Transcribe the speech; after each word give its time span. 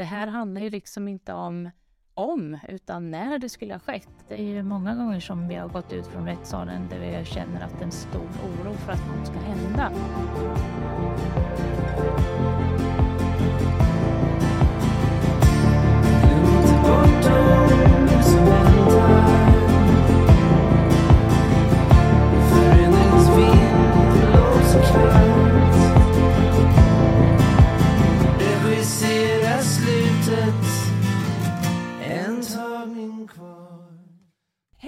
det 0.00 0.04
här 0.04 0.26
handlar 0.26 0.60
ju 0.60 0.70
liksom 0.70 1.08
inte 1.08 1.32
om 1.32 1.70
om, 2.14 2.58
utan 2.68 3.10
när 3.10 3.38
det 3.38 3.48
skulle 3.48 3.74
ha 3.74 3.80
skett. 3.80 4.08
Det 4.28 4.34
är 4.34 4.44
ju 4.44 4.62
många 4.62 4.94
gånger 4.94 5.20
som 5.20 5.48
vi 5.48 5.54
har 5.54 5.68
gått 5.68 5.92
ut 5.92 6.06
från 6.06 6.26
rättssalen 6.26 6.88
där 6.90 6.98
vi 6.98 7.24
känner 7.24 7.60
att 7.64 7.72
det 7.72 7.80
är 7.80 7.84
en 7.84 7.92
stor 7.92 8.20
oro 8.20 8.74
för 8.74 8.92
att 8.92 9.06
något 9.06 9.26
ska 9.26 9.38
hända. 9.38 9.92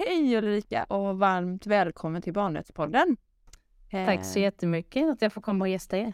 Hej 0.05 0.37
Ulrika 0.37 0.83
och 0.83 1.19
varmt 1.19 1.67
välkommen 1.67 2.21
till 2.21 2.33
Barnrättspodden. 2.33 3.17
Tack 3.91 4.25
så 4.25 4.39
jättemycket 4.39 5.09
att 5.09 5.21
jag 5.21 5.33
får 5.33 5.41
komma 5.41 5.65
och 5.65 5.69
gästa 5.69 5.97
er. 5.97 6.13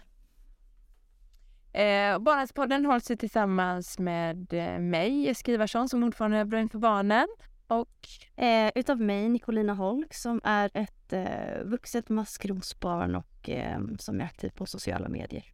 Eh, 1.74 2.20
Barnrättspodden 2.20 2.86
hålls 2.86 3.06
tillsammans 3.06 4.00
med 4.00 4.54
eh, 4.54 4.80
mig, 4.80 5.26
Jessica 5.26 5.52
Ivarsson, 5.52 5.90
som 5.90 6.04
ordförande 6.04 6.40
i 6.40 6.46
Brunn 6.46 6.70
för 6.70 6.80
barnen. 6.80 7.28
Och 7.68 8.08
eh, 8.44 8.72
utav 8.76 9.02
mig, 9.02 9.30
Nicolina 9.30 9.74
Holk, 9.74 10.14
som 10.14 10.42
är 10.44 10.72
ett 10.74 11.14
eh, 11.14 11.64
vuxet 11.64 12.10
maskrosbarn 12.10 13.16
och 13.16 13.50
eh, 13.50 13.80
som 14.00 14.22
är 14.22 14.26
aktiv 14.26 14.50
på 14.50 14.66
sociala 14.66 15.10
medier. 15.10 15.46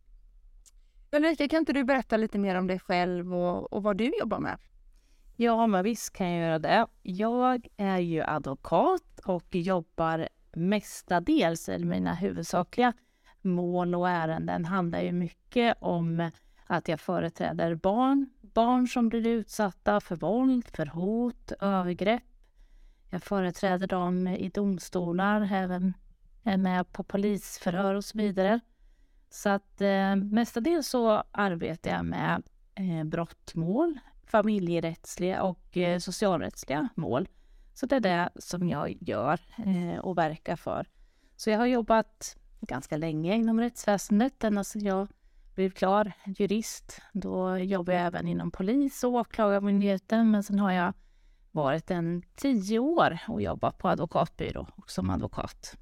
Ulrika, 1.12 1.48
kan 1.48 1.60
inte 1.60 1.74
du 1.74 1.84
berätta 1.84 2.18
lite 2.18 2.38
mer 2.38 2.56
om 2.56 2.68
dig 2.68 2.80
själv 2.80 3.36
och, 3.36 3.74
och 3.74 3.84
vad 3.84 3.98
du 3.98 4.12
jobbar 4.20 4.40
med? 4.40 4.58
Ja, 5.36 5.68
men 5.68 5.84
visst 5.84 6.14
kan 6.14 6.30
jag 6.30 6.48
göra 6.48 6.60
det. 6.60 6.88
Jag 7.02 7.68
är 7.78 7.98
ju 7.98 8.22
advokat 8.22 9.20
och 9.26 9.56
jobbar 9.56 10.30
mestadels, 10.54 11.70
eller 11.70 11.86
mina 11.86 12.14
huvudsakliga 12.14 12.94
mål 13.42 13.96
och 13.96 14.10
ärenden 14.10 14.66
handlar 14.66 15.02
ju 15.02 15.12
mycket 15.12 15.78
om 15.82 16.32
att 16.68 16.88
jag 16.88 17.00
företräder 17.00 17.76
barn, 17.76 18.30
barn 18.42 18.88
som 18.88 19.10
blir 19.10 19.28
utsatta 19.28 20.00
för 20.00 20.16
våld, 20.16 20.68
för 20.74 20.86
hot, 20.86 21.52
övergrepp. 21.60 22.24
Jag 23.10 23.24
företräder 23.24 23.88
dem 23.88 24.28
i 24.28 24.50
domstolar, 24.50 25.50
även 25.54 25.94
är 26.44 26.58
med 26.58 26.92
på 26.92 27.04
polisförhör 27.04 27.96
och 27.96 28.06
så 28.06 28.18
vidare. 28.18 28.60
Så 29.30 29.50
att 29.50 29.82
eh, 29.82 30.16
mestadels 30.16 30.88
så 30.88 31.24
arbetar 31.32 31.92
jag 31.92 32.06
med 32.06 32.44
eh, 32.76 33.04
brottmål, 33.04 34.00
familjerättsliga 34.28 35.44
och 35.44 35.78
eh, 35.78 36.00
socialrättsliga 36.00 36.90
mål. 36.96 37.28
Så 37.74 37.86
det 37.86 37.96
är 37.96 38.00
det 38.00 38.30
som 38.36 38.70
jag 38.70 38.98
gör 39.02 39.40
eh, 39.66 40.00
och 40.00 40.18
verkar 40.18 40.56
för. 40.56 40.88
Så 41.36 41.50
jag 41.50 41.58
har 41.58 41.66
jobbat 41.66 42.38
ganska 42.62 42.98
länge 42.98 43.36
inom 43.36 43.60
rättsväsendet, 43.60 44.44
ända 44.44 44.64
sedan 44.64 44.82
jag 44.82 45.08
blev 45.56 45.70
klar 45.70 46.12
jurist. 46.26 47.02
Då 47.14 47.58
jobbade 47.58 47.98
jag 47.98 48.08
även 48.08 48.28
inom 48.28 48.52
polis 48.52 49.04
och 49.04 49.14
åklagarmyndigheten, 49.14 50.32
men 50.32 50.44
sen 50.44 50.60
har 50.60 50.72
jag 50.72 50.94
varit 51.52 51.92
en 51.92 52.24
tio 52.36 52.80
år 52.80 53.18
och 53.28 53.42
jobbat 53.42 53.78
på 53.78 53.90
advokatbyrå 53.90 54.68
och 54.76 54.92
som 54.92 55.10
advokat. 55.10 55.78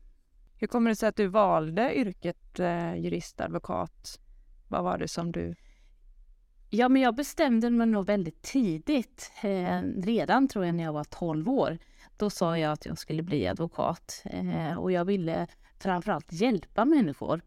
Hur 0.55 0.67
kommer 0.67 0.89
det 0.89 0.95
sig 0.95 1.09
att 1.09 1.15
du 1.15 1.27
valde 1.27 1.95
yrket 1.97 2.59
eh, 2.59 2.95
juristadvokat? 2.95 4.19
Vad 4.67 4.83
var 4.83 4.97
det 4.97 5.07
som 5.07 5.31
du 5.31 5.55
Ja, 6.75 6.89
men 6.89 7.01
jag 7.01 7.15
bestämde 7.15 7.69
mig 7.69 7.87
nog 7.87 8.05
väldigt 8.05 8.41
tidigt. 8.41 9.31
Eh, 9.41 9.81
redan 9.97 10.47
tror 10.47 10.65
jag 10.65 10.75
när 10.75 10.83
jag 10.83 10.93
var 10.93 11.03
12 11.03 11.49
år. 11.49 11.77
Då 12.17 12.29
sa 12.29 12.57
jag 12.57 12.71
att 12.71 12.85
jag 12.85 12.97
skulle 12.97 13.23
bli 13.23 13.47
advokat 13.47 14.23
eh, 14.25 14.77
och 14.77 14.91
jag 14.91 15.05
ville 15.05 15.47
framförallt 15.79 16.33
hjälpa 16.33 16.85
människor. 16.85 17.41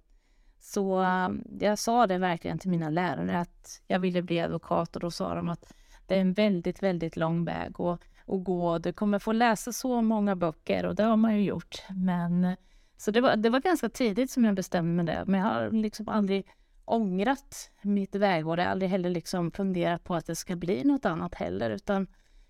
Så 0.61 1.03
eh, 1.03 1.29
jag 1.61 1.79
sa 1.79 2.07
det 2.07 2.19
verkligen 2.19 2.59
till 2.59 2.71
mina 2.71 2.91
lärare 2.91 3.39
att 3.39 3.83
jag 3.87 4.01
ville 4.01 4.23
bli 4.23 4.41
advokat 4.41 4.97
och 4.97 5.03
då 5.03 5.11
sa 5.11 5.35
de 5.35 5.49
att 5.49 5.73
det 6.07 6.15
är 6.15 6.21
en 6.21 6.33
väldigt, 6.33 6.83
väldigt 6.83 7.17
lång 7.17 7.45
väg 7.45 7.81
att, 7.81 8.01
att 8.27 8.45
gå. 8.45 8.79
Du 8.79 8.93
kommer 8.93 9.19
få 9.19 9.33
läsa 9.33 9.73
så 9.73 10.03
många 10.03 10.37
böcker 10.37 10.87
och 10.87 10.95
det 10.95 11.05
har 11.05 11.17
man 11.17 11.37
ju 11.37 11.45
gjort. 11.45 11.83
Men, 11.91 12.57
så 12.97 13.11
det 13.11 13.21
var, 13.21 13.37
det 13.37 13.51
var 13.51 13.61
ganska 13.61 13.89
tidigt 13.89 14.31
som 14.31 14.45
jag 14.45 14.55
bestämde 14.55 15.03
mig 15.03 15.15
det. 15.15 15.25
Men 15.27 15.41
jag 15.41 15.47
har 15.47 15.71
liksom 15.71 16.09
aldrig 16.09 16.47
ångrat 16.87 17.71
mitt 17.83 18.15
vägval. 18.15 18.59
Jag 18.59 18.65
har 18.65 18.71
aldrig 18.71 18.91
heller 18.91 19.11
liksom 19.11 19.51
funderat 19.51 20.05
på 20.05 20.15
att 20.15 20.27
det 20.27 20.37
ska 20.37 20.57
bli 20.57 20.85
något 20.85 21.05
annat 21.05 21.35
heller, 21.35 21.71
utan 21.71 22.07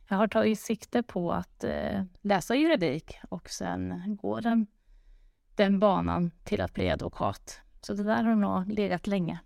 jag 0.08 0.16
har 0.16 0.28
tagit 0.28 0.60
sikte 0.60 1.02
på 1.02 1.32
att 1.32 1.64
eh, 1.64 2.02
läsa 2.22 2.54
juridik 2.54 3.18
och 3.28 3.50
sen 3.50 4.16
gå 4.22 4.40
den, 4.40 4.66
den 5.54 5.78
banan 5.78 6.30
till 6.44 6.60
att 6.60 6.74
bli 6.74 6.90
advokat. 6.90 7.60
Så 7.80 7.94
det 7.94 8.02
där 8.02 8.24
har 8.24 8.34
nog 8.34 8.72
legat 8.72 9.06
länge. 9.06 9.40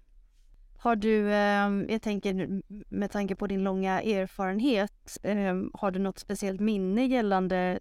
Har 0.78 0.96
du, 0.96 1.32
eh, 1.32 1.92
jag 1.92 2.02
tänker 2.02 2.62
med 2.94 3.10
tanke 3.10 3.36
på 3.36 3.46
din 3.46 3.64
långa 3.64 4.02
erfarenhet, 4.02 5.18
eh, 5.22 5.54
har 5.72 5.90
du 5.90 5.98
något 5.98 6.18
speciellt 6.18 6.60
minne 6.60 7.06
gällande 7.06 7.80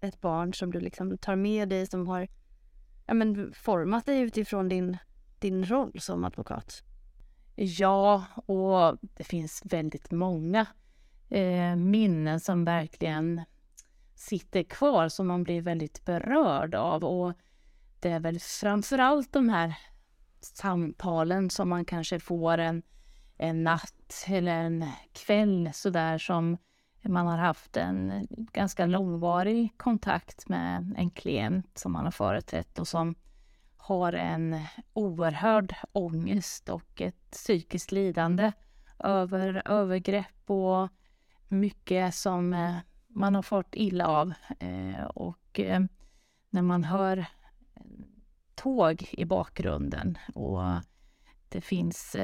ett 0.00 0.20
barn 0.20 0.54
som 0.54 0.72
du 0.72 0.80
liksom 0.80 1.18
tar 1.18 1.36
med 1.36 1.68
dig 1.68 1.86
som 1.86 2.06
har 2.06 2.28
ja, 3.06 3.14
men, 3.14 3.52
format 3.52 4.06
dig 4.06 4.20
utifrån 4.20 4.68
din 4.68 4.96
din 5.38 5.64
roll 5.64 6.00
som 6.00 6.24
advokat? 6.24 6.82
Ja, 7.54 8.24
och 8.46 8.98
det 9.00 9.24
finns 9.24 9.62
väldigt 9.64 10.10
många 10.10 10.66
eh, 11.28 11.76
minnen 11.76 12.40
som 12.40 12.64
verkligen 12.64 13.42
sitter 14.14 14.62
kvar 14.62 15.08
som 15.08 15.26
man 15.26 15.42
blir 15.42 15.62
väldigt 15.62 16.04
berörd 16.04 16.74
av. 16.74 17.04
Och 17.04 17.32
det 18.00 18.10
är 18.10 18.20
väl 18.20 18.40
framför 18.40 18.98
allt 18.98 19.32
de 19.32 19.48
här 19.48 19.78
samtalen 20.40 21.50
som 21.50 21.68
man 21.68 21.84
kanske 21.84 22.20
får 22.20 22.58
en, 22.58 22.82
en 23.36 23.64
natt 23.64 24.24
eller 24.26 24.52
en 24.52 24.84
kväll 25.12 25.70
sådär 25.72 26.18
som 26.18 26.56
man 27.02 27.26
har 27.26 27.38
haft 27.38 27.76
en 27.76 28.26
ganska 28.30 28.86
långvarig 28.86 29.72
kontakt 29.76 30.48
med 30.48 30.94
en 30.96 31.10
klient 31.10 31.78
som 31.78 31.92
man 31.92 32.04
har 32.04 32.12
företrätt 32.12 32.78
och 32.78 32.88
som 32.88 33.14
har 33.86 34.12
en 34.12 34.60
oerhörd 34.92 35.74
ångest 35.92 36.68
och 36.68 37.00
ett 37.00 37.30
psykiskt 37.30 37.92
lidande 37.92 38.52
över 38.98 39.62
övergrepp 39.64 40.50
och 40.50 40.88
mycket 41.48 42.14
som 42.14 42.54
eh, 42.54 42.76
man 43.06 43.34
har 43.34 43.42
fått 43.42 43.74
illa 43.74 44.06
av. 44.06 44.32
Eh, 44.58 45.04
och 45.04 45.60
eh, 45.60 45.80
när 46.50 46.62
man 46.62 46.84
hör 46.84 47.26
tåg 48.54 49.08
i 49.12 49.24
bakgrunden 49.24 50.18
och 50.34 50.60
det 51.48 51.60
finns 51.60 52.16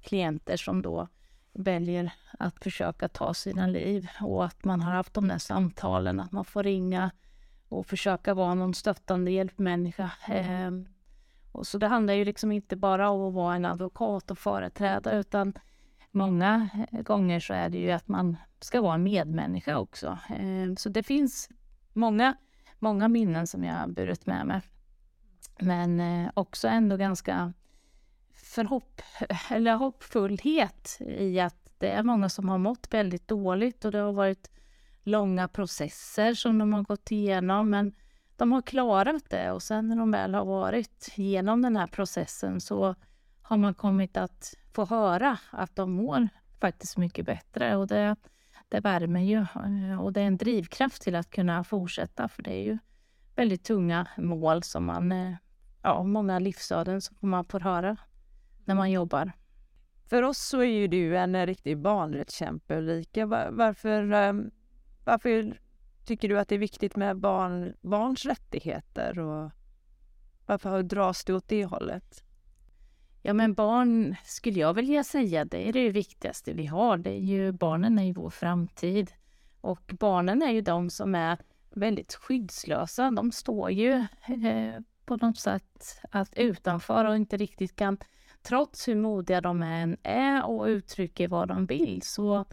klienter 0.00 0.56
som 0.56 0.82
då 0.82 1.08
väljer 1.52 2.12
att 2.38 2.64
försöka 2.64 3.08
ta 3.08 3.34
sina 3.34 3.66
liv 3.66 4.08
och 4.20 4.44
att 4.44 4.64
man 4.64 4.80
har 4.80 4.92
haft 4.92 5.14
de 5.14 5.28
där 5.28 5.38
samtalen, 5.38 6.20
att 6.20 6.32
man 6.32 6.44
får 6.44 6.62
ringa 6.62 7.10
och 7.68 7.86
försöka 7.86 8.34
vara 8.34 8.54
någon 8.54 8.74
stöttande 8.74 9.30
hjälpmänniska. 9.30 10.10
Eh, 10.28 10.70
och 11.52 11.66
så 11.66 11.78
det 11.78 11.86
handlar 11.86 12.14
ju 12.14 12.24
liksom 12.24 12.52
inte 12.52 12.76
bara 12.76 13.10
om 13.10 13.28
att 13.28 13.34
vara 13.34 13.54
en 13.56 13.64
advokat 13.64 14.30
och 14.30 14.38
företräda 14.38 15.12
utan 15.12 15.52
många 16.10 16.68
eh, 16.92 17.02
gånger 17.02 17.40
så 17.40 17.54
är 17.54 17.68
det 17.68 17.78
ju 17.78 17.90
att 17.90 18.08
man 18.08 18.36
ska 18.60 18.80
vara 18.80 18.94
en 18.94 19.02
medmänniska 19.02 19.78
också. 19.78 20.18
Eh, 20.28 20.74
så 20.76 20.88
det 20.88 21.02
finns 21.02 21.48
många, 21.92 22.36
många 22.78 23.08
minnen 23.08 23.46
som 23.46 23.64
jag 23.64 23.74
har 23.74 23.88
burit 23.88 24.26
med 24.26 24.46
mig. 24.46 24.60
Men 25.58 26.00
eh, 26.00 26.30
också 26.34 26.68
ändå 26.68 26.96
ganska 26.96 27.52
förhopp, 28.32 29.02
eller 29.50 29.74
hoppfullhet 29.74 30.98
i 31.00 31.40
att 31.40 31.70
det 31.78 31.90
är 31.90 32.02
många 32.02 32.28
som 32.28 32.48
har 32.48 32.58
mått 32.58 32.94
väldigt 32.94 33.28
dåligt 33.28 33.84
och 33.84 33.92
det 33.92 33.98
har 33.98 34.12
varit 34.12 34.50
långa 35.04 35.48
processer 35.48 36.34
som 36.34 36.58
de 36.58 36.72
har 36.72 36.82
gått 36.82 37.10
igenom. 37.10 37.70
Men 37.70 37.92
de 38.36 38.52
har 38.52 38.62
klarat 38.62 39.30
det 39.30 39.50
och 39.50 39.62
sen 39.62 39.88
när 39.88 39.96
de 39.96 40.10
väl 40.10 40.34
har 40.34 40.44
varit 40.44 41.12
genom 41.14 41.62
den 41.62 41.76
här 41.76 41.86
processen 41.86 42.60
så 42.60 42.94
har 43.42 43.56
man 43.56 43.74
kommit 43.74 44.16
att 44.16 44.54
få 44.72 44.84
höra 44.84 45.38
att 45.50 45.76
de 45.76 45.92
mår 45.92 46.28
faktiskt 46.60 46.96
mycket 46.96 47.26
bättre 47.26 47.76
och 47.76 47.86
det, 47.86 48.16
det 48.68 48.80
värmer 48.80 49.20
ju 49.20 49.46
och 50.00 50.12
det 50.12 50.20
är 50.20 50.26
en 50.26 50.36
drivkraft 50.36 51.02
till 51.02 51.14
att 51.14 51.30
kunna 51.30 51.64
fortsätta 51.64 52.28
för 52.28 52.42
det 52.42 52.50
är 52.50 52.62
ju 52.62 52.78
väldigt 53.36 53.64
tunga 53.64 54.08
mål 54.16 54.62
som 54.62 54.84
man, 54.84 55.12
eh, 55.12 55.34
ja, 55.82 56.02
många 56.02 56.38
livsöden 56.38 57.00
som 57.00 57.16
man 57.20 57.44
får 57.44 57.60
höra 57.60 57.96
när 58.64 58.74
man 58.74 58.90
jobbar. 58.90 59.32
För 60.06 60.22
oss 60.22 60.38
så 60.38 60.60
är 60.60 60.64
ju 60.64 60.88
du 60.88 61.16
en 61.16 61.46
riktig 61.46 61.78
barnrättskämpe 61.78 62.76
Ulrika. 62.76 63.26
Varför 63.50 64.12
ehm, 64.12 64.50
varför 65.04 65.60
tycker 66.04 66.28
du 66.28 66.38
att 66.38 66.48
det 66.48 66.54
är 66.54 66.58
viktigt 66.58 66.96
med 66.96 67.16
barn, 67.16 67.74
barns 67.80 68.24
rättigheter 68.24 69.18
och 69.18 69.50
varför 70.46 70.82
dras 70.82 71.24
du 71.24 71.34
åt 71.34 71.48
det 71.48 71.64
hållet? 71.64 72.24
Ja, 73.22 73.32
men 73.32 73.54
barn 73.54 74.16
skulle 74.24 74.60
jag 74.60 74.74
vilja 74.74 75.04
säga, 75.04 75.44
det 75.44 75.68
är 75.68 75.72
det 75.72 75.90
viktigaste 75.90 76.52
vi 76.52 76.66
har. 76.66 76.98
Det 76.98 77.10
är 77.10 77.20
ju, 77.20 77.52
barnen 77.52 77.98
är 77.98 78.04
ju 78.04 78.12
vår 78.12 78.30
framtid. 78.30 79.12
Och 79.60 79.92
barnen 79.98 80.42
är 80.42 80.50
ju 80.50 80.60
de 80.60 80.90
som 80.90 81.14
är 81.14 81.38
väldigt 81.70 82.14
skyddslösa. 82.14 83.10
De 83.10 83.32
står 83.32 83.70
ju 83.70 83.92
eh, 83.92 84.80
på 85.04 85.16
något 85.16 85.38
sätt 85.38 86.00
att 86.10 86.34
utanför 86.34 87.04
och 87.04 87.16
inte 87.16 87.36
riktigt 87.36 87.76
kan, 87.76 87.98
trots 88.42 88.88
hur 88.88 88.96
modiga 88.96 89.40
de 89.40 89.62
än 89.62 89.96
är 90.02 90.46
och 90.46 90.66
uttrycker 90.66 91.28
vad 91.28 91.48
de 91.48 91.66
vill, 91.66 92.02
så 92.02 92.44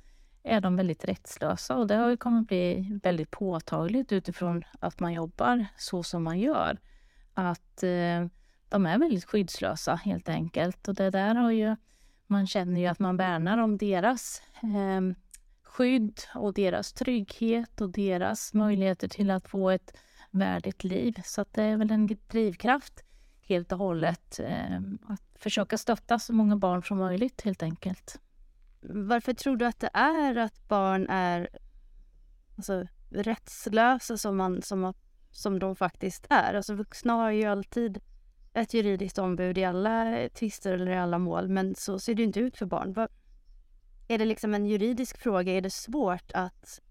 är 0.44 0.62
de 0.62 0.76
väldigt 0.76 1.06
rättslösa 1.06 1.78
och 1.78 1.88
det 1.88 1.96
har 1.96 2.10
ju 2.10 2.18
kommit 2.18 2.48
bli 2.48 3.00
väldigt 3.04 3.32
påtagligt 3.32 4.12
utifrån 4.12 4.64
att 4.80 5.00
man 5.00 5.14
jobbar 5.14 5.66
så 5.78 6.04
som 6.04 6.24
man 6.24 6.40
gör. 6.40 6.80
Att 7.34 7.84
eh, 7.84 8.26
de 8.70 8.86
är 8.86 8.98
väldigt 8.98 9.26
skyddslösa 9.26 9.96
helt 9.96 10.30
enkelt 10.30 10.88
och 10.88 10.96
det 10.96 11.10
där 11.10 11.36
har 11.36 11.52
ju 11.52 11.76
man 12.28 12.48
känner 12.48 12.82
ju 12.82 12.88
att 12.88 13.00
man 13.00 13.18
värnar 13.18 13.58
om 13.58 13.78
deras 13.78 14.42
eh, 14.64 15.16
skydd 15.64 16.20
och 16.36 16.54
deras 16.54 16.94
trygghet 16.94 17.82
och 17.82 17.90
deras 17.90 18.54
möjligheter 18.54 19.08
till 19.08 19.32
att 19.32 19.48
få 19.48 19.70
ett 19.70 19.98
värdigt 20.32 20.84
liv. 20.84 21.22
Så 21.26 21.42
att 21.42 21.54
det 21.54 21.64
är 21.64 21.78
väl 21.78 21.92
en 21.92 22.10
drivkraft 22.28 23.04
helt 23.42 23.72
och 23.72 23.78
hållet 23.78 24.40
eh, 24.40 24.78
att 25.08 25.24
försöka 25.36 25.78
stötta 25.78 26.20
så 26.20 26.34
många 26.34 26.56
barn 26.56 26.84
som 26.84 26.98
möjligt 26.98 27.42
helt 27.42 27.64
enkelt. 27.64 28.20
Varför 28.82 29.34
tror 29.34 29.58
du 29.58 29.66
att 29.66 29.80
det 29.80 29.90
är 29.94 30.36
att 30.36 30.68
barn 30.68 31.08
är 31.10 31.50
alltså, 32.58 32.88
rättslösa 33.10 34.18
som, 34.18 34.38
man, 34.38 34.62
som, 34.62 34.94
som 35.32 35.60
de 35.60 35.76
faktiskt 35.76 36.28
är? 36.30 36.54
Alltså 36.54 36.74
vuxna 36.74 37.14
har 37.14 37.32
ju 37.32 37.46
alltid 37.46 38.00
ett 38.54 38.74
juridiskt 38.74 39.18
ombud 39.18 39.58
i 39.58 39.64
alla 39.64 40.30
tvister 40.30 40.74
eller 40.74 40.92
i 40.92 40.98
alla 40.98 41.18
mål, 41.18 41.50
men 41.50 41.76
så 41.76 42.00
ser 42.00 42.16
det 42.16 42.24
inte 42.24 42.40
ut 42.40 42.58
för 42.58 42.66
barn. 42.66 43.08
Är 44.08 44.18
det 44.18 44.26
liksom 44.26 44.54
en 44.54 44.66
juridisk 44.66 45.18
fråga? 45.18 45.54
Är 45.54 45.62
det 45.62 45.74
svårt 45.74 46.32
att 46.34 46.82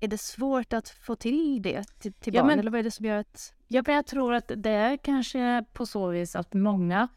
är 0.00 0.08
det 0.08 0.18
svårt 0.18 0.72
att 0.72 0.88
få 0.88 1.16
till 1.16 1.62
det 1.62 1.84
till, 1.98 2.12
till 2.12 2.32
barn? 2.32 2.46
Men, 2.46 2.58
eller 2.58 2.70
vad 2.70 2.78
är 2.78 2.82
det 2.82 2.90
som 2.90 3.06
gör 3.06 3.16
att... 3.16 3.54
Ja, 3.68 3.82
men 3.86 3.94
jag 3.94 4.06
tror 4.06 4.34
att 4.34 4.52
det 4.56 4.70
är 4.70 4.96
kanske 4.96 5.64
på 5.72 5.86
så 5.86 6.08
vis 6.08 6.36
att 6.36 6.54
många 6.54 7.08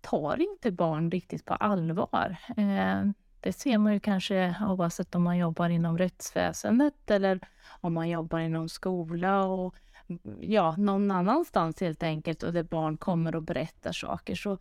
tar 0.00 0.40
inte 0.40 0.70
barn 0.72 1.10
riktigt 1.10 1.44
på 1.44 1.54
allvar. 1.54 2.36
Eh, 2.56 3.04
det 3.40 3.52
ser 3.52 3.78
man 3.78 3.92
ju 3.92 4.00
kanske 4.00 4.54
oavsett 4.68 5.14
om 5.14 5.22
man 5.22 5.38
jobbar 5.38 5.68
inom 5.68 5.98
rättsväsendet 5.98 7.10
eller 7.10 7.40
om 7.80 7.94
man 7.94 8.08
jobbar 8.08 8.38
inom 8.38 8.68
skola 8.68 9.44
och 9.44 9.74
mm, 10.08 10.38
ja, 10.40 10.74
någon 10.76 11.10
annanstans 11.10 11.80
helt 11.80 12.02
enkelt 12.02 12.42
och 12.42 12.52
där 12.52 12.62
barn 12.62 12.96
kommer 12.96 13.36
och 13.36 13.42
berättar 13.42 13.92
saker 13.92 14.34
så 14.34 14.58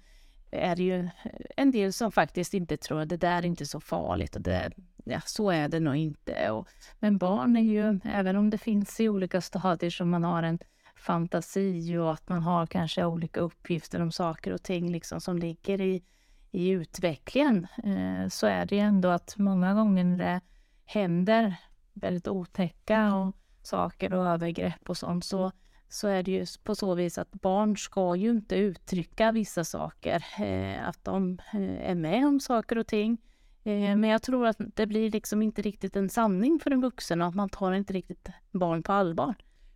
är 0.51 0.75
det 0.75 0.83
ju 0.83 1.09
en 1.57 1.71
del 1.71 1.93
som 1.93 2.11
faktiskt 2.11 2.53
inte 2.53 2.77
tror 2.77 3.01
att 3.01 3.09
det 3.09 3.17
där 3.17 3.37
är 3.37 3.45
inte 3.45 3.65
så 3.65 3.79
farligt 3.79 4.35
och 4.35 4.41
det, 4.41 4.71
ja, 5.03 5.21
så 5.25 5.49
är 5.49 5.69
det 5.69 5.79
nog 5.79 5.95
inte. 5.95 6.51
Och, 6.51 6.67
men 6.99 7.17
barn 7.17 7.57
är 7.57 7.61
ju, 7.61 7.99
även 8.03 8.35
om 8.35 8.49
det 8.49 8.57
finns 8.57 8.99
i 8.99 9.09
olika 9.09 9.41
stadier 9.41 9.89
som 9.89 10.09
man 10.09 10.23
har 10.23 10.43
en 10.43 10.59
fantasi 10.95 11.97
och 11.97 12.13
att 12.13 12.29
man 12.29 12.41
har 12.41 12.65
kanske 12.65 13.05
olika 13.05 13.39
uppgifter 13.39 14.01
om 14.01 14.11
saker 14.11 14.53
och 14.53 14.63
ting 14.63 14.91
liksom 14.91 15.21
som 15.21 15.37
ligger 15.37 15.81
i, 15.81 16.03
i 16.51 16.69
utvecklingen, 16.69 17.67
eh, 17.83 18.27
så 18.29 18.47
är 18.47 18.65
det 18.65 18.79
ändå 18.79 19.09
att 19.09 19.37
många 19.37 19.73
gånger 19.73 20.03
när 20.03 20.17
det 20.17 20.41
händer 20.85 21.55
väldigt 21.93 22.27
otäcka 22.27 23.15
och 23.15 23.35
saker 23.61 24.13
och 24.13 24.25
övergrepp 24.25 24.89
och 24.89 24.97
sånt 24.97 25.25
så 25.25 25.51
så 25.89 26.07
är 26.07 26.23
det 26.23 26.31
ju 26.31 26.45
på 26.63 26.75
så 26.75 26.95
vis 26.95 27.17
att 27.17 27.31
barn 27.31 27.77
ska 27.77 28.15
ju 28.15 28.29
inte 28.29 28.55
uttrycka 28.55 29.31
vissa 29.31 29.63
saker, 29.63 30.25
eh, 30.39 30.87
att 30.87 31.03
de 31.03 31.39
eh, 31.53 31.89
är 31.89 31.95
med 31.95 32.25
om 32.25 32.39
saker 32.39 32.77
och 32.77 32.87
ting. 32.87 33.17
Eh, 33.63 33.95
men 33.95 34.03
jag 34.03 34.21
tror 34.21 34.47
att 34.47 34.57
det 34.75 34.87
blir 34.87 35.11
liksom 35.11 35.41
inte 35.41 35.61
riktigt 35.61 35.95
en 35.95 36.09
sanning 36.09 36.59
för 36.59 36.71
en 36.71 36.81
vuxen 36.81 37.21
och 37.21 37.27
att 37.27 37.35
man 37.35 37.49
tar 37.49 37.73
inte 37.73 37.93
riktigt 37.93 38.29
barn 38.51 38.83
på 38.83 38.91
allvar. 38.91 39.35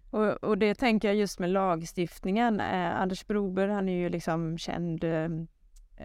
Och, 0.09 0.43
och 0.43 0.57
det 0.57 0.75
tänker 0.75 1.07
jag 1.07 1.17
just 1.17 1.39
med 1.39 1.49
lagstiftningen. 1.49 2.59
Eh, 2.59 3.01
Anders 3.01 3.27
Broberg, 3.27 3.71
han 3.71 3.89
är 3.89 3.97
ju 3.97 4.09
liksom 4.09 4.57
känd 4.57 5.05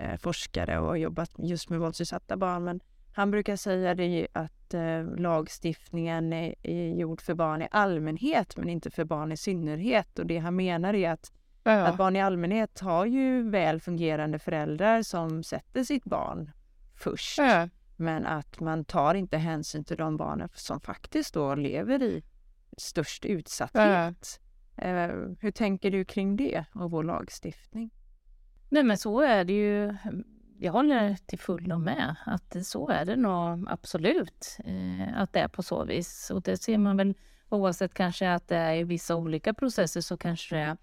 eh, 0.00 0.16
forskare 0.16 0.78
och 0.78 0.98
jobbat 0.98 1.30
just 1.38 1.70
med 1.70 1.80
våldsutsatta 1.80 2.36
barn. 2.36 2.64
Men 2.64 2.80
han 3.12 3.30
brukar 3.30 3.56
säga 3.56 3.94
det 3.94 4.28
att 4.32 4.74
eh, 4.74 5.04
lagstiftningen 5.16 6.32
är, 6.32 6.54
är 6.62 6.94
gjord 6.94 7.20
för 7.20 7.34
barn 7.34 7.62
i 7.62 7.68
allmänhet 7.70 8.56
men 8.56 8.68
inte 8.68 8.90
för 8.90 9.04
barn 9.04 9.32
i 9.32 9.36
synnerhet. 9.36 10.18
Och 10.18 10.26
det 10.26 10.38
han 10.38 10.56
menar 10.56 10.94
är 10.94 11.10
att, 11.10 11.32
ja. 11.64 11.72
att 11.72 11.96
barn 11.96 12.16
i 12.16 12.20
allmänhet 12.20 12.80
har 12.80 13.06
ju 13.06 13.50
väl 13.50 13.80
fungerande 13.80 14.38
föräldrar 14.38 15.02
som 15.02 15.42
sätter 15.42 15.84
sitt 15.84 16.04
barn 16.04 16.50
först. 16.94 17.38
Ja. 17.38 17.68
Men 17.96 18.26
att 18.26 18.60
man 18.60 18.84
tar 18.84 19.14
inte 19.14 19.36
hänsyn 19.36 19.84
till 19.84 19.96
de 19.96 20.16
barnen 20.16 20.48
som 20.54 20.80
faktiskt 20.80 21.34
då 21.34 21.54
lever 21.54 22.02
i 22.02 22.24
störst 22.76 23.24
utsatthet. 23.24 24.40
Eh, 24.76 25.08
hur 25.40 25.50
tänker 25.50 25.90
du 25.90 26.04
kring 26.04 26.36
det 26.36 26.64
och 26.74 26.90
vår 26.90 27.04
lagstiftning? 27.04 27.90
Nej 28.68 28.82
men 28.82 28.98
så 28.98 29.20
är 29.20 29.44
det 29.44 29.52
ju 29.52 29.94
jag 30.60 30.72
håller 30.72 31.16
till 31.26 31.38
fullo 31.38 31.78
med 31.78 32.14
att 32.26 32.66
så 32.66 32.88
är 32.88 33.04
det 33.04 33.16
nog 33.16 33.66
absolut. 33.68 34.58
Eh, 34.64 35.20
att 35.20 35.32
det 35.32 35.40
är 35.40 35.48
på 35.48 35.62
så 35.62 35.84
vis. 35.84 36.30
Och 36.30 36.42
det 36.42 36.56
ser 36.56 36.78
man 36.78 36.96
väl 36.96 37.14
oavsett 37.48 37.94
kanske 37.94 38.32
att 38.32 38.48
det 38.48 38.56
är 38.56 38.74
i 38.74 38.84
vissa 38.84 39.16
olika 39.16 39.54
processer 39.54 40.00
så 40.00 40.16
kanske 40.16 40.56
det 40.56 40.62
är 40.62 40.76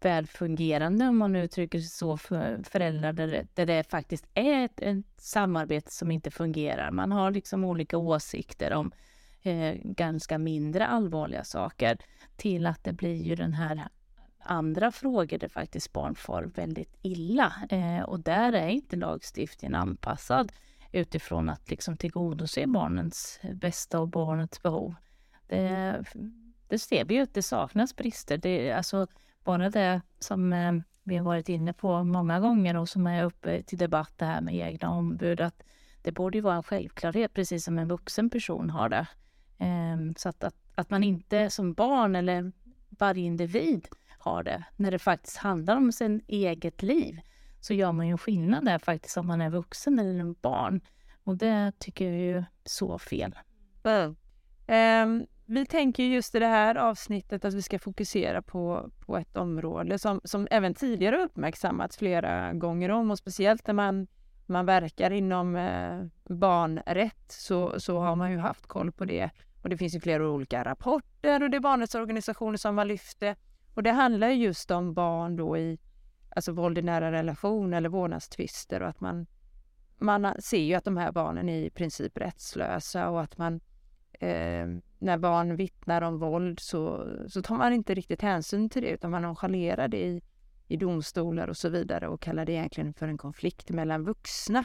välfungerande 0.00 1.08
om 1.08 1.18
man 1.18 1.36
uttrycker 1.36 1.78
sig 1.78 1.88
så 1.88 2.16
för 2.16 2.60
föräldrar 2.64 3.12
där 3.12 3.26
det, 3.26 3.46
där 3.54 3.66
det 3.66 3.90
faktiskt 3.90 4.26
är 4.34 4.64
ett, 4.64 4.80
ett, 4.80 5.04
samarbete 5.16 5.92
som 5.92 6.10
inte 6.10 6.30
fungerar. 6.30 6.90
Man 6.90 7.12
har 7.12 7.30
liksom 7.30 7.64
olika 7.64 7.98
åsikter 7.98 8.72
om 8.72 8.92
eh, 9.42 9.74
ganska 9.82 10.38
mindre 10.38 10.86
allvarliga 10.86 11.44
saker 11.44 11.98
till 12.36 12.66
att 12.66 12.84
det 12.84 12.92
blir 12.92 13.22
ju 13.22 13.34
den 13.34 13.52
här 13.52 13.88
andra 14.48 14.92
frågor 14.92 15.38
där 15.38 15.48
faktiskt 15.48 15.92
barn 15.92 16.14
far 16.14 16.42
väldigt 16.42 16.96
illa. 17.02 17.52
Eh, 17.70 18.02
och 18.02 18.20
där 18.20 18.52
är 18.52 18.68
inte 18.68 18.96
lagstiftningen 18.96 19.74
anpassad 19.74 20.52
utifrån 20.92 21.48
att 21.48 21.70
liksom 21.70 21.96
tillgodose 21.96 22.66
barnens 22.66 23.40
bästa 23.54 24.00
och 24.00 24.08
barnets 24.08 24.62
behov. 24.62 24.94
Det, 25.46 26.04
det 26.68 26.78
ser 26.78 27.04
vi 27.04 27.14
ju 27.14 27.20
att 27.20 27.34
det 27.34 27.42
saknas 27.42 27.96
brister. 27.96 28.38
Det, 28.38 28.72
alltså, 28.72 29.06
bara 29.44 29.70
det 29.70 30.00
som 30.18 30.52
eh, 30.52 30.72
vi 31.02 31.16
har 31.16 31.24
varit 31.24 31.48
inne 31.48 31.72
på 31.72 32.04
många 32.04 32.40
gånger 32.40 32.76
och 32.76 32.88
som 32.88 33.06
är 33.06 33.24
uppe 33.24 33.62
till 33.62 33.78
debatt 33.78 34.12
det 34.16 34.24
här 34.24 34.40
med 34.40 34.54
egna 34.54 34.90
ombud, 34.90 35.40
att 35.40 35.62
det 36.02 36.12
borde 36.12 36.38
ju 36.38 36.42
vara 36.42 36.56
en 36.56 36.62
självklarhet, 36.62 37.32
precis 37.32 37.64
som 37.64 37.78
en 37.78 37.88
vuxen 37.88 38.30
person 38.30 38.70
har 38.70 38.88
det. 38.88 39.06
Eh, 39.58 40.12
så 40.16 40.28
att, 40.28 40.44
att, 40.44 40.56
att 40.74 40.90
man 40.90 41.02
inte 41.02 41.50
som 41.50 41.72
barn 41.72 42.16
eller 42.16 42.52
varje 42.88 43.24
individ 43.24 43.88
har 44.28 44.42
det, 44.42 44.64
när 44.76 44.90
det 44.90 44.98
faktiskt 44.98 45.36
handlar 45.36 45.76
om 45.76 45.92
sin 45.92 46.20
eget 46.26 46.82
liv, 46.82 47.20
så 47.60 47.74
gör 47.74 47.92
man 47.92 48.06
ju 48.06 48.12
en 48.12 48.18
skillnad 48.18 48.64
där 48.64 48.78
faktiskt 48.78 49.16
om 49.16 49.26
man 49.26 49.40
är 49.40 49.50
vuxen 49.50 49.98
eller 49.98 50.20
en 50.20 50.34
barn. 50.42 50.80
Och 51.24 51.36
det 51.36 51.72
tycker 51.78 52.04
jag 52.04 52.14
är 52.14 52.18
ju 52.18 52.44
så 52.64 52.98
fel. 52.98 53.38
Mm. 53.82 54.16
Um, 54.68 55.26
vi 55.46 55.66
tänker 55.66 56.02
just 56.02 56.34
i 56.34 56.38
det 56.38 56.46
här 56.46 56.74
avsnittet 56.74 57.44
att 57.44 57.54
vi 57.54 57.62
ska 57.62 57.78
fokusera 57.78 58.42
på, 58.42 58.90
på 59.06 59.16
ett 59.16 59.36
område 59.36 59.98
som, 59.98 60.20
som 60.24 60.48
även 60.50 60.74
tidigare 60.74 61.24
uppmärksammats 61.24 61.96
flera 61.96 62.52
gånger 62.52 62.90
om 62.90 63.10
och 63.10 63.18
speciellt 63.18 63.66
när 63.66 63.74
man, 63.74 64.06
man 64.46 64.66
verkar 64.66 65.10
inom 65.10 65.56
eh, 65.56 66.04
barnrätt 66.34 67.32
så, 67.32 67.80
så 67.80 67.98
har 67.98 68.16
man 68.16 68.32
ju 68.32 68.38
haft 68.38 68.66
koll 68.66 68.92
på 68.92 69.04
det. 69.04 69.30
Och 69.62 69.68
det 69.68 69.76
finns 69.76 69.94
ju 69.94 70.00
flera 70.00 70.30
olika 70.30 70.64
rapporter 70.64 71.42
och 71.42 71.50
det 71.50 71.56
är 71.56 71.60
barnrättsorganisationer 71.60 72.56
som 72.56 72.78
har 72.78 72.84
lyft 72.84 73.20
det. 73.20 73.36
Och 73.78 73.84
det 73.84 73.90
handlar 73.90 74.28
just 74.28 74.70
om 74.70 74.94
barn 74.94 75.36
då 75.36 75.58
i 75.58 75.78
alltså 76.28 76.52
våld 76.52 76.78
i 76.78 76.82
nära 76.82 77.12
relation 77.12 77.74
eller 77.74 77.88
vårdnadstvister 77.88 78.82
och 78.82 78.88
att 78.88 79.00
man, 79.00 79.26
man 79.98 80.34
ser 80.38 80.60
ju 80.62 80.74
att 80.74 80.84
de 80.84 80.96
här 80.96 81.12
barnen 81.12 81.48
är 81.48 81.64
i 81.64 81.70
princip 81.70 82.16
rättslösa 82.16 83.10
och 83.10 83.20
att 83.20 83.38
man 83.38 83.60
eh, 84.12 84.66
när 84.98 85.18
barn 85.18 85.56
vittnar 85.56 86.02
om 86.02 86.18
våld 86.18 86.60
så, 86.60 87.08
så 87.28 87.42
tar 87.42 87.56
man 87.56 87.72
inte 87.72 87.94
riktigt 87.94 88.22
hänsyn 88.22 88.70
till 88.70 88.82
det 88.82 88.88
utan 88.88 89.10
man 89.10 89.22
nonchalerar 89.22 89.88
det 89.88 90.06
i, 90.06 90.22
i 90.68 90.76
domstolar 90.76 91.48
och 91.48 91.56
så 91.56 91.68
vidare 91.68 92.08
och 92.08 92.20
kallar 92.20 92.44
det 92.44 92.52
egentligen 92.52 92.94
för 92.94 93.08
en 93.08 93.18
konflikt 93.18 93.70
mellan 93.70 94.04
vuxna. 94.04 94.64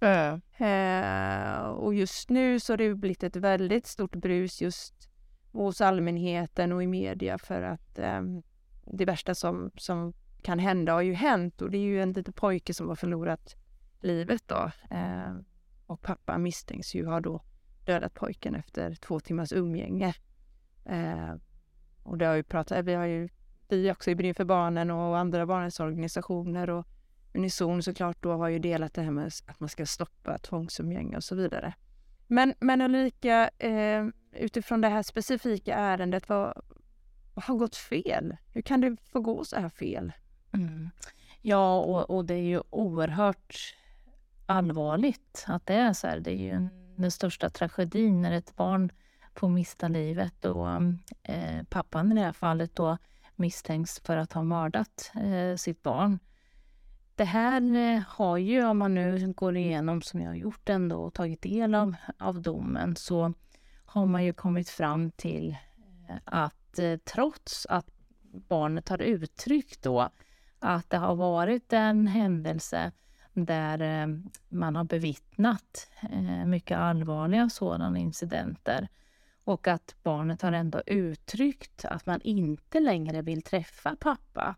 Äh. 0.00 0.34
Eh, 0.68 1.68
och 1.68 1.94
just 1.94 2.30
nu 2.30 2.60
så 2.60 2.72
har 2.72 2.78
det 2.78 2.94
blivit 2.94 3.22
ett 3.22 3.36
väldigt 3.36 3.86
stort 3.86 4.16
brus 4.16 4.60
just 4.60 5.07
hos 5.64 5.80
allmänheten 5.80 6.72
och 6.72 6.82
i 6.82 6.86
media 6.86 7.38
för 7.38 7.62
att 7.62 7.98
eh, 7.98 8.22
det 8.84 9.04
värsta 9.04 9.34
som, 9.34 9.70
som 9.76 10.12
kan 10.42 10.58
hända 10.58 10.92
har 10.92 11.02
ju 11.02 11.14
hänt 11.14 11.62
och 11.62 11.70
det 11.70 11.78
är 11.78 11.82
ju 11.82 12.02
en 12.02 12.12
liten 12.12 12.32
pojke 12.32 12.74
som 12.74 12.88
har 12.88 12.96
förlorat 12.96 13.56
livet 14.00 14.42
då. 14.46 14.70
Eh, 14.90 15.36
och 15.86 16.02
pappa 16.02 16.38
misstänks 16.38 16.94
ju 16.94 17.06
ha 17.06 17.20
då 17.20 17.42
dödat 17.84 18.14
pojken 18.14 18.54
efter 18.54 18.94
två 18.94 19.20
timmars 19.20 19.52
umgänge. 19.52 20.14
Eh, 20.84 21.34
och 22.02 22.18
det 22.18 22.26
har 22.26 22.34
ju 22.34 22.42
pratat, 22.42 22.78
eh, 22.78 22.82
vi 22.82 22.94
har 22.94 23.04
ju 23.04 23.28
vi 23.68 23.92
också 23.92 24.10
i 24.10 24.14
Brinn 24.14 24.34
för 24.34 24.44
barnen 24.44 24.90
och 24.90 25.18
andra 25.18 25.46
barnens 25.46 25.80
organisationer 25.80 26.70
och 26.70 26.86
unison 27.34 27.82
såklart 27.82 28.22
då 28.22 28.32
har 28.32 28.48
ju 28.48 28.58
delat 28.58 28.94
det 28.94 29.02
här 29.02 29.10
med 29.10 29.26
att 29.46 29.60
man 29.60 29.68
ska 29.68 29.86
stoppa 29.86 30.38
tvångsumgänge 30.38 31.16
och 31.16 31.24
så 31.24 31.34
vidare. 31.34 31.74
Men, 32.26 32.54
men 32.60 32.80
Ulrika, 32.80 33.50
eh, 33.58 34.06
utifrån 34.38 34.80
det 34.80 34.88
här 34.88 35.02
specifika 35.02 35.74
ärendet, 35.74 36.28
vad, 36.28 36.62
vad 37.34 37.44
har 37.44 37.54
gått 37.54 37.76
fel? 37.76 38.36
Hur 38.52 38.62
kan 38.62 38.80
det 38.80 38.96
få 39.12 39.20
gå 39.20 39.44
så 39.44 39.56
här 39.56 39.68
fel? 39.68 40.12
Mm. 40.54 40.90
Ja, 41.42 41.80
och, 41.80 42.10
och, 42.10 42.24
det 42.24 42.34
är 42.34 42.42
ju 42.42 42.62
oerhört 42.70 43.74
allvarligt 44.46 45.44
att 45.46 45.66
det 45.66 45.74
är 45.74 45.92
så 45.92 46.06
här. 46.06 46.20
Det 46.20 46.30
är 46.30 46.54
ju 46.54 46.68
den 46.96 47.10
största 47.10 47.50
tragedin 47.50 48.22
när 48.22 48.32
ett 48.32 48.56
barn 48.56 48.92
får 49.34 49.48
mista 49.48 49.88
livet 49.88 50.44
och 50.44 50.68
eh, 51.22 51.62
pappan 51.68 52.12
i 52.12 52.14
det 52.14 52.20
här 52.20 52.32
fallet 52.32 52.74
då 52.74 52.98
misstänks 53.36 54.00
för 54.00 54.16
att 54.16 54.32
ha 54.32 54.42
mördat 54.42 55.12
eh, 55.14 55.56
sitt 55.56 55.82
barn. 55.82 56.18
Det 57.14 57.24
här 57.24 57.76
eh, 57.76 58.02
har 58.08 58.36
ju, 58.36 58.64
om 58.64 58.78
man 58.78 58.94
nu 58.94 59.32
går 59.32 59.56
igenom 59.56 60.02
som 60.02 60.20
jag 60.20 60.28
har 60.28 60.34
gjort 60.34 60.68
ändå 60.68 60.96
och 60.96 61.14
tagit 61.14 61.42
del 61.42 61.74
av, 61.74 61.94
av 62.18 62.42
domen, 62.42 62.96
så 62.96 63.32
har 63.88 64.06
man 64.06 64.24
ju 64.24 64.32
kommit 64.32 64.68
fram 64.68 65.10
till 65.10 65.56
eh, 66.08 66.16
att 66.24 66.78
eh, 66.78 66.96
trots 66.96 67.66
att 67.66 67.86
barnet 68.48 68.88
har 68.88 69.02
uttryckt 69.02 69.82
då 69.82 70.08
att 70.58 70.90
det 70.90 70.96
har 70.96 71.14
varit 71.14 71.72
en 71.72 72.06
händelse 72.06 72.92
där 73.32 73.80
eh, 73.82 74.06
man 74.48 74.76
har 74.76 74.84
bevittnat 74.84 75.90
mycket 76.46 76.78
allvarliga 76.78 77.48
sådana 77.48 77.98
incidenter 77.98 78.88
och 79.44 79.68
att 79.68 79.96
barnet 80.02 80.42
har 80.42 80.52
ändå 80.52 80.82
uttryckt 80.86 81.84
att 81.84 82.06
man 82.06 82.20
inte 82.20 82.80
längre 82.80 83.22
vill 83.22 83.42
träffa 83.42 83.96
pappa 84.00 84.54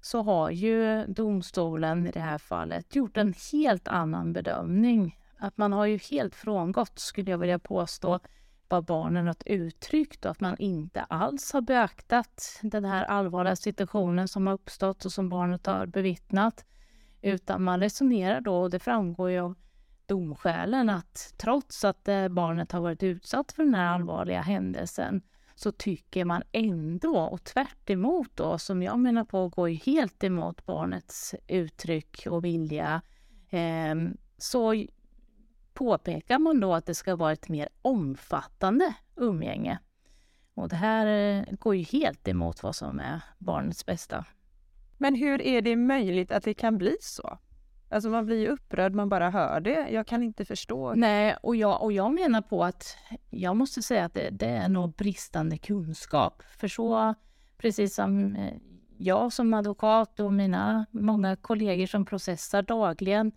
så 0.00 0.22
har 0.22 0.50
ju 0.50 1.06
domstolen 1.06 2.06
i 2.06 2.10
det 2.10 2.20
här 2.20 2.38
fallet 2.38 2.96
gjort 2.96 3.16
en 3.16 3.34
helt 3.52 3.88
annan 3.88 4.32
bedömning. 4.32 5.18
Att 5.38 5.56
man 5.56 5.72
har 5.72 5.86
ju 5.86 5.98
helt 6.10 6.34
frångått, 6.34 6.98
skulle 6.98 7.30
jag 7.30 7.38
vilja 7.38 7.58
påstå, 7.58 8.20
vad 8.68 8.84
barnen 8.84 9.26
har 9.26 9.36
uttryckt 9.46 10.24
och 10.24 10.30
att 10.30 10.40
man 10.40 10.56
inte 10.58 11.02
alls 11.02 11.52
har 11.52 11.60
beaktat 11.60 12.60
den 12.62 12.84
här 12.84 13.04
allvarliga 13.04 13.56
situationen 13.56 14.28
som 14.28 14.46
har 14.46 14.54
uppstått 14.54 15.04
och 15.04 15.12
som 15.12 15.28
barnet 15.28 15.66
har 15.66 15.86
bevittnat. 15.86 16.64
Utan 17.22 17.62
man 17.62 17.80
resonerar 17.80 18.40
då, 18.40 18.56
och 18.56 18.70
det 18.70 18.78
framgår 18.78 19.30
ju 19.30 19.38
av 19.38 19.54
domskälen, 20.06 20.90
att 20.90 21.34
trots 21.36 21.84
att 21.84 22.08
eh, 22.08 22.28
barnet 22.28 22.72
har 22.72 22.80
varit 22.80 23.02
utsatt 23.02 23.52
för 23.52 23.64
den 23.64 23.74
här 23.74 23.94
allvarliga 23.94 24.40
händelsen 24.40 25.22
så 25.54 25.72
tycker 25.72 26.24
man 26.24 26.42
ändå, 26.52 27.18
och 27.18 27.44
tvärt 27.44 27.90
då, 28.34 28.58
som 28.58 28.82
jag 28.82 28.98
menar 28.98 29.24
på 29.24 29.48
går 29.48 29.68
ju 29.68 29.74
helt 29.76 30.24
emot 30.24 30.66
barnets 30.66 31.34
uttryck 31.46 32.26
och 32.30 32.44
vilja, 32.44 33.02
eh, 33.50 33.94
så 34.38 34.86
påpekar 35.76 36.38
man 36.38 36.60
då 36.60 36.74
att 36.74 36.86
det 36.86 36.94
ska 36.94 37.16
vara 37.16 37.32
ett 37.32 37.48
mer 37.48 37.68
omfattande 37.82 38.94
umgänge. 39.16 39.78
Och 40.54 40.68
det 40.68 40.76
här 40.76 41.06
eh, 41.06 41.44
går 41.50 41.76
ju 41.76 41.82
helt 41.82 42.28
emot 42.28 42.62
vad 42.62 42.76
som 42.76 43.00
är 43.00 43.20
barnets 43.38 43.86
bästa. 43.86 44.24
Men 44.98 45.14
hur 45.14 45.42
är 45.42 45.62
det 45.62 45.76
möjligt 45.76 46.32
att 46.32 46.44
det 46.44 46.54
kan 46.54 46.78
bli 46.78 46.96
så? 47.00 47.38
Alltså 47.88 48.10
man 48.10 48.26
blir 48.26 48.36
ju 48.36 48.48
upprörd, 48.48 48.94
man 48.94 49.08
bara 49.08 49.30
hör 49.30 49.60
det. 49.60 49.88
Jag 49.90 50.06
kan 50.06 50.22
inte 50.22 50.44
förstå. 50.44 50.94
Nej, 50.94 51.36
och 51.42 51.56
jag, 51.56 51.82
och 51.82 51.92
jag 51.92 52.12
menar 52.12 52.42
på 52.42 52.64
att 52.64 52.96
jag 53.30 53.56
måste 53.56 53.82
säga 53.82 54.04
att 54.04 54.14
det, 54.14 54.30
det 54.30 54.46
är 54.46 54.68
nog 54.68 54.94
bristande 54.94 55.58
kunskap. 55.58 56.42
För 56.42 56.68
så, 56.68 57.14
precis 57.58 57.94
som 57.94 58.36
eh, 58.36 58.54
jag 58.98 59.32
som 59.32 59.54
advokat 59.54 60.20
och 60.20 60.32
mina 60.32 60.86
många 60.90 61.36
kollegor 61.36 61.86
som 61.86 62.04
processar 62.04 62.62
dagligen. 62.62 63.32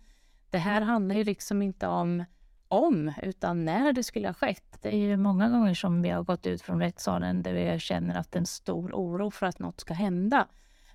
Det 0.50 0.58
här 0.58 0.82
handlar 0.82 1.16
ju 1.16 1.24
liksom 1.24 1.62
inte 1.62 1.88
om 1.88 2.24
om, 2.70 3.14
utan 3.24 3.66
när 3.66 3.94
det 3.94 4.04
skulle 4.04 4.28
ha 4.28 4.34
skett. 4.34 4.78
Det 4.82 4.90
är 4.90 4.98
ju 4.98 5.18
många 5.18 5.50
gånger 5.50 5.74
som 5.74 6.02
vi 6.02 6.10
har 6.10 6.24
gått 6.24 6.48
ut 6.48 6.62
från 6.62 6.80
rättssalen 6.80 7.44
där 7.44 7.54
vi 7.54 7.80
känner 7.80 8.16
att 8.16 8.32
det 8.32 8.38
är 8.38 8.40
en 8.40 8.46
stor 8.46 8.92
oro 8.94 9.32
för 9.32 9.46
att 9.46 9.60
något 9.60 9.80
ska 9.80 9.94
hända. 9.94 10.48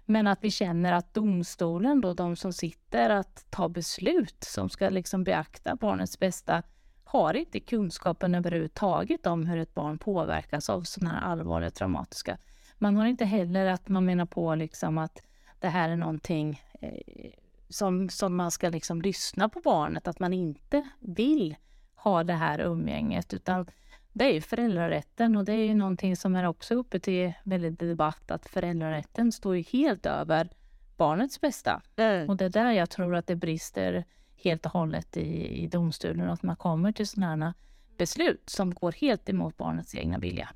Men 0.05 0.27
att 0.27 0.45
vi 0.45 0.51
känner 0.51 0.93
att 0.93 1.15
domstolen, 1.15 2.01
då, 2.01 2.15
de 2.15 2.37
som 2.37 2.53
sitter 2.53 3.11
att 3.11 3.47
ta 3.51 3.69
beslut 3.69 4.45
som 4.45 4.69
ska 4.69 4.89
liksom 4.89 5.25
beakta 5.25 5.77
barnets 5.77 6.19
bästa, 6.19 6.63
har 7.05 7.35
inte 7.35 7.61
kunskapen 7.61 8.35
överhuvudtaget 8.35 9.27
om 9.27 9.47
hur 9.47 9.59
ett 9.59 9.75
barn 9.75 9.99
påverkas 9.99 10.71
av 10.71 10.83
sådana 10.83 11.15
här 11.15 11.21
allvarliga 11.21 11.71
traumatiska. 11.71 12.39
Man 12.79 12.97
har 12.97 13.07
inte 13.07 13.25
heller 13.25 13.67
att 13.67 13.89
man 13.89 14.05
menar 14.05 14.27
på 14.27 14.55
liksom 14.55 14.99
att 14.99 15.23
det 15.59 15.69
här 15.69 15.89
är 15.89 15.97
någonting 15.97 16.63
eh, 16.81 17.44
som, 17.69 18.09
som 18.09 18.37
man 18.37 18.51
ska 18.51 18.69
liksom 18.69 19.03
lyssna 19.03 19.49
på 19.49 19.61
barnet, 19.61 20.09
att 20.09 20.21
man 20.21 20.33
inte 20.33 20.89
vill 21.01 21.57
ha 21.95 22.25
det 22.25 22.33
här 22.33 22.59
umgänget, 22.59 23.35
utan 23.35 23.67
det 24.13 24.25
är 24.25 24.33
ju 24.33 24.41
föräldrarätten 24.41 25.37
och 25.37 25.45
det 25.45 25.53
är 25.53 25.65
ju 25.65 25.75
någonting 25.75 26.17
som 26.17 26.37
är 26.37 26.47
också 26.47 26.75
uppe 26.75 27.01
till 27.01 27.33
väldigt 27.45 27.79
debatt 27.79 28.31
att 28.31 28.47
föräldrarätten 28.47 29.33
står 29.33 29.57
ju 29.57 29.63
helt 29.63 30.07
över 30.07 30.51
barnets 30.97 31.41
bästa. 31.41 31.83
Mm. 31.97 32.29
Och 32.29 32.37
det 32.37 32.45
är 32.45 32.51
där 32.51 32.73
jag 32.73 32.91
tror 32.91 33.17
att 33.17 33.27
det 33.27 33.37
brister 33.37 34.05
helt 34.37 34.67
och 34.67 34.73
hållet 34.73 35.17
i, 35.17 35.63
i 35.63 35.67
domstolen 35.67 36.31
att 36.31 36.43
man 36.43 36.57
kommer 36.57 36.93
till 36.93 37.09
sådana 37.09 37.47
här 37.47 37.55
beslut 37.97 38.51
som 38.51 38.75
går 38.75 38.93
helt 38.93 39.29
emot 39.29 39.57
barnets 39.57 39.95
egna 39.95 40.19
vilja. 40.19 40.49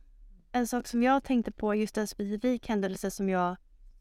En 0.53 0.67
sak 0.67 0.87
som 0.87 1.03
jag 1.03 1.25
tänkte 1.25 1.53
på, 1.53 1.75
just 1.75 1.99
en 1.99 2.07
specifik 2.07 2.69
händelse 2.69 3.11
som 3.11 3.29
jag 3.29 3.57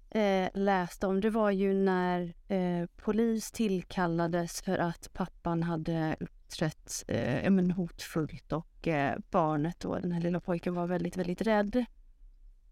eh, 0.10 0.50
läste 0.54 1.08
om, 1.08 1.22
det 1.22 1.30
var 1.30 1.52
ju 1.52 1.74
när 1.74 2.34
eh, 2.48 2.86
polis 2.96 3.52
tillkallades 3.52 4.62
för 4.62 4.78
att 4.78 5.10
pappan 5.14 5.64
hade 5.64 6.16
uppträtt 6.20 7.04
eh, 7.08 7.50
men 7.50 7.72
hotfullt 7.72 8.52
och 8.54 8.88
eh, 8.88 9.18
barnet 9.32 9.80
då, 9.80 10.00
den 10.00 10.12
här 10.12 10.22
lilla 10.22 10.40
pojken 10.40 10.74
var 10.74 10.88
väldigt, 10.88 11.18
väldigt 11.18 11.42
rädd. 11.42 11.86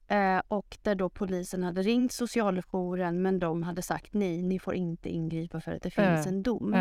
Eh, 0.07 0.41
och 0.47 0.77
där 0.81 0.95
då 0.95 1.09
polisen 1.09 1.63
hade 1.63 1.81
ringt 1.81 2.11
socialjouren 2.11 3.21
men 3.21 3.39
de 3.39 3.63
hade 3.63 3.81
sagt 3.81 4.13
nej, 4.13 4.41
ni 4.41 4.59
får 4.59 4.75
inte 4.75 5.09
ingripa 5.09 5.61
för 5.61 5.71
att 5.71 5.81
det 5.81 5.91
finns 5.91 6.27
en 6.27 6.43
dom. 6.43 6.73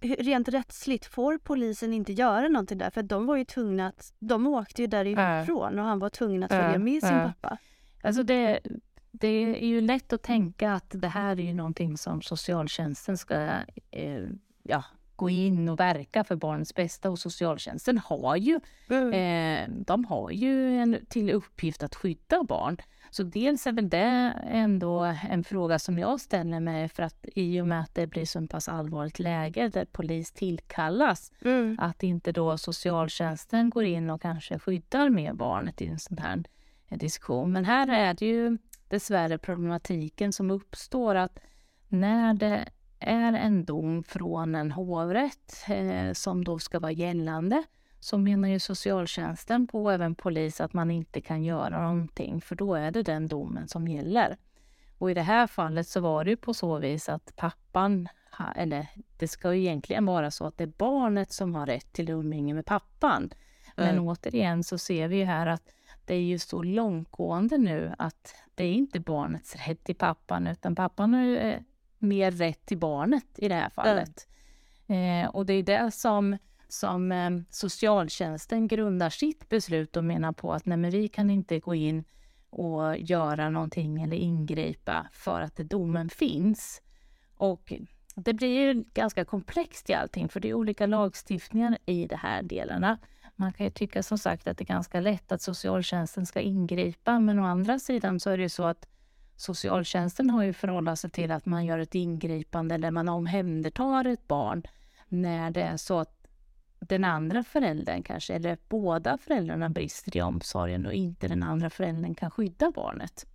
Rent 0.00 0.48
rättsligt 0.48 1.06
får 1.06 1.38
polisen 1.38 1.92
inte 1.92 2.12
göra 2.12 2.48
någonting 2.48 2.78
där 2.78 2.90
för 2.90 3.02
de 3.02 3.26
var 3.26 3.36
ju 3.36 3.44
tvungna 3.44 3.86
att, 3.88 4.12
de 4.18 4.46
åkte 4.46 4.82
ju 4.82 4.88
därifrån 4.88 5.78
och 5.78 5.84
han 5.84 5.98
var 5.98 6.10
tvungen 6.10 6.42
att 6.42 6.50
följa 6.50 6.78
med 6.78 7.02
sin 7.02 7.18
pappa. 7.18 7.58
Alltså 8.02 8.22
det, 8.22 8.60
det 9.10 9.28
är 9.62 9.66
ju 9.66 9.80
lätt 9.80 10.12
att 10.12 10.22
tänka 10.22 10.72
att 10.72 10.90
det 10.90 11.08
här 11.08 11.40
är 11.40 11.44
ju 11.44 11.54
någonting 11.54 11.96
som 11.96 12.22
socialtjänsten 12.22 13.18
ska 13.18 13.34
eh, 13.90 14.26
ja, 14.62 14.84
gå 15.20 15.30
in 15.30 15.68
och 15.68 15.80
verka 15.80 16.24
för 16.24 16.36
barnets 16.36 16.74
bästa 16.74 17.10
och 17.10 17.18
socialtjänsten 17.18 17.98
har 17.98 18.36
ju, 18.36 18.60
mm. 18.90 19.12
eh, 19.12 19.84
de 19.86 20.04
har 20.04 20.30
ju 20.30 20.78
en 20.78 20.96
till 21.08 21.30
uppgift 21.30 21.82
att 21.82 21.94
skydda 21.94 22.42
barn. 22.42 22.76
Så 23.10 23.22
dels 23.22 23.66
är 23.66 23.72
väl 23.72 23.88
det 23.88 24.34
ändå 24.50 25.14
en 25.30 25.44
fråga 25.44 25.78
som 25.78 25.98
jag 25.98 26.20
ställer 26.20 26.60
mig 26.60 26.88
för 26.88 27.02
att 27.02 27.26
i 27.34 27.60
och 27.60 27.68
med 27.68 27.80
att 27.80 27.94
det 27.94 28.06
blir 28.06 28.24
så 28.24 28.46
pass 28.46 28.68
allvarligt 28.68 29.18
läge 29.18 29.68
där 29.68 29.84
polis 29.84 30.32
tillkallas, 30.32 31.32
mm. 31.44 31.76
att 31.80 32.02
inte 32.02 32.32
då 32.32 32.58
socialtjänsten 32.58 33.70
går 33.70 33.84
in 33.84 34.10
och 34.10 34.22
kanske 34.22 34.58
skyddar 34.58 35.08
med 35.08 35.36
barnet 35.36 35.82
i 35.82 35.86
en 35.86 35.98
sån 35.98 36.18
här 36.18 36.44
diskussion. 36.88 37.52
Men 37.52 37.64
här 37.64 37.88
är 37.88 38.14
det 38.14 38.26
ju 38.26 38.58
dessvärre 38.88 39.38
problematiken 39.38 40.32
som 40.32 40.50
uppstår 40.50 41.14
att 41.14 41.38
när 41.88 42.34
det 42.34 42.68
är 43.00 43.32
en 43.32 43.64
dom 43.64 44.02
från 44.02 44.54
en 44.54 44.72
hovrätt 44.72 45.64
eh, 45.68 46.12
som 46.12 46.44
då 46.44 46.58
ska 46.58 46.80
vara 46.80 46.92
gällande 46.92 47.62
så 48.00 48.18
menar 48.18 48.48
ju 48.48 48.58
socialtjänsten 48.58 49.66
på 49.66 49.84
och 49.84 49.92
även 49.92 50.14
polis 50.14 50.60
att 50.60 50.72
man 50.72 50.90
inte 50.90 51.20
kan 51.20 51.44
göra 51.44 51.82
någonting 51.82 52.40
för 52.40 52.56
då 52.56 52.74
är 52.74 52.90
det 52.90 53.02
den 53.02 53.28
domen 53.28 53.68
som 53.68 53.88
gäller. 53.88 54.36
Och 54.98 55.10
i 55.10 55.14
det 55.14 55.22
här 55.22 55.46
fallet 55.46 55.88
så 55.88 56.00
var 56.00 56.24
det 56.24 56.30
ju 56.30 56.36
på 56.36 56.54
så 56.54 56.78
vis 56.78 57.08
att 57.08 57.36
pappan, 57.36 58.08
eller 58.56 58.86
det 59.18 59.28
ska 59.28 59.54
ju 59.54 59.60
egentligen 59.60 60.06
vara 60.06 60.30
så 60.30 60.46
att 60.46 60.58
det 60.58 60.64
är 60.64 60.72
barnet 60.78 61.32
som 61.32 61.54
har 61.54 61.66
rätt 61.66 61.92
till 61.92 62.10
umgänge 62.10 62.54
med 62.54 62.66
pappan. 62.66 63.30
Men 63.76 63.88
mm. 63.88 64.08
återigen 64.08 64.64
så 64.64 64.78
ser 64.78 65.08
vi 65.08 65.16
ju 65.16 65.24
här 65.24 65.46
att 65.46 65.72
det 66.04 66.14
är 66.14 66.20
ju 66.20 66.38
så 66.38 66.62
långtgående 66.62 67.58
nu 67.58 67.94
att 67.98 68.34
det 68.54 68.64
är 68.64 68.72
inte 68.72 69.00
barnets 69.00 69.56
rätt 69.56 69.84
till 69.84 69.96
pappan 69.96 70.46
utan 70.46 70.74
pappan 70.74 71.14
har 71.14 71.22
ju 71.22 71.36
eh, 71.36 71.60
mer 72.00 72.30
rätt 72.30 72.66
till 72.66 72.78
barnet 72.78 73.26
i 73.36 73.48
det 73.48 73.54
här 73.54 73.70
fallet. 73.70 74.28
Mm. 74.86 75.24
Eh, 75.24 75.30
och 75.30 75.46
det 75.46 75.52
är 75.52 75.62
det 75.62 75.90
som, 75.90 76.36
som 76.68 77.12
eh, 77.12 77.30
socialtjänsten 77.50 78.68
grundar 78.68 79.10
sitt 79.10 79.48
beslut 79.48 79.96
och 79.96 80.04
menar 80.04 80.32
på 80.32 80.52
att 80.52 80.66
nej, 80.66 80.78
men 80.78 80.90
vi 80.90 81.08
kan 81.08 81.30
inte 81.30 81.60
gå 81.60 81.74
in 81.74 82.04
och 82.50 82.98
göra 82.98 83.50
någonting 83.50 84.02
eller 84.02 84.16
ingripa 84.16 85.06
för 85.12 85.40
att 85.40 85.56
domen 85.56 86.08
finns. 86.08 86.82
Och 87.36 87.72
det 88.14 88.32
blir 88.34 88.48
ju 88.48 88.84
ganska 88.94 89.24
komplext 89.24 89.90
i 89.90 89.94
allting 89.94 90.28
för 90.28 90.40
det 90.40 90.48
är 90.48 90.54
olika 90.54 90.86
lagstiftningar 90.86 91.78
i 91.86 92.06
de 92.06 92.16
här 92.16 92.42
delarna. 92.42 92.98
Man 93.36 93.52
kan 93.52 93.66
ju 93.66 93.72
tycka 93.72 94.02
som 94.02 94.18
sagt 94.18 94.48
att 94.48 94.58
det 94.58 94.64
är 94.64 94.66
ganska 94.74 95.00
lätt 95.00 95.32
att 95.32 95.42
socialtjänsten 95.42 96.26
ska 96.26 96.40
ingripa, 96.40 97.20
men 97.20 97.38
å 97.38 97.44
andra 97.44 97.78
sidan 97.78 98.20
så 98.20 98.30
är 98.30 98.36
det 98.36 98.42
ju 98.42 98.48
så 98.48 98.64
att 98.64 98.86
socialtjänsten 99.40 100.30
har 100.30 100.42
ju 100.42 100.52
förhållit 100.52 100.98
sig 100.98 101.10
till 101.10 101.30
att 101.30 101.46
man 101.46 101.66
gör 101.66 101.78
ett 101.78 101.94
ingripande 101.94 102.74
eller 102.74 102.90
man 102.90 103.08
omhändertar 103.08 104.04
ett 104.04 104.28
barn 104.28 104.62
när 105.08 105.50
det 105.50 105.62
är 105.62 105.76
så 105.76 105.98
att 105.98 106.26
den 106.80 107.04
andra 107.04 107.44
föräldern 107.44 108.02
kanske, 108.02 108.34
eller 108.34 108.58
båda 108.68 109.18
föräldrarna 109.18 109.68
brister 109.68 110.16
i 110.16 110.22
omsorgen 110.22 110.86
och 110.86 110.92
inte 110.92 111.28
den 111.28 111.42
andra 111.42 111.70
föräldern 111.70 112.14
kan 112.14 112.30
skydda 112.30 112.70
barnet. 112.70 113.26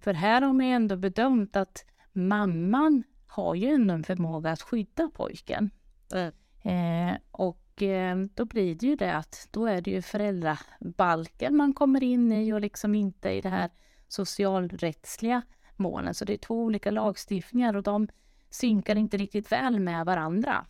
För 0.00 0.14
här 0.14 0.42
har 0.42 0.52
man 0.52 0.66
ändå 0.66 0.96
bedömt 0.96 1.56
att 1.56 1.84
mamman 2.12 3.02
har 3.26 3.54
ju 3.54 3.68
ändå 3.68 3.94
en 3.94 4.04
förmåga 4.04 4.50
att 4.50 4.62
skydda 4.62 5.10
pojken. 5.14 5.70
Mm. 6.12 6.32
Eh, 6.62 7.16
och 7.30 7.82
eh, 7.82 8.16
då 8.34 8.44
blir 8.44 8.74
det 8.74 8.86
ju 8.86 8.96
det 8.96 9.14
att 9.14 9.48
då 9.50 9.66
är 9.66 9.80
det 9.80 9.90
ju 9.90 10.02
föräldrabalken 10.02 11.56
man 11.56 11.72
kommer 11.72 12.02
in 12.02 12.32
i 12.32 12.52
och 12.52 12.60
liksom 12.60 12.94
inte 12.94 13.30
i 13.30 13.40
det 13.40 13.48
här 13.48 13.70
socialrättsliga 14.14 15.42
målen. 15.76 16.14
Så 16.14 16.24
det 16.24 16.32
är 16.32 16.38
två 16.38 16.62
olika 16.62 16.90
lagstiftningar 16.90 17.76
och 17.76 17.82
de 17.82 18.08
synkar 18.50 18.96
inte 18.96 19.16
riktigt 19.16 19.52
väl 19.52 19.80
med 19.80 20.06
varandra. 20.06 20.66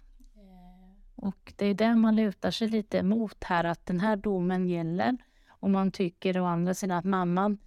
Och 1.17 1.53
det 1.57 1.67
är 1.67 1.75
det 1.75 1.95
man 1.95 2.17
lutar 2.17 2.51
sig 2.51 2.69
lite 2.69 3.03
mot 3.03 3.45
här, 3.45 3.65
att 3.65 3.87
den 3.87 4.01
här 4.01 4.17
domen 4.17 4.69
gäller. 4.69 5.17
Och 5.49 5.71
man 5.71 5.91
tycker 5.91 6.41
å 6.41 6.45
andra 6.45 6.75
sidan 6.75 6.99
att 6.99 7.05
mamman 7.05 7.59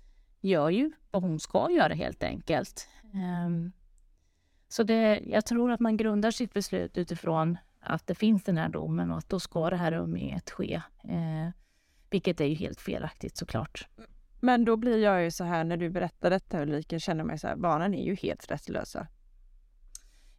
gör 0.42 0.70
ju 0.70 0.92
vad 1.12 1.24
hon 1.24 1.40
ska 1.40 1.72
göra 1.72 1.94
helt 1.94 2.24
enkelt. 2.24 2.90
Ehm, 3.14 3.72
så 4.68 4.84
det, 4.84 5.22
jag 5.26 5.46
tror 5.46 5.72
att 5.72 5.80
man 5.80 5.98
grundar 5.98 6.32
sitt 6.32 6.54
beslut 6.54 6.98
utifrån 6.98 7.58
att 7.80 8.08
det 8.08 8.16
finns 8.16 8.44
den 8.44 8.58
här 8.58 8.70
domen 8.70 9.12
och 9.12 9.18
att 9.18 9.30
då 9.30 9.40
ska 9.40 9.70
det 9.70 9.76
här 9.76 9.92
umgänget 9.92 10.50
ske. 10.50 10.82
Eh, 11.04 11.50
vilket 12.10 12.42
är 12.42 12.46
ju 12.46 12.56
helt 12.56 12.82
felaktigt 12.82 13.38
såklart. 13.38 13.88
Men 14.40 14.66
då 14.66 14.78
blir 14.78 15.04
jag 15.04 15.24
ju 15.24 15.32
så 15.32 15.44
här 15.44 15.64
när 15.64 15.78
du 15.78 15.90
berättar 15.90 16.30
detta 16.30 16.62
Ulrika, 16.62 17.00
känner 17.00 17.24
mig 17.24 17.40
så 17.40 17.48
här, 17.48 17.56
barnen 17.56 17.94
är 17.94 18.04
ju 18.04 18.16
helt 18.16 18.52
rättslösa. 18.52 19.08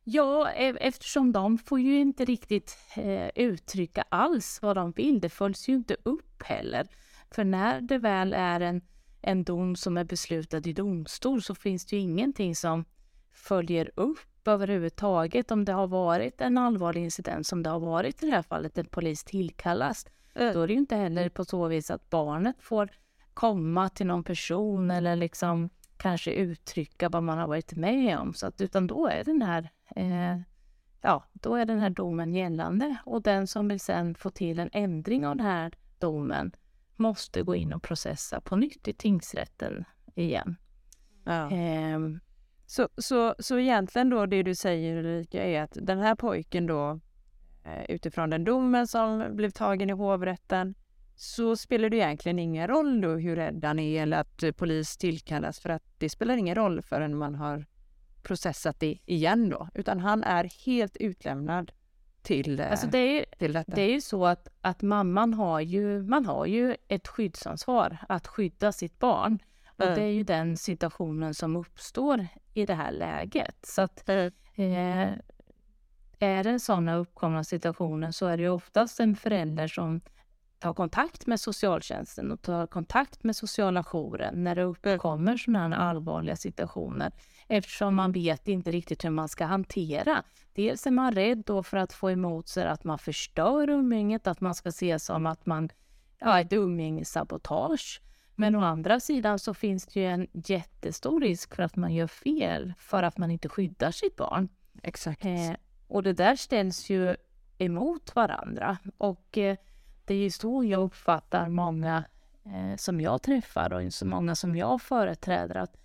Ja, 0.04 0.50
eftersom 0.50 1.32
de 1.32 1.58
får 1.58 1.80
ju 1.80 2.00
inte 2.00 2.24
riktigt 2.24 2.78
eh, 2.96 3.28
uttrycka 3.34 4.04
alls 4.08 4.58
vad 4.62 4.76
de 4.76 4.92
vill. 4.92 5.20
Det 5.20 5.28
följs 5.28 5.68
ju 5.68 5.74
inte 5.74 5.96
upp 6.02 6.42
heller. 6.42 6.86
För 7.30 7.44
när 7.44 7.80
det 7.80 7.98
väl 7.98 8.32
är 8.32 8.60
en, 8.60 8.82
en 9.22 9.44
dom 9.44 9.76
som 9.76 9.96
är 9.96 10.04
beslutad 10.04 10.58
i 10.58 10.72
domstol 10.72 11.42
så 11.42 11.54
finns 11.54 11.86
det 11.86 11.96
ju 11.96 12.02
ingenting 12.02 12.56
som 12.56 12.84
följer 13.32 13.90
upp 13.94 14.48
överhuvudtaget 14.48 15.50
om 15.50 15.64
det 15.64 15.72
har 15.72 15.86
varit 15.86 16.40
en 16.40 16.58
allvarlig 16.58 17.04
incident 17.04 17.46
som 17.46 17.62
det 17.62 17.70
har 17.70 17.80
varit 17.80 18.22
i 18.22 18.26
det 18.26 18.32
här 18.32 18.42
fallet, 18.42 18.78
en 18.78 18.86
polis 18.86 19.24
tillkallas. 19.24 20.06
Mm. 20.34 20.54
Då 20.54 20.62
är 20.62 20.66
det 20.66 20.72
ju 20.72 20.78
inte 20.78 20.96
heller 20.96 21.28
på 21.28 21.44
så 21.44 21.68
vis 21.68 21.90
att 21.90 22.10
barnet 22.10 22.56
får 22.60 22.88
komma 23.38 23.88
till 23.88 24.06
någon 24.06 24.24
person 24.24 24.90
eller 24.90 25.16
liksom 25.16 25.70
kanske 25.96 26.32
uttrycka 26.32 27.08
vad 27.08 27.22
man 27.22 27.38
har 27.38 27.46
varit 27.46 27.76
med 27.76 28.18
om. 28.18 28.34
Så 28.34 28.46
att, 28.46 28.60
utan 28.60 28.86
då 28.86 29.06
är 29.06 29.24
den 29.24 29.42
här 29.42 29.70
eh, 29.96 30.40
ja, 31.00 31.24
då 31.32 31.54
är 31.54 31.64
den 31.64 31.78
här 31.78 31.90
domen 31.90 32.34
gällande 32.34 32.96
och 33.04 33.22
den 33.22 33.46
som 33.46 33.68
vill 33.68 33.80
sen 33.80 34.14
få 34.14 34.30
till 34.30 34.58
en 34.58 34.70
ändring 34.72 35.26
av 35.26 35.36
den 35.36 35.46
här 35.46 35.72
domen 35.98 36.52
måste 36.96 37.42
gå 37.42 37.54
in 37.54 37.72
och 37.72 37.82
processa 37.82 38.40
på 38.40 38.56
nytt 38.56 38.88
i 38.88 38.92
tingsrätten 38.92 39.84
igen. 40.14 40.56
Ja. 41.24 41.50
Eh, 41.50 41.98
så, 42.66 42.88
så, 42.96 43.34
så 43.38 43.58
egentligen 43.58 44.10
då 44.10 44.26
det 44.26 44.42
du 44.42 44.54
säger 44.54 44.96
Ulrika 44.96 45.44
är 45.44 45.62
att 45.62 45.78
den 45.82 45.98
här 45.98 46.14
pojken 46.14 46.66
då 46.66 47.00
eh, 47.64 47.84
utifrån 47.88 48.30
den 48.30 48.44
domen 48.44 48.86
som 48.86 49.36
blev 49.36 49.50
tagen 49.50 49.90
i 49.90 49.92
hovrätten 49.92 50.74
så 51.20 51.56
spelar 51.56 51.88
det 51.90 51.96
egentligen 51.96 52.38
ingen 52.38 52.68
roll 52.68 53.00
då 53.00 53.08
hur 53.08 53.36
rädd 53.36 53.64
han 53.64 53.78
är 53.78 54.02
eller 54.02 54.20
att 54.20 54.56
polis 54.56 54.96
tillkallas 54.96 55.60
för 55.60 55.70
att 55.70 55.82
det 55.98 56.08
spelar 56.08 56.36
ingen 56.36 56.54
roll 56.54 56.82
förrän 56.82 57.16
man 57.16 57.34
har 57.34 57.66
processat 58.22 58.80
det 58.80 58.98
igen 59.06 59.48
då, 59.48 59.68
utan 59.74 60.00
han 60.00 60.24
är 60.24 60.64
helt 60.66 60.96
utlämnad 60.96 61.72
till, 62.22 62.60
alltså 62.60 62.86
det 62.86 62.98
är, 62.98 63.24
till 63.38 63.52
detta. 63.52 63.74
Det 63.74 63.82
är 63.82 63.90
ju 63.90 64.00
så 64.00 64.26
att, 64.26 64.48
att 64.60 64.82
mamman 64.82 65.34
har 65.34 65.60
ju, 65.60 66.02
man 66.02 66.26
har 66.26 66.46
ju 66.46 66.76
ett 66.88 67.08
skyddsansvar 67.08 67.98
att 68.08 68.26
skydda 68.26 68.72
sitt 68.72 68.98
barn. 68.98 69.38
Och 69.76 69.84
mm. 69.84 69.94
det 69.94 70.02
är 70.02 70.12
ju 70.12 70.24
den 70.24 70.56
situationen 70.56 71.34
som 71.34 71.56
uppstår 71.56 72.26
i 72.54 72.66
det 72.66 72.74
här 72.74 72.92
läget. 72.92 73.56
Så 73.62 73.82
att 73.82 74.08
mm. 74.08 74.32
eh, 74.56 75.08
är 76.18 76.44
det 76.44 76.60
sådana 76.60 76.96
uppkomna 76.96 77.44
situationer 77.44 78.10
så 78.10 78.26
är 78.26 78.36
det 78.36 78.42
ju 78.42 78.48
oftast 78.48 79.00
en 79.00 79.16
förälder 79.16 79.68
som 79.68 80.00
tar 80.58 80.74
kontakt 80.74 81.26
med 81.26 81.40
socialtjänsten 81.40 82.32
och 82.32 82.42
tar 82.42 82.66
kontakt 82.66 83.24
med 83.24 83.36
sociala 83.36 83.84
jouren 83.84 84.44
när 84.44 84.54
det 84.54 84.62
uppkommer 84.62 85.36
sådana 85.36 85.76
här 85.76 85.82
allvarliga 85.82 86.36
situationer 86.36 87.12
eftersom 87.48 87.94
man 87.94 88.12
vet 88.12 88.48
inte 88.48 88.70
riktigt 88.70 89.04
hur 89.04 89.10
man 89.10 89.28
ska 89.28 89.44
hantera. 89.44 90.22
Dels 90.52 90.86
är 90.86 90.90
man 90.90 91.12
rädd 91.12 91.42
då 91.46 91.62
för 91.62 91.76
att 91.76 91.92
få 91.92 92.10
emot 92.10 92.48
sig 92.48 92.66
att 92.66 92.84
man 92.84 92.98
förstör 92.98 93.70
umgänget, 93.70 94.26
att 94.26 94.40
man 94.40 94.54
ska 94.54 94.72
se 94.72 94.98
som 94.98 95.26
att 95.26 95.46
man 95.46 95.68
ja, 96.18 96.40
ett 96.40 96.52
umgängessabotage. 96.52 98.00
Men 98.34 98.54
å 98.54 98.60
andra 98.60 99.00
sidan 99.00 99.38
så 99.38 99.54
finns 99.54 99.86
det 99.86 100.00
ju 100.00 100.06
en 100.06 100.26
jättestor 100.32 101.20
risk 101.20 101.54
för 101.54 101.62
att 101.62 101.76
man 101.76 101.94
gör 101.94 102.06
fel 102.06 102.72
för 102.78 103.02
att 103.02 103.18
man 103.18 103.30
inte 103.30 103.48
skyddar 103.48 103.90
sitt 103.90 104.16
barn. 104.16 104.48
Exakt. 104.82 105.24
Eh, 105.24 105.52
och 105.86 106.02
det 106.02 106.12
där 106.12 106.36
ställs 106.36 106.90
ju 106.90 107.16
emot 107.58 108.14
varandra. 108.14 108.78
Och 108.98 109.38
eh, 109.38 109.56
det 110.08 110.14
är 110.14 110.30
så 110.30 110.64
jag 110.64 110.80
uppfattar 110.80 111.48
många 111.48 112.04
eh, 112.44 112.76
som 112.76 113.00
jag 113.00 113.22
träffar 113.22 113.72
och 113.72 113.92
så 113.92 114.06
många 114.06 114.34
som 114.34 114.56
jag 114.56 114.82
företräder 114.82 115.54
att 115.54 115.76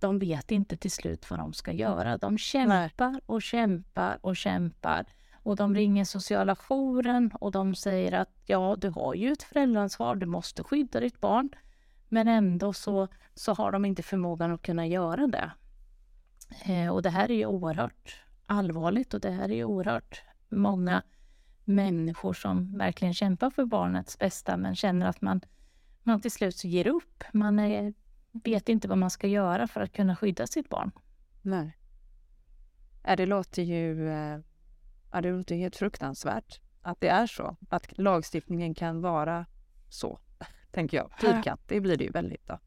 de 0.00 0.18
vet 0.18 0.50
inte 0.50 0.76
till 0.76 0.90
slut 0.90 1.30
vad 1.30 1.38
de 1.38 1.52
ska 1.52 1.72
göra. 1.72 2.18
De 2.18 2.38
kämpar 2.38 3.20
och 3.26 3.42
kämpar 3.42 4.18
och 4.20 4.36
kämpar. 4.36 5.06
Och 5.42 5.56
de 5.56 5.74
ringer 5.74 6.04
sociala 6.04 6.56
jouren 6.56 7.30
och 7.40 7.52
de 7.52 7.74
säger 7.74 8.12
att 8.12 8.30
ja, 8.46 8.76
du 8.78 8.90
har 8.90 9.14
ju 9.14 9.32
ett 9.32 9.42
föräldraansvar, 9.42 10.14
du 10.14 10.26
måste 10.26 10.62
skydda 10.62 11.00
ditt 11.00 11.20
barn. 11.20 11.48
Men 12.08 12.28
ändå 12.28 12.72
så, 12.72 13.08
så 13.34 13.54
har 13.54 13.72
de 13.72 13.84
inte 13.84 14.02
förmågan 14.02 14.52
att 14.52 14.62
kunna 14.62 14.86
göra 14.86 15.26
det. 15.26 15.50
Eh, 16.64 16.88
och 16.88 17.02
det 17.02 17.10
här 17.10 17.30
är 17.30 17.34
ju 17.34 17.46
oerhört 17.46 18.20
allvarligt 18.46 19.14
och 19.14 19.20
det 19.20 19.30
här 19.30 19.48
är 19.48 19.54
ju 19.54 19.64
oerhört 19.64 20.22
många 20.48 21.02
människor 21.66 22.32
som 22.32 22.78
verkligen 22.78 23.14
kämpar 23.14 23.50
för 23.50 23.64
barnets 23.64 24.18
bästa 24.18 24.56
men 24.56 24.76
känner 24.76 25.06
att 25.06 25.20
man, 25.20 25.40
man 26.02 26.20
till 26.20 26.30
slut 26.30 26.56
så 26.56 26.68
ger 26.68 26.86
upp. 26.86 27.24
Man 27.32 27.58
är 27.58 27.94
vet 28.44 28.68
inte 28.68 28.88
vad 28.88 28.98
man 28.98 29.10
ska 29.10 29.26
göra 29.26 29.66
för 29.66 29.80
att 29.80 29.92
kunna 29.92 30.16
skydda 30.16 30.46
sitt 30.46 30.68
barn. 30.68 30.90
Nej. 31.42 31.78
Ja, 33.04 33.16
det 33.16 33.26
låter 33.26 33.62
ju 33.62 34.10
eh, 34.10 34.38
ja, 35.12 35.20
det 35.20 35.32
låter 35.32 35.56
helt 35.56 35.76
fruktansvärt 35.76 36.60
att 36.82 37.00
det 37.00 37.08
är 37.08 37.26
så. 37.26 37.56
Att 37.68 37.98
lagstiftningen 37.98 38.74
kan 38.74 39.00
vara 39.00 39.46
så, 39.88 40.18
tänker 40.70 40.96
jag. 40.96 41.10
Fyrkantig 41.20 41.82
blir 41.82 41.96
det 41.96 42.04
ju 42.04 42.10
väldigt 42.10 42.46
då. 42.46 42.58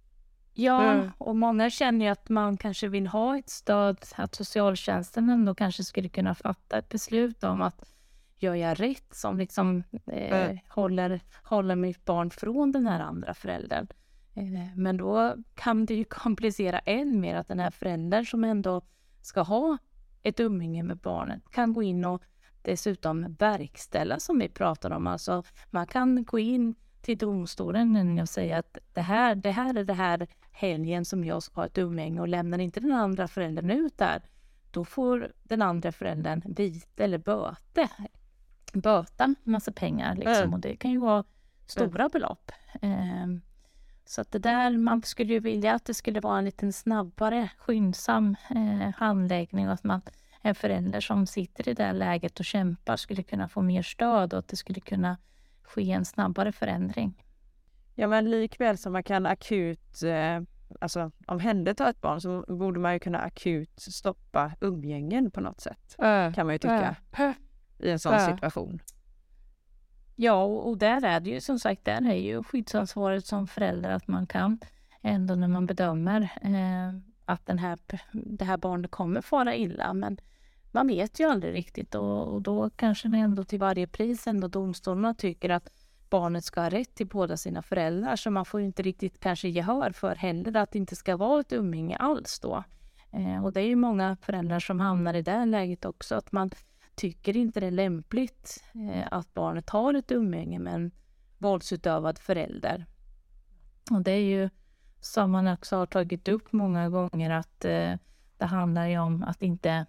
Ja, 0.53 1.12
och 1.17 1.35
många 1.35 1.69
känner 1.69 2.05
ju 2.05 2.12
att 2.12 2.29
man 2.29 2.57
kanske 2.57 2.88
vill 2.88 3.07
ha 3.07 3.38
ett 3.38 3.49
stöd, 3.49 3.97
att 4.15 4.35
socialtjänsten 4.35 5.29
ändå 5.29 5.55
kanske 5.55 5.83
skulle 5.83 6.09
kunna 6.09 6.35
fatta 6.35 6.77
ett 6.77 6.89
beslut 6.89 7.43
om 7.43 7.62
att 7.62 7.98
gör 8.39 8.56
jag 8.56 8.80
rätt 8.80 9.13
som 9.13 9.38
liksom 9.38 9.84
eh, 9.91 10.43
mm. 10.43 10.58
håller, 10.67 11.21
håller 11.43 11.75
mitt 11.75 12.06
barn 12.06 12.30
från 12.30 12.71
den 12.71 12.88
här 12.88 12.99
andra 12.99 13.34
föräldern. 13.34 13.88
Eh, 14.36 14.75
men 14.75 14.97
då 14.97 15.36
kan 15.56 15.86
det 15.86 15.93
ju 15.93 16.04
komplicera 16.10 16.80
än 16.80 17.19
mer 17.19 17.36
att 17.36 17.47
den 17.47 17.60
här 17.60 17.71
föräldern 17.71 18.25
som 18.25 18.43
ändå 18.43 18.82
ska 19.21 19.41
ha 19.41 19.78
ett 20.23 20.39
umgänge 20.39 20.84
med 20.84 20.97
barnet 20.97 21.49
kan 21.52 21.73
gå 21.73 21.84
in 21.84 22.06
och 22.06 22.23
dessutom 22.62 23.36
verkställa 23.39 24.19
som 24.19 24.39
vi 24.39 24.49
pratar 24.49 24.91
om. 24.91 25.08
Alltså 25.08 25.43
man 25.69 25.88
kan 25.88 26.23
gå 26.23 26.39
in 26.39 26.75
till 27.02 27.17
domstolen 27.17 28.19
och 28.19 28.30
säga 28.30 28.58
att 28.58 28.78
det 28.93 29.02
här, 29.02 29.36
det 29.36 29.52
här 29.52 29.78
är 29.78 29.84
det 29.84 29.93
här 29.93 30.28
helgen 30.52 31.06
som 31.06 31.23
jag 31.23 31.43
ska 31.43 31.62
ha 31.62 31.65
ett 31.65 31.78
umgänge 31.78 32.21
och 32.21 32.28
lämnar 32.28 32.60
inte 32.60 32.80
den 32.80 32.91
andra 32.91 33.28
föräldern 33.28 33.69
ut 33.69 33.97
där, 33.97 34.21
då 34.71 34.86
får 34.86 35.32
den 35.43 35.62
andra 35.62 35.91
föräldern 35.91 36.41
vite 36.45 37.04
eller 37.04 37.17
böte. 37.17 37.89
Böta 38.73 39.36
massa 39.43 39.71
pengar 39.71 40.15
liksom 40.15 40.34
mm. 40.34 40.53
och 40.53 40.60
det 40.60 40.75
kan 40.75 40.91
ju 40.91 40.99
vara 40.99 41.23
stora 41.65 42.03
mm. 42.03 42.10
belopp. 42.13 42.51
Um, 42.82 43.41
så 44.05 44.21
att 44.21 44.32
det 44.32 44.39
där, 44.39 44.77
man 44.77 45.01
skulle 45.01 45.34
ju 45.34 45.39
vilja 45.39 45.73
att 45.73 45.86
det 45.86 45.93
skulle 45.93 46.19
vara 46.19 46.38
en 46.38 46.45
lite 46.45 46.71
snabbare, 46.71 47.49
skyndsam 47.58 48.36
eh, 48.49 48.95
handläggning 48.95 49.67
och 49.67 49.73
att 49.73 49.84
man, 49.84 50.01
en 50.41 50.55
förälder 50.55 50.99
som 50.99 51.27
sitter 51.27 51.69
i 51.69 51.73
det 51.73 51.93
läget 51.93 52.39
och 52.39 52.45
kämpar 52.45 52.95
skulle 52.95 53.23
kunna 53.23 53.47
få 53.47 53.62
mer 53.62 53.82
stöd 53.82 54.34
och 54.34 54.39
att 54.39 54.47
det 54.47 54.55
skulle 54.55 54.79
kunna 54.79 55.17
ske 55.63 55.91
en 55.91 56.05
snabbare 56.05 56.51
förändring. 56.51 57.23
Ja, 57.95 58.08
men 58.08 58.29
likväl 58.29 58.77
som 58.77 58.93
man 58.93 59.03
kan 59.03 59.25
akut 59.25 60.03
eh, 60.03 60.41
alltså, 60.82 61.12
omhänderta 61.27 61.89
ett 61.89 62.01
barn 62.01 62.21
så 62.21 62.45
borde 62.47 62.79
man 62.79 62.93
ju 62.93 62.99
kunna 62.99 63.19
akut 63.19 63.79
stoppa 63.79 64.51
umgängen 64.62 65.32
på 65.32 65.41
något 65.41 65.62
sätt. 65.62 65.95
Äh, 65.99 66.34
kan 66.34 66.45
man 66.45 66.55
ju 66.55 66.60
tycka. 66.60 66.95
Äh, 67.17 67.32
I 67.80 67.89
en 67.89 68.00
sån 68.00 68.13
äh. 68.13 68.26
situation. 68.26 68.80
Ja, 70.15 70.44
och 70.44 70.78
där 70.78 71.06
är 71.06 71.20
det 71.20 71.30
ju 71.30 71.42
som 71.42 71.60
sagt, 71.60 71.86
där 71.86 72.10
är 72.10 72.15
ju 72.15 72.44
skyddsansvaret 72.44 73.26
som 73.26 73.48
förälder 73.48 73.89
att 73.89 74.08
man 74.08 74.28
kan 74.28 74.60
ändå 75.02 75.36
när 75.36 75.48
man 75.48 75.65
bedömer 75.65 76.22
eh, 76.42 77.00
att 77.26 77.46
den 77.46 77.60
här, 77.60 77.80
det 78.12 78.46
här 78.46 78.58
barnet 78.58 78.92
kommer 78.92 79.22
fara 79.22 79.56
illa. 79.56 79.94
Men 79.94 80.18
man 80.72 80.88
vet 80.88 81.20
ju 81.20 81.30
aldrig 81.30 81.54
riktigt 81.54 81.96
och, 81.96 82.34
och 82.34 82.42
då 82.42 82.70
kanske 82.70 83.08
det 83.08 83.18
ändå 83.18 83.44
till 83.44 83.60
varje 83.60 83.88
pris 83.88 84.28
ändå 84.28 84.48
domstolarna 84.48 85.13
tycker 85.13 85.50
att 85.50 85.70
barnet 86.10 86.44
ska 86.44 86.62
ha 86.62 86.70
rätt 86.70 86.96
till 86.96 87.08
båda 87.08 87.38
sina 87.38 87.62
föräldrar. 87.62 88.15
Så 88.15 88.32
man 88.32 88.46
får 88.46 88.62
inte 88.62 88.82
riktigt 88.82 89.20
kanske 89.20 89.50
gehör 89.50 89.92
för 89.92 90.15
heller 90.15 90.58
att 90.58 90.72
det 90.72 90.80
inte 90.80 90.96
ska 90.96 91.18
vara 91.18 91.42
ett 91.42 91.54
umgänge 91.54 91.98
alls 91.98 92.39
då. 92.39 92.63
Eh, 93.12 93.46
och 93.46 93.54
det 93.54 93.62
är 93.62 93.68
ju 93.68 93.76
många 93.76 94.18
föräldrar 94.22 94.60
som 94.60 94.80
hamnar 94.80 95.13
i 95.13 95.22
det 95.22 95.46
läget 95.46 95.86
också, 95.86 96.15
att 96.15 96.32
man 96.32 96.52
tycker 96.95 97.38
inte 97.38 97.60
det 97.60 97.67
är 97.67 97.71
lämpligt 97.71 98.63
eh, 98.73 99.08
att 99.12 99.34
barnet 99.34 99.69
har 99.69 99.93
ett 99.93 100.12
umgänge 100.12 100.60
med 100.60 100.73
en 100.73 100.91
våldsutövad 101.38 102.19
förälder. 102.19 102.86
Och 103.91 104.02
det 104.02 104.12
är 104.12 104.21
ju 104.21 104.49
som 104.99 105.32
man 105.32 105.47
också 105.47 105.75
har 105.75 105.86
tagit 105.86 106.28
upp 106.28 106.52
många 106.52 106.89
gånger 106.89 107.30
att 107.30 107.65
eh, 107.65 107.93
det 108.38 108.45
handlar 108.45 108.88
ju 108.88 108.99
om 108.99 109.23
att 109.23 109.41
inte, 109.41 109.86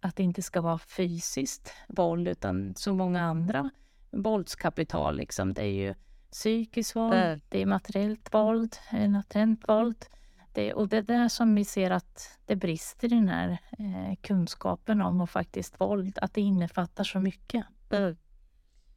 att 0.00 0.16
det 0.16 0.22
inte 0.22 0.42
ska 0.42 0.60
vara 0.60 0.78
fysiskt 0.78 1.72
våld 1.88 2.28
utan 2.28 2.74
så 2.76 2.94
många 2.94 3.22
andra 3.22 3.70
våldskapital. 4.10 5.16
Liksom. 5.16 5.54
Det 5.54 5.62
är 5.62 5.72
ju 5.72 5.94
psykiskt 6.30 6.96
våld, 6.96 7.14
mm. 7.14 7.40
det 7.48 7.62
är 7.62 7.66
materiellt 7.66 8.34
våld, 8.34 8.76
latent 8.90 9.68
våld. 9.68 10.06
Det, 10.54 10.72
och 10.74 10.88
det 10.88 10.96
är 10.96 11.02
där 11.02 11.28
som 11.28 11.54
vi 11.54 11.64
ser 11.64 11.90
att 11.90 12.38
det 12.46 12.56
brister 12.56 13.12
i 13.12 13.16
den 13.16 13.28
här 13.28 13.58
eh, 13.78 14.16
kunskapen 14.20 15.02
om 15.02 15.20
och 15.20 15.30
faktiskt 15.30 15.80
våld, 15.80 16.18
att 16.22 16.34
det 16.34 16.40
innefattar 16.40 17.04
så 17.04 17.20
mycket. 17.20 17.66
Mm. 17.90 18.16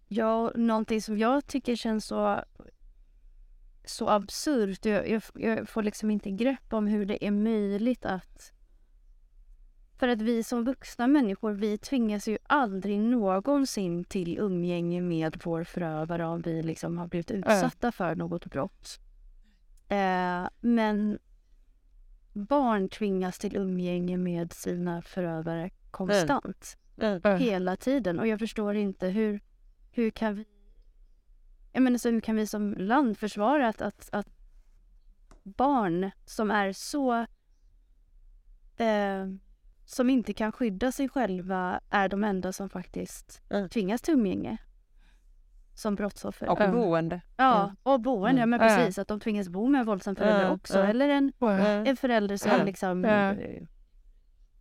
Ja, 0.08 0.52
någonting 0.56 1.02
som 1.02 1.18
jag 1.18 1.48
tycker 1.48 1.76
känns 1.76 2.06
så, 2.06 2.44
så 3.86 4.10
absurt. 4.10 4.86
Jag, 4.86 5.10
jag, 5.10 5.22
jag, 5.34 5.70
får 5.70 5.84
liksom 5.84 6.12
inte 6.12 6.32
grepp 6.32 6.74
om 6.74 6.88
hur 6.88 7.06
det 7.06 7.26
är 7.26 7.32
möjligt 7.32 8.06
att... 8.06 8.52
För 10.00 10.08
att 10.08 10.22
vi 10.22 10.44
som 10.44 10.64
vuxna 10.64 11.08
människor, 11.08 11.52
vi 11.52 11.78
tvingas 11.78 12.28
ju 12.28 12.38
aldrig 12.44 13.00
någonsin 13.00 14.04
till 14.04 14.38
umgänge 14.38 15.02
med 15.02 15.42
vår 15.44 15.64
förövare 15.64 16.26
om 16.26 16.42
vi 16.42 16.64
liksom 16.64 16.98
har 16.98 17.08
blivit 17.08 17.32
utsatta 17.32 17.92
för 17.92 18.16
något 18.16 18.46
brott. 18.46 19.00
Eh, 19.88 20.48
men 20.60 21.20
barn 22.38 22.90
tvingas 22.90 23.40
till 23.40 23.56
umgänge 23.56 24.18
med 24.18 24.54
sina 24.54 25.02
förövare 25.02 25.70
konstant. 25.92 26.78
Mm. 26.98 27.22
Mm. 27.24 27.40
Hela 27.40 27.76
tiden. 27.76 28.20
Och 28.20 28.28
jag 28.28 28.40
förstår 28.40 28.76
inte 28.76 29.08
hur, 29.08 29.40
hur 29.92 30.10
kan 30.10 30.36
vi 30.36 30.46
jag 31.72 31.84
menar, 31.84 31.98
så 31.98 32.10
hur 32.10 32.22
kan 32.22 32.36
vi 32.36 32.48
som 32.48 32.74
land 32.74 33.18
försvara 33.18 33.68
att, 33.68 33.82
att, 33.82 34.10
att 34.12 34.28
barn 35.44 36.12
som 36.26 36.52
är 36.52 36.72
så... 36.72 37.26
Eh, 38.78 39.28
som 39.86 40.10
inte 40.10 40.34
kan 40.34 40.52
skydda 40.52 40.92
sig 40.92 41.10
själva 41.10 41.82
är 41.90 42.10
de 42.10 42.24
enda 42.24 42.54
som 42.54 42.70
faktiskt 42.70 43.42
mm. 43.50 43.70
tvingas 43.70 44.02
till 44.02 44.14
umgänge 44.14 44.58
som 45.78 45.96
brottsoffer. 45.96 46.50
Och 46.50 46.72
boende. 46.72 47.22
Ja, 47.38 47.64
mm. 47.64 47.76
och 47.84 48.02
boende. 48.02 48.42
Ja, 48.42 48.46
men 48.46 48.60
precis. 48.60 49.00
Att 49.00 49.08
de 49.08 49.20
tvingas 49.20 49.50
bo 49.50 49.68
med 49.68 49.80
en 49.80 49.86
våldsam 49.86 50.16
förälder 50.16 50.52
också. 50.52 50.80
Eller 50.80 51.10
en, 51.10 51.34
en 51.88 51.98
förälder 51.98 52.38
som 52.38 52.66
liksom... 52.66 53.06
Eh, 53.06 53.36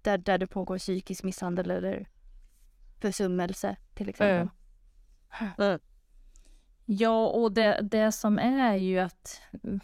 där, 0.03 0.19
där 0.19 0.39
det 0.39 0.47
pågår 0.47 0.79
psykisk 0.79 1.25
misshandel 1.25 1.71
eller 1.71 2.09
försummelse 3.01 3.77
till 3.95 4.09
exempel. 4.09 4.49
Ja, 6.85 7.27
och 7.27 7.53
det, 7.53 7.81
det 7.83 8.13
som 8.13 8.39
är 8.39 8.75
ju 8.75 8.99
att 8.99 9.41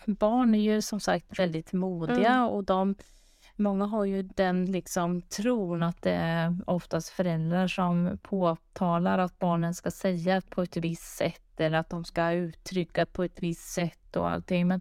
barn 0.06 0.54
är 0.54 0.58
ju 0.58 0.82
som 0.82 1.00
sagt 1.00 1.38
väldigt 1.38 1.72
modiga 1.72 2.32
mm. 2.32 2.48
och 2.48 2.64
de 2.64 2.94
Många 3.56 3.86
har 3.86 4.04
ju 4.04 4.22
den 4.22 4.66
liksom 4.72 5.22
tron 5.22 5.82
att 5.82 6.02
det 6.02 6.12
är 6.12 6.58
oftast 6.66 7.08
föräldrar 7.08 7.68
som 7.68 8.18
påtalar 8.22 9.18
att 9.18 9.38
barnen 9.38 9.74
ska 9.74 9.90
säga 9.90 10.40
på 10.40 10.62
ett 10.62 10.76
visst 10.76 11.16
sätt 11.16 11.60
eller 11.60 11.78
att 11.78 11.90
de 11.90 12.04
ska 12.04 12.32
uttrycka 12.32 13.06
på 13.06 13.24
ett 13.24 13.42
visst 13.42 13.72
sätt 13.72 14.16
och 14.16 14.30
allting. 14.30 14.68
Men, 14.68 14.80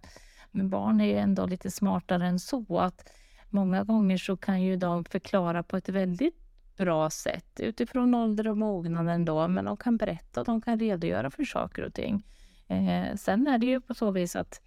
men 0.50 0.70
barn 0.70 1.00
är 1.00 1.04
ju 1.04 1.16
ändå 1.16 1.46
lite 1.46 1.70
smartare 1.70 2.26
än 2.26 2.38
så. 2.38 2.78
att 2.78 3.08
Många 3.50 3.84
gånger 3.84 4.18
så 4.18 4.36
kan 4.36 4.62
ju 4.62 4.76
de 4.76 5.04
förklara 5.04 5.62
på 5.62 5.76
ett 5.76 5.88
väldigt 5.88 6.34
bra 6.76 7.10
sätt 7.10 7.60
utifrån 7.60 8.14
ålder 8.14 8.48
och 8.48 8.58
mognad 8.58 9.08
ändå. 9.08 9.48
Men 9.48 9.64
de 9.64 9.76
kan 9.76 9.96
berätta, 9.96 10.44
de 10.44 10.60
kan 10.60 10.78
redogöra 10.78 11.30
för 11.30 11.44
saker 11.44 11.82
och 11.82 11.94
ting. 11.94 12.26
Eh, 12.68 13.16
sen 13.16 13.46
är 13.46 13.58
det 13.58 13.66
ju 13.66 13.80
på 13.80 13.94
så 13.94 14.10
vis 14.10 14.36
att 14.36 14.60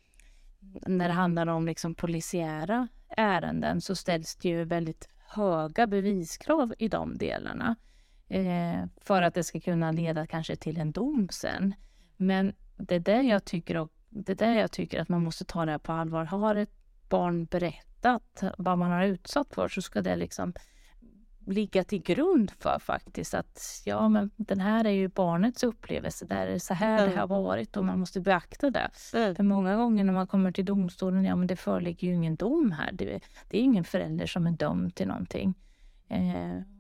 när 0.88 1.08
det 1.08 1.13
handlar 1.13 1.48
om 1.48 1.65
liksom 1.65 1.96
polisiära 1.96 2.88
ärenden 3.17 3.82
så 3.82 3.95
ställs 3.95 4.36
det 4.36 4.49
ju 4.49 4.63
väldigt 4.63 5.10
höga 5.28 5.88
beviskrav 5.88 6.73
i 6.78 6.88
de 6.88 7.17
delarna. 7.17 7.75
Eh, 8.28 8.86
för 9.01 9.21
att 9.21 9.34
det 9.34 9.43
ska 9.43 9.60
kunna 9.60 9.91
leda 9.91 10.28
kanske 10.28 10.56
till 10.56 10.78
en 10.78 10.91
dom 10.91 11.28
sen. 11.32 11.75
Men 12.17 12.54
det 12.78 12.95
är 12.95 12.99
där 12.99 13.21
jag 13.21 13.45
tycker, 13.45 13.88
det 14.10 14.34
där 14.34 14.56
jag 14.56 14.71
tycker 14.71 15.01
att 15.01 15.10
man 15.10 15.23
måste 15.23 15.45
ta 15.45 15.65
det 15.65 15.71
här 15.71 15.80
på 15.80 15.91
allvar. 15.91 16.25
Har 16.25 16.56
ett 16.56 16.75
barn 17.10 17.45
berättat 17.45 18.43
vad 18.58 18.78
man 18.78 18.91
har 18.91 19.04
utsatt 19.04 19.56
för 19.56 19.67
så 19.67 19.82
ska 19.82 20.01
det 20.01 20.15
liksom 20.15 20.54
ligga 21.45 21.84
till 21.84 22.01
grund 22.01 22.51
för 22.51 22.79
faktiskt 22.79 23.34
att 23.34 23.81
ja, 23.86 24.10
men 24.10 24.31
den 24.36 24.60
här 24.60 24.86
är 24.86 24.91
ju 24.91 25.08
barnets 25.08 25.63
upplevelse. 25.63 26.25
Där 26.25 26.47
är 26.47 26.51
det 26.51 26.60
så 26.60 26.73
här 26.73 26.99
mm. 26.99 27.10
det 27.10 27.19
har 27.19 27.27
varit 27.27 27.77
och 27.77 27.86
man 27.86 27.99
måste 27.99 28.19
beakta 28.19 28.69
det. 28.69 28.89
Mm. 29.13 29.36
För 29.36 29.43
många 29.43 29.75
gånger 29.75 30.03
när 30.03 30.13
man 30.13 30.27
kommer 30.27 30.51
till 30.51 30.65
domstolen, 30.65 31.25
ja 31.25 31.36
men 31.36 31.47
det 31.47 31.55
föreligger 31.55 32.08
ju 32.08 32.13
ingen 32.13 32.36
dom 32.36 32.71
här. 32.71 32.91
Det, 32.91 33.19
det 33.49 33.58
är 33.58 33.62
ingen 33.62 33.84
förälder 33.84 34.25
som 34.25 34.47
är 34.47 34.51
dömd 34.51 34.95
till 34.95 35.08
någonting. 35.08 35.53
Eh, 36.10 36.74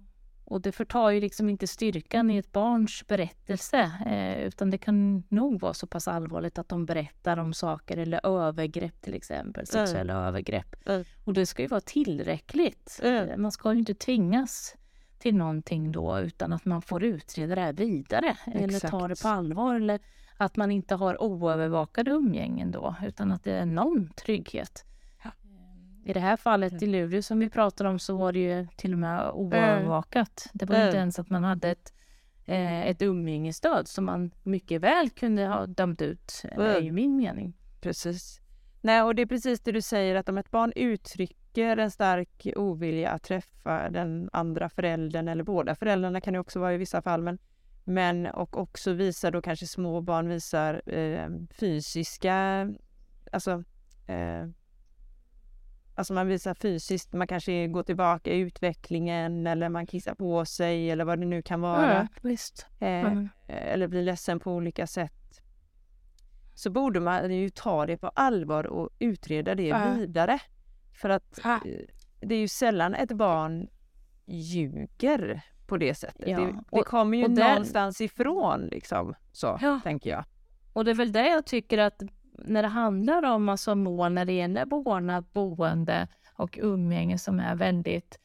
och 0.45 0.61
det 0.61 0.71
förtar 0.71 1.09
ju 1.09 1.19
liksom 1.19 1.49
inte 1.49 1.67
styrkan 1.67 2.31
i 2.31 2.37
ett 2.37 2.51
barns 2.51 3.07
berättelse 3.07 3.91
eh, 4.05 4.47
utan 4.47 4.69
det 4.69 4.77
kan 4.77 5.23
nog 5.29 5.61
vara 5.61 5.73
så 5.73 5.87
pass 5.87 6.07
allvarligt 6.07 6.57
att 6.57 6.69
de 6.69 6.85
berättar 6.85 7.37
om 7.37 7.53
saker 7.53 7.97
eller 7.97 8.25
övergrepp 8.25 9.01
till 9.01 9.13
exempel, 9.13 9.67
sexuella 9.67 10.13
mm. 10.13 10.25
övergrepp. 10.25 10.75
Mm. 10.85 11.03
Och 11.23 11.33
det 11.33 11.45
ska 11.45 11.61
ju 11.61 11.67
vara 11.67 11.81
tillräckligt. 11.81 12.99
Mm. 13.03 13.41
Man 13.41 13.51
ska 13.51 13.73
ju 13.73 13.79
inte 13.79 13.93
tvingas 13.93 14.75
till 15.17 15.35
någonting 15.35 15.91
då 15.91 16.19
utan 16.19 16.53
att 16.53 16.65
man 16.65 16.81
får 16.81 17.03
utreda 17.03 17.55
det 17.55 17.61
här 17.61 17.73
vidare 17.73 18.37
Exakt. 18.45 18.55
eller 18.55 18.79
ta 18.79 19.07
det 19.07 19.21
på 19.21 19.27
allvar 19.27 19.75
eller 19.75 19.99
att 20.37 20.55
man 20.55 20.71
inte 20.71 20.95
har 20.95 21.21
oövervakade 21.21 22.11
umgängen 22.11 22.71
då 22.71 22.95
utan 23.03 23.31
att 23.31 23.43
det 23.43 23.51
är 23.51 23.65
någon 23.65 24.09
trygghet. 24.09 24.85
I 26.07 26.13
det 26.13 26.19
här 26.19 26.37
fallet 26.37 26.71
mm. 26.71 26.83
i 26.83 26.87
Luleå 26.87 27.21
som 27.21 27.39
vi 27.39 27.49
pratar 27.49 27.85
om 27.85 27.99
så 27.99 28.17
var 28.17 28.31
det 28.31 28.39
ju 28.39 28.67
till 28.75 28.93
och 28.93 28.99
med 28.99 29.31
oövervakat. 29.33 30.47
Det 30.53 30.65
var 30.65 30.85
inte 30.85 30.97
ens 30.97 31.19
att 31.19 31.29
man 31.29 31.43
hade 31.43 31.69
ett, 31.69 31.93
eh, 32.45 32.87
ett 32.87 33.01
umgängesstöd 33.01 33.87
som 33.87 34.05
man 34.05 34.31
mycket 34.43 34.81
väl 34.81 35.09
kunde 35.09 35.47
ha 35.47 35.65
dömt 35.65 36.01
ut, 36.01 36.41
är 36.51 36.81
ju 36.81 36.91
min 36.91 37.17
mening. 37.17 37.53
Precis. 37.81 38.41
Nej, 38.81 39.01
och 39.01 39.15
det 39.15 39.21
är 39.21 39.25
precis 39.25 39.59
det 39.59 39.71
du 39.71 39.81
säger 39.81 40.15
att 40.15 40.29
om 40.29 40.37
ett 40.37 40.51
barn 40.51 40.73
uttrycker 40.75 41.77
en 41.77 41.91
stark 41.91 42.47
ovilja 42.55 43.09
att 43.09 43.23
träffa 43.23 43.89
den 43.89 44.29
andra 44.33 44.69
föräldern 44.69 45.27
eller 45.27 45.43
båda 45.43 45.75
föräldrarna 45.75 46.21
kan 46.21 46.33
det 46.33 46.39
också 46.39 46.59
vara 46.59 46.73
i 46.73 46.77
vissa 46.77 47.01
fall, 47.01 47.21
men, 47.21 47.37
men 47.83 48.25
och 48.25 48.57
också 48.57 48.93
visar 48.93 49.31
då 49.31 49.41
kanske 49.41 49.67
små 49.67 50.01
barn 50.01 50.29
visar 50.29 50.81
eh, 50.85 51.29
fysiska, 51.59 52.69
alltså 53.31 53.63
eh, 54.07 54.47
Alltså 55.97 56.13
man 56.13 56.27
visar 56.27 56.53
fysiskt, 56.53 57.13
man 57.13 57.27
kanske 57.27 57.67
går 57.67 57.83
tillbaka 57.83 58.31
i 58.31 58.39
utvecklingen 58.39 59.47
eller 59.47 59.69
man 59.69 59.87
kissar 59.87 60.15
på 60.15 60.45
sig 60.45 60.91
eller 60.91 61.05
vad 61.05 61.19
det 61.19 61.25
nu 61.25 61.41
kan 61.41 61.61
vara. 61.61 62.07
Ja. 62.23 62.29
Eh, 62.79 62.87
mm. 62.87 63.29
Eller 63.47 63.87
blir 63.87 64.03
ledsen 64.03 64.39
på 64.39 64.51
olika 64.53 64.87
sätt. 64.87 65.41
Så 66.53 66.69
borde 66.69 66.99
man 66.99 67.31
ju 67.33 67.49
ta 67.49 67.85
det 67.85 67.97
på 67.97 68.07
allvar 68.07 68.67
och 68.67 68.89
utreda 68.99 69.55
det 69.55 69.67
ja. 69.67 69.93
vidare. 69.93 70.39
För 70.93 71.09
att 71.09 71.39
ja. 71.43 71.55
Eh, 71.55 71.79
det 72.19 72.35
är 72.35 72.39
ju 72.39 72.47
sällan 72.47 72.95
ett 72.95 73.11
barn 73.11 73.67
ljuger 74.25 75.41
på 75.67 75.77
det 75.77 75.95
sättet. 75.95 76.27
Ja. 76.27 76.39
Det, 76.39 76.63
det 76.71 76.83
kommer 76.83 77.17
ju 77.17 77.23
och 77.23 77.31
någonstans 77.31 77.97
där... 77.97 78.05
ifrån 78.05 78.61
liksom. 78.61 79.15
Så 79.31 79.79
tänker 79.83 80.09
jag. 80.09 80.23
Och 80.73 80.85
det 80.85 80.91
är 80.91 80.95
väl 80.95 81.11
det 81.11 81.27
jag 81.27 81.45
tycker 81.45 81.77
att 81.77 82.01
när 82.37 82.61
det 82.61 82.67
handlar 82.67 83.23
om 83.23 83.49
alltså 83.49 83.75
mål 83.75 84.13
när 84.13 84.25
det 84.25 84.33
gäller 84.33 84.65
vårdnad, 84.65 85.25
boende 85.33 86.07
och 86.33 86.59
umgänge 86.61 87.17
som 87.17 87.39
är 87.39 87.55
väldigt 87.55 88.19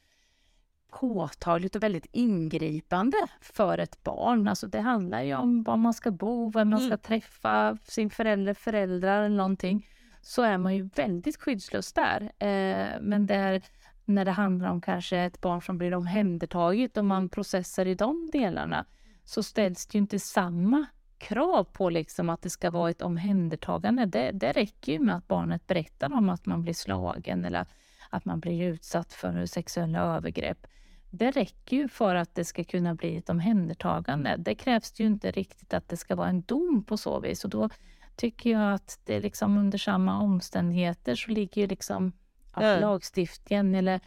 påtagligt 0.91 1.75
och 1.75 1.83
väldigt 1.83 2.05
ingripande 2.11 3.17
för 3.41 3.77
ett 3.77 4.03
barn. 4.03 4.47
Alltså 4.47 4.67
det 4.67 4.81
handlar 4.81 5.21
ju 5.21 5.35
om 5.35 5.63
var 5.63 5.77
man 5.77 5.93
ska 5.93 6.11
bo, 6.11 6.51
vem 6.51 6.69
man 6.69 6.79
ska 6.79 6.87
mm. 6.87 6.99
träffa, 6.99 7.77
sin 7.83 8.09
förälder, 8.09 8.53
föräldrar 8.53 9.23
eller 9.23 9.37
någonting. 9.37 9.87
Så 10.21 10.41
är 10.41 10.57
man 10.57 10.75
ju 10.75 10.89
väldigt 10.95 11.37
skyddslös 11.37 11.93
där. 11.93 12.21
Eh, 12.21 13.01
men 13.01 13.25
där, 13.25 13.61
när 14.05 14.25
det 14.25 14.31
handlar 14.31 14.69
om 14.69 14.81
kanske 14.81 15.17
ett 15.17 15.41
barn 15.41 15.61
som 15.61 15.77
blir 15.77 15.93
omhändertaget 15.93 16.97
och 16.97 17.05
man 17.05 17.29
processar 17.29 17.85
i 17.85 17.95
de 17.95 18.29
delarna 18.31 18.85
så 19.23 19.43
ställs 19.43 19.87
det 19.87 19.97
ju 19.97 20.01
inte 20.01 20.19
samma 20.19 20.85
krav 21.21 21.63
på 21.63 21.89
liksom 21.89 22.29
att 22.29 22.41
det 22.41 22.49
ska 22.49 22.71
vara 22.71 22.89
ett 22.89 23.01
omhändertagande. 23.01 24.05
Det, 24.05 24.31
det 24.31 24.51
räcker 24.51 24.91
ju 24.91 24.99
med 24.99 25.15
att 25.15 25.27
barnet 25.27 25.67
berättar 25.67 26.13
om 26.13 26.29
att 26.29 26.45
man 26.45 26.61
blir 26.61 26.73
slagen 26.73 27.45
eller 27.45 27.65
att 28.09 28.25
man 28.25 28.39
blir 28.39 28.63
utsatt 28.63 29.13
för 29.13 29.45
sexuella 29.45 29.99
övergrepp. 29.99 30.67
Det 31.09 31.31
räcker 31.31 31.77
ju 31.77 31.87
för 31.87 32.15
att 32.15 32.35
det 32.35 32.45
ska 32.45 32.63
kunna 32.63 32.95
bli 32.95 33.17
ett 33.17 33.29
omhändertagande. 33.29 34.35
Det 34.37 34.55
krävs 34.55 34.99
ju 34.99 35.05
inte 35.05 35.31
riktigt 35.31 35.73
att 35.73 35.89
det 35.89 35.97
ska 35.97 36.15
vara 36.15 36.29
en 36.29 36.41
dom 36.41 36.83
på 36.83 36.97
så 36.97 37.19
vis. 37.19 37.43
Och 37.43 37.49
då 37.49 37.69
tycker 38.15 38.49
jag 38.49 38.73
att 38.73 38.99
det 39.05 39.15
är 39.15 39.21
liksom 39.21 39.57
under 39.57 39.77
samma 39.77 40.19
omständigheter 40.19 41.15
så 41.15 41.31
ligger 41.31 41.61
ju 41.61 41.67
liksom 41.67 42.11
ja, 42.55 42.79
lagstiftningen 42.79 43.75
eller 43.75 43.99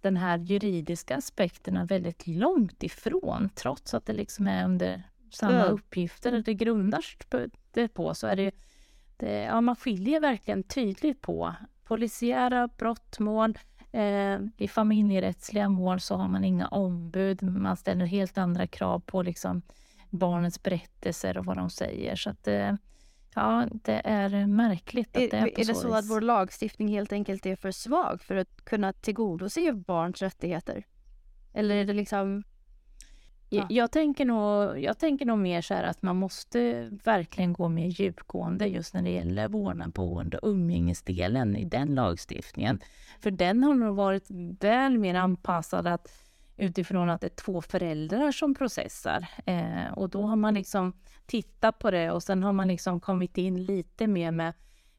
den 0.00 0.16
här 0.16 0.38
juridiska 0.38 1.16
aspekterna 1.16 1.84
väldigt 1.84 2.26
långt 2.26 2.82
ifrån. 2.82 3.50
Trots 3.54 3.94
att 3.94 4.06
det 4.06 4.12
liksom 4.12 4.46
är 4.46 4.64
under 4.64 5.02
samma 5.30 5.58
ja. 5.58 5.64
uppgifter 5.64 6.42
det 6.42 6.54
grundar 6.54 7.04
det 7.72 7.88
på 7.88 8.14
så 8.14 8.26
är 8.26 8.36
det, 8.36 8.50
det 9.16 9.32
ja, 9.32 9.60
man 9.60 9.76
skiljer 9.76 10.20
verkligen 10.20 10.62
tydligt 10.62 11.20
på 11.20 11.54
polisiära 11.84 12.68
brottmål, 12.68 13.58
eh, 13.92 14.38
i 14.56 14.68
familjerättsliga 14.68 15.68
mål 15.68 16.00
så 16.00 16.16
har 16.16 16.28
man 16.28 16.44
inga 16.44 16.68
ombud, 16.68 17.42
man 17.42 17.76
ställer 17.76 18.06
helt 18.06 18.38
andra 18.38 18.66
krav 18.66 19.00
på 19.00 19.22
liksom 19.22 19.62
barnets 20.10 20.62
berättelser 20.62 21.38
och 21.38 21.44
vad 21.44 21.56
de 21.56 21.70
säger. 21.70 22.16
Så 22.16 22.30
att, 22.30 22.48
eh, 22.48 22.72
Ja, 23.34 23.66
det 23.72 24.00
är 24.04 24.46
märkligt 24.46 25.16
att 25.16 25.22
är, 25.22 25.30
det 25.30 25.36
är 25.36 25.42
på 25.42 25.60
Är 25.60 25.64
det 25.64 25.74
så, 25.74 25.80
så 25.80 25.94
att 25.94 26.10
vår 26.10 26.20
lagstiftning 26.20 26.88
helt 26.88 27.12
enkelt 27.12 27.46
är 27.46 27.56
för 27.56 27.70
svag 27.70 28.22
för 28.22 28.36
att 28.36 28.64
kunna 28.64 28.92
tillgodose 28.92 29.72
barns 29.72 30.22
rättigheter? 30.22 30.86
Eller 31.52 31.74
är 31.74 31.84
det 31.84 31.92
liksom... 31.92 32.44
Ja. 33.50 33.66
Jag, 33.68 33.90
tänker 33.90 34.24
nog, 34.24 34.78
jag 34.78 34.98
tänker 34.98 35.26
nog 35.26 35.38
mer 35.38 35.60
så 35.60 35.74
här 35.74 35.84
att 35.84 36.02
man 36.02 36.16
måste 36.16 36.90
verkligen 37.04 37.52
gå 37.52 37.68
mer 37.68 37.86
djupgående 37.86 38.66
just 38.66 38.94
när 38.94 39.02
det 39.02 39.10
gäller 39.10 39.48
vårdnad, 39.48 39.92
boende 39.92 40.38
och 40.38 40.48
umgängesdelen 40.48 41.56
i 41.56 41.64
den 41.64 41.94
lagstiftningen. 41.94 42.80
För 43.20 43.30
den 43.30 43.64
har 43.64 43.74
nog 43.74 43.96
varit 43.96 44.26
väl 44.60 44.98
mer 44.98 45.14
anpassad 45.14 45.86
att 45.86 46.08
utifrån 46.58 47.10
att 47.10 47.20
det 47.20 47.26
är 47.26 47.44
två 47.44 47.62
föräldrar 47.62 48.32
som 48.32 48.54
processar. 48.54 49.28
Eh, 49.46 49.92
och 49.96 50.10
då 50.10 50.22
har 50.22 50.36
man 50.36 50.54
liksom 50.54 50.92
tittat 51.26 51.78
på 51.78 51.90
det 51.90 52.10
och 52.10 52.22
sen 52.22 52.42
har 52.42 52.52
man 52.52 52.68
liksom 52.68 53.00
kommit 53.00 53.38
in 53.38 53.64
lite 53.64 54.06
mer 54.06 54.30
med 54.30 54.52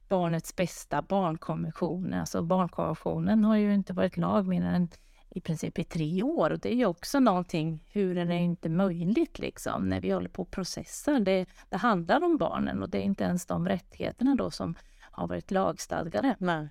barnets 0.10 0.56
bästa, 0.56 1.02
barnkonventionen. 1.02 2.20
Alltså 2.20 2.42
barnkonventionen 2.42 3.44
har 3.44 3.56
ju 3.56 3.74
inte 3.74 3.94
varit 3.94 4.18
lag 4.18 4.48
mer 4.48 4.62
än 4.62 4.90
i 5.30 5.42
princip 5.42 5.80
i 5.80 5.84
tre 5.84 6.24
år 6.24 6.50
och 6.50 6.60
det 6.60 6.74
är 6.74 6.76
ju 6.76 6.86
också 6.86 7.20
någonting, 7.20 7.84
hur 7.88 8.18
är 8.18 8.26
det 8.26 8.36
inte 8.36 8.70
möjligt 8.70 9.40
liksom 9.40 9.90
när 9.90 10.02
vi 10.02 10.12
håller 10.12 10.30
på 10.30 10.42
och 10.42 10.52
processar? 10.52 11.20
Det, 11.20 11.46
det 11.70 11.78
handlar 11.78 12.24
om 12.24 12.38
barnen 12.38 12.84
och 12.84 12.90
det 12.90 12.98
är 12.98 13.04
inte 13.04 13.24
ens 13.24 13.46
de 13.46 13.68
rättigheterna 13.68 14.36
då 14.36 14.52
som 14.52 14.76
har 15.12 15.28
varit 15.28 15.52
lagstadgade. 15.52 16.36
Nej. 16.40 16.70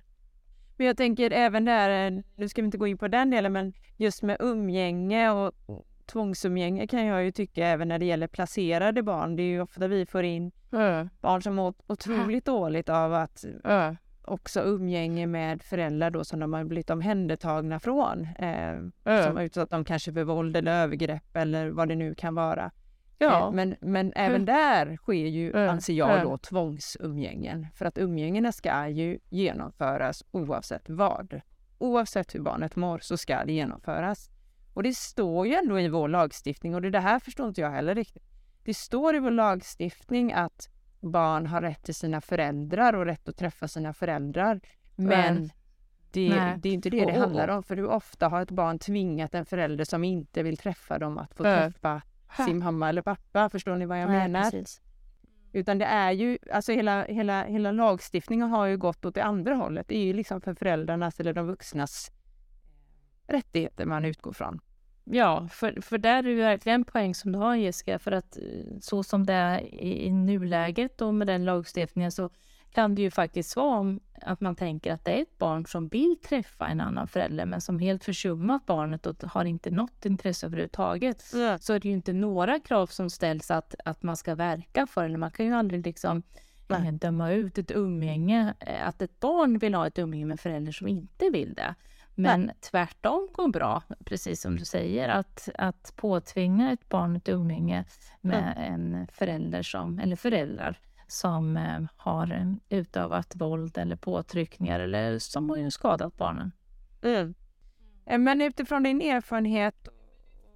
Men 0.77 0.87
jag 0.87 0.97
tänker 0.97 1.31
även 1.31 1.65
där, 1.65 2.23
nu 2.35 2.49
ska 2.49 2.61
vi 2.61 2.65
inte 2.65 2.77
gå 2.77 2.87
in 2.87 2.97
på 2.97 3.07
den 3.07 3.29
delen, 3.29 3.53
men 3.53 3.73
just 3.97 4.23
med 4.23 4.37
umgänge 4.39 5.29
och 5.29 5.53
tvångsumgänge 6.05 6.87
kan 6.87 7.05
jag 7.05 7.23
ju 7.23 7.31
tycka 7.31 7.67
även 7.67 7.87
när 7.87 7.99
det 7.99 8.05
gäller 8.05 8.27
placerade 8.27 9.03
barn. 9.03 9.35
Det 9.35 9.43
är 9.43 9.47
ju 9.47 9.61
ofta 9.61 9.87
vi 9.87 10.05
får 10.05 10.23
in 10.23 10.51
mm. 10.71 11.09
barn 11.21 11.41
som 11.41 11.55
mår 11.55 11.73
otroligt 11.87 12.45
dåligt 12.45 12.89
av 12.89 13.13
att 13.13 13.45
mm. 13.63 13.97
Också 14.29 14.61
umgänge 14.61 15.27
med 15.27 15.63
föräldrar 15.63 16.09
då 16.09 16.23
som 16.23 16.39
de 16.39 16.53
har 16.53 16.63
blivit 16.63 16.89
omhändertagna 16.89 17.79
från. 17.79 18.27
Eh, 18.39 18.69
mm. 18.69 18.91
Som 19.03 19.35
har 19.35 19.43
utsatt 19.43 19.69
dem 19.69 19.85
kanske 19.85 20.13
för 20.13 20.23
våld 20.23 20.57
eller 20.57 20.83
övergrepp 20.83 21.35
eller 21.35 21.69
vad 21.69 21.87
det 21.87 21.95
nu 21.95 22.15
kan 22.15 22.35
vara. 22.35 22.71
Ja. 23.17 23.47
Eh, 23.47 23.51
men, 23.51 23.75
men 23.81 24.13
även 24.15 24.45
där 24.45 24.97
sker 24.97 25.13
ju, 25.13 25.57
anser 25.57 25.93
jag 25.93 26.23
då, 26.23 26.37
tvångsumgängen. 26.37 27.67
För 27.75 27.85
att 27.85 27.97
umgängena 27.97 28.51
ska 28.51 28.87
ju 28.87 29.19
genomföras 29.29 30.23
oavsett 30.31 30.89
vad. 30.89 31.41
Oavsett 31.77 32.35
hur 32.35 32.39
barnet 32.39 32.75
mår 32.75 32.99
så 32.99 33.17
ska 33.17 33.45
det 33.45 33.53
genomföras. 33.53 34.29
Och 34.73 34.83
det 34.83 34.95
står 34.95 35.47
ju 35.47 35.53
ändå 35.53 35.79
i 35.79 35.87
vår 35.87 36.07
lagstiftning 36.07 36.75
och 36.75 36.81
det, 36.81 36.89
det 36.89 36.99
här 36.99 37.19
förstår 37.19 37.47
inte 37.47 37.61
jag 37.61 37.71
heller 37.71 37.95
riktigt. 37.95 38.23
Det 38.63 38.73
står 38.73 39.15
i 39.15 39.19
vår 39.19 39.31
lagstiftning 39.31 40.33
att 40.33 40.69
barn 40.99 41.45
har 41.45 41.61
rätt 41.61 41.83
till 41.83 41.95
sina 41.95 42.21
föräldrar 42.21 42.93
och 42.93 43.05
rätt 43.05 43.29
att 43.29 43.37
träffa 43.37 43.67
sina 43.67 43.93
föräldrar. 43.93 44.59
Men 44.95 45.51
det, 46.11 46.29
det, 46.57 46.69
är 46.69 46.73
inte 46.73 46.89
det 46.89 47.05
det 47.05 47.19
handlar 47.19 47.47
om. 47.47 47.63
För 47.63 47.75
hur 47.75 47.87
ofta 47.87 48.27
har 48.27 48.41
ett 48.41 48.51
barn 48.51 48.79
tvingat 48.79 49.35
en 49.35 49.45
förälder 49.45 49.85
som 49.85 50.03
inte 50.03 50.43
vill 50.43 50.57
träffa 50.57 50.99
dem 50.99 51.17
att 51.17 51.33
få 51.33 51.43
träffa 51.43 52.01
sin 52.45 52.59
mamma 52.59 52.89
eller 52.89 53.01
pappa. 53.01 53.49
Förstår 53.49 53.75
ni 53.75 53.85
vad 53.85 54.01
jag 54.01 54.09
Nej, 54.09 54.19
menar? 54.19 54.43
Precis. 54.43 54.81
Utan 55.51 55.77
det 55.77 55.85
är 55.85 56.11
ju, 56.11 56.37
alltså 56.51 56.71
hela, 56.71 57.03
hela, 57.03 57.43
hela 57.43 57.71
lagstiftningen 57.71 58.49
har 58.49 58.65
ju 58.65 58.77
gått 58.77 59.05
åt 59.05 59.15
det 59.15 59.23
andra 59.23 59.55
hållet. 59.55 59.87
Det 59.87 59.97
är 59.97 60.03
ju 60.03 60.13
liksom 60.13 60.41
för 60.41 60.53
föräldrarnas 60.53 61.19
eller 61.19 61.33
de 61.33 61.47
vuxnas 61.47 62.11
rättigheter 63.27 63.85
man 63.85 64.05
utgår 64.05 64.33
från. 64.33 64.59
Ja, 65.11 65.47
för, 65.51 65.81
för 65.81 65.97
där 65.97 66.17
är 66.17 66.23
det 66.23 66.35
verkligen 66.35 66.81
en 66.81 66.85
poäng 66.85 67.15
som 67.15 67.31
du 67.31 67.39
har 67.39 67.55
Jessica, 67.55 67.99
för 67.99 68.11
att 68.11 68.37
eh, 68.37 68.43
så 68.81 69.03
som 69.03 69.25
det 69.25 69.33
är 69.33 69.61
i, 69.61 70.05
i 70.05 70.11
nuläget 70.11 71.01
och 71.01 71.13
med 71.13 71.27
den 71.27 71.45
lagstiftningen 71.45 72.11
så 72.11 72.29
kan 72.71 72.95
det 72.95 73.01
ju 73.01 73.11
faktiskt 73.11 73.55
vara 73.55 73.99
att 74.21 74.41
man 74.41 74.55
tänker 74.55 74.93
att 74.93 75.05
det 75.05 75.11
är 75.11 75.21
ett 75.21 75.37
barn 75.37 75.65
som 75.65 75.87
vill 75.87 76.15
träffa 76.23 76.67
en 76.67 76.81
annan 76.81 77.07
förälder 77.07 77.45
men 77.45 77.61
som 77.61 77.79
helt 77.79 78.03
försummat 78.03 78.65
barnet 78.65 79.05
och 79.05 79.23
har 79.23 79.45
inte 79.45 79.71
något 79.71 80.05
intresse 80.05 80.45
överhuvudtaget. 80.45 81.33
Mm. 81.33 81.59
Så 81.59 81.73
är 81.73 81.79
det 81.79 81.87
ju 81.87 81.93
inte 81.93 82.13
några 82.13 82.59
krav 82.59 82.87
som 82.87 83.09
ställs 83.09 83.51
att, 83.51 83.75
att 83.85 84.03
man 84.03 84.17
ska 84.17 84.35
verka 84.35 84.87
för 84.87 85.05
eller 85.05 85.17
man 85.17 85.31
kan 85.31 85.45
ju 85.45 85.53
aldrig 85.53 85.85
liksom 85.85 86.23
Nej. 86.67 86.91
döma 86.91 87.31
ut 87.31 87.57
ett 87.57 87.71
umgänge, 87.71 88.53
eh, 88.59 88.87
att 88.87 89.01
ett 89.01 89.19
barn 89.19 89.57
vill 89.57 89.73
ha 89.73 89.87
ett 89.87 89.99
umgänge 89.99 90.25
med 90.25 90.39
förälder 90.39 90.71
som 90.71 90.87
inte 90.87 91.29
vill 91.29 91.53
det. 91.53 91.75
Men 92.15 92.41
Nej. 92.41 92.55
tvärtom 92.71 93.27
går 93.31 93.47
bra, 93.47 93.83
precis 94.05 94.41
som 94.41 94.55
du 94.55 94.65
säger, 94.65 95.09
att, 95.09 95.49
att 95.55 95.93
påtvinga 95.95 96.71
ett 96.71 96.89
barn 96.89 97.15
ett 97.15 97.29
umgänge 97.29 97.85
med 98.21 98.53
mm. 98.57 98.73
en 98.73 99.07
förälder 99.07 99.61
som, 99.63 99.99
eller 99.99 100.15
föräldrar 100.15 100.79
som 101.07 101.57
eh, 101.57 101.81
har 101.97 102.31
eh, 102.31 102.77
utövat 102.79 103.35
våld 103.35 103.77
eller 103.77 103.95
påtryckningar 103.95 104.79
eller 104.79 105.19
som 105.19 105.49
har 105.49 105.69
skadat 105.69 106.17
barnen. 106.17 106.51
Mm. 107.01 107.33
Men 108.17 108.41
utifrån 108.41 108.83
din 108.83 109.01
erfarenhet, 109.01 109.87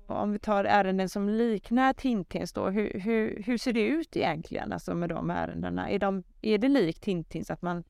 om 0.08 0.32
vi 0.32 0.40
tar 0.40 0.66
ärenden 0.66 1.10
som 1.10 1.30
liknar 1.30 1.94
Tintins 1.94 2.54
då, 2.54 2.70
hur, 2.70 3.00
hur, 3.00 3.44
hur 3.46 3.58
ser 3.58 3.74
det 3.74 3.88
ut 3.88 4.16
egentligen 4.16 4.74
alltså 4.74 4.96
med 4.96 5.10
de 5.10 5.30
ärendena? 5.30 5.90
Är, 5.90 6.00
de, 6.00 6.24
är 6.42 6.58
det 6.58 6.70
likt 6.70 7.04
Tintins 7.04 7.52
att 7.52 7.62
man 7.62 7.84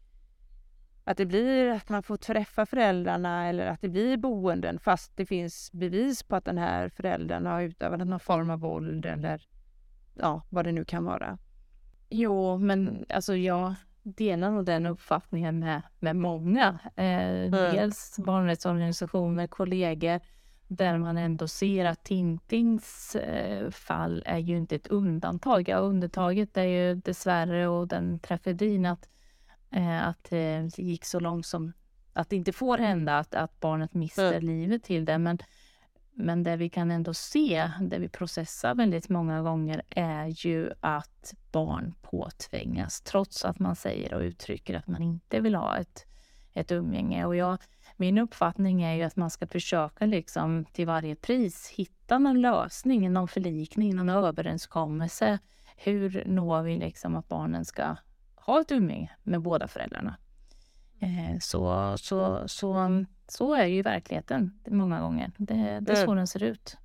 att 1.04 1.18
det 1.18 1.26
blir 1.26 1.72
att 1.72 1.90
man 1.90 2.04
får 2.04 2.18
träffa 2.18 2.66
föräldrarna 2.66 3.48
eller 3.48 3.68
att 3.68 3.82
det 3.82 3.90
blir 3.90 4.18
boenden 4.18 4.80
fast 4.80 5.18
det 5.18 5.26
finns 5.26 5.72
bevis 5.72 6.24
på 6.24 6.36
att 6.36 6.46
den 6.46 6.58
här 6.58 6.90
föräldern 6.90 7.46
har 7.46 7.62
utövat 7.62 8.08
någon 8.08 8.20
form 8.20 8.50
av 8.50 8.60
våld 8.60 9.06
eller 9.06 9.42
ja, 10.14 10.42
vad 10.50 10.66
det 10.66 10.72
nu 10.72 10.86
kan 10.86 11.06
vara. 11.06 11.38
Jo, 12.10 12.58
men 12.58 13.06
alltså 13.10 13.36
jag 13.36 13.76
delar 14.04 14.52
nog 14.52 14.66
den 14.66 14.86
uppfattningen 14.86 15.60
med, 15.60 15.82
med 16.00 16.16
många. 16.16 16.80
Eh, 16.96 17.06
mm. 17.06 17.52
Dels 17.52 18.20
barnrättsorganisationer, 18.20 19.48
kollegor, 19.48 20.20
där 20.68 20.98
man 20.98 21.18
ändå 21.18 21.48
ser 21.48 21.86
att 21.86 22.04
Tintins 22.04 23.16
eh, 23.16 23.70
fall 23.70 24.24
är 24.26 24.38
ju 24.38 24.58
inte 24.58 24.76
ett 24.76 24.88
undantag. 24.88 25.70
Ja, 25.70 25.78
undantaget 25.78 26.58
är 26.58 26.64
ju 26.64 26.96
dessvärre 26.96 27.68
och 27.68 27.88
den 27.88 28.20
tragedin 28.20 28.86
att, 28.86 29.10
att 29.82 30.32
eh, 30.32 30.64
det 30.76 30.80
gick 30.80 31.06
så 31.06 31.20
långt 31.20 31.46
som 31.46 31.74
att 32.14 32.30
det 32.30 32.36
inte 32.36 32.52
får 32.52 32.78
hända 32.78 33.18
att, 33.18 33.36
att 33.36 33.60
barnet 33.60 33.94
mister 33.94 34.34
mm. 34.34 34.46
livet 34.46 34.84
till 34.84 35.06
det. 35.06 35.18
Men 35.18 35.38
men 36.16 36.44
det 36.44 36.56
vi 36.56 36.70
kan 36.70 36.92
ändå 36.92 37.14
se, 37.14 37.72
det 37.82 38.00
vi 38.00 38.10
processar 38.10 38.76
väldigt 38.76 39.10
många 39.10 39.42
gånger 39.42 39.82
är 39.90 40.46
ju 40.46 40.72
att 40.80 41.34
barn 41.52 41.94
påtvingas 42.02 43.02
trots 43.02 43.46
att 43.46 43.60
man 43.60 43.76
säger 43.76 44.14
och 44.14 44.22
uttrycker 44.22 44.76
att 44.76 44.88
man 44.88 45.02
inte 45.02 45.40
vill 45.40 45.56
ha 45.56 45.78
ett, 45.78 46.06
ett 46.54 46.72
umgänge. 46.72 47.26
Och 47.26 47.36
jag, 47.36 47.58
min 47.98 48.18
uppfattning 48.18 48.84
är 48.84 48.94
ju 48.94 49.04
att 49.04 49.16
man 49.16 49.30
ska 49.30 49.48
försöka 49.48 50.06
liksom 50.06 50.66
till 50.66 50.88
varje 50.88 51.16
pris 51.16 51.70
hitta 51.70 52.20
någon 52.20 52.42
lösning, 52.42 53.14
någon 53.14 53.28
förlikning, 53.28 53.96
någon 53.96 54.10
överenskommelse. 54.10 55.40
Hur 55.78 56.24
når 56.26 56.62
vi 56.62 56.78
liksom 56.78 57.16
att 57.16 57.28
barnen 57.28 57.66
ska 57.66 57.96
ha 58.46 58.62
ett 58.62 58.72
umgänge 58.72 59.12
med 59.24 59.42
båda 59.42 59.68
föräldrarna? 59.68 60.18
Eh, 61.00 61.40
så, 61.40 61.94
så, 61.98 62.48
så, 62.48 63.06
så 63.28 63.54
är 63.54 63.66
ju 63.66 63.82
verkligheten 63.82 64.60
många 64.68 65.02
gånger. 65.02 65.32
Det, 65.38 65.80
det 65.82 65.92
är 65.92 66.06
så 66.06 66.14
den 66.14 66.28
ser 66.28 66.44
ut. 66.44 66.78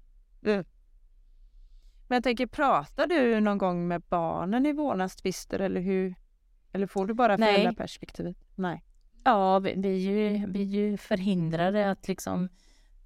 Men 2.09 2.16
jag 2.16 2.25
tänker, 2.25 2.47
pratar 2.47 3.07
du 3.07 3.40
någon 3.40 3.59
gång 3.59 3.88
med 3.88 4.03
barnen 4.09 4.66
i 4.66 4.73
vårdnadstvister 4.73 5.61
eller 5.61 5.81
hur? 5.81 6.14
Eller 6.73 6.87
får 6.87 7.07
du 7.07 7.14
bara 7.14 7.38
föräldraperspektivet? 7.38 8.37
Nej. 8.55 8.85
Ja, 9.25 9.59
vi, 9.59 9.75
vi, 9.77 9.88
är 9.88 10.12
ju, 10.12 10.47
vi 10.47 10.61
är 10.61 10.64
ju 10.64 10.97
förhindrade 10.97 11.90
att 11.90 12.09
liksom 12.09 12.49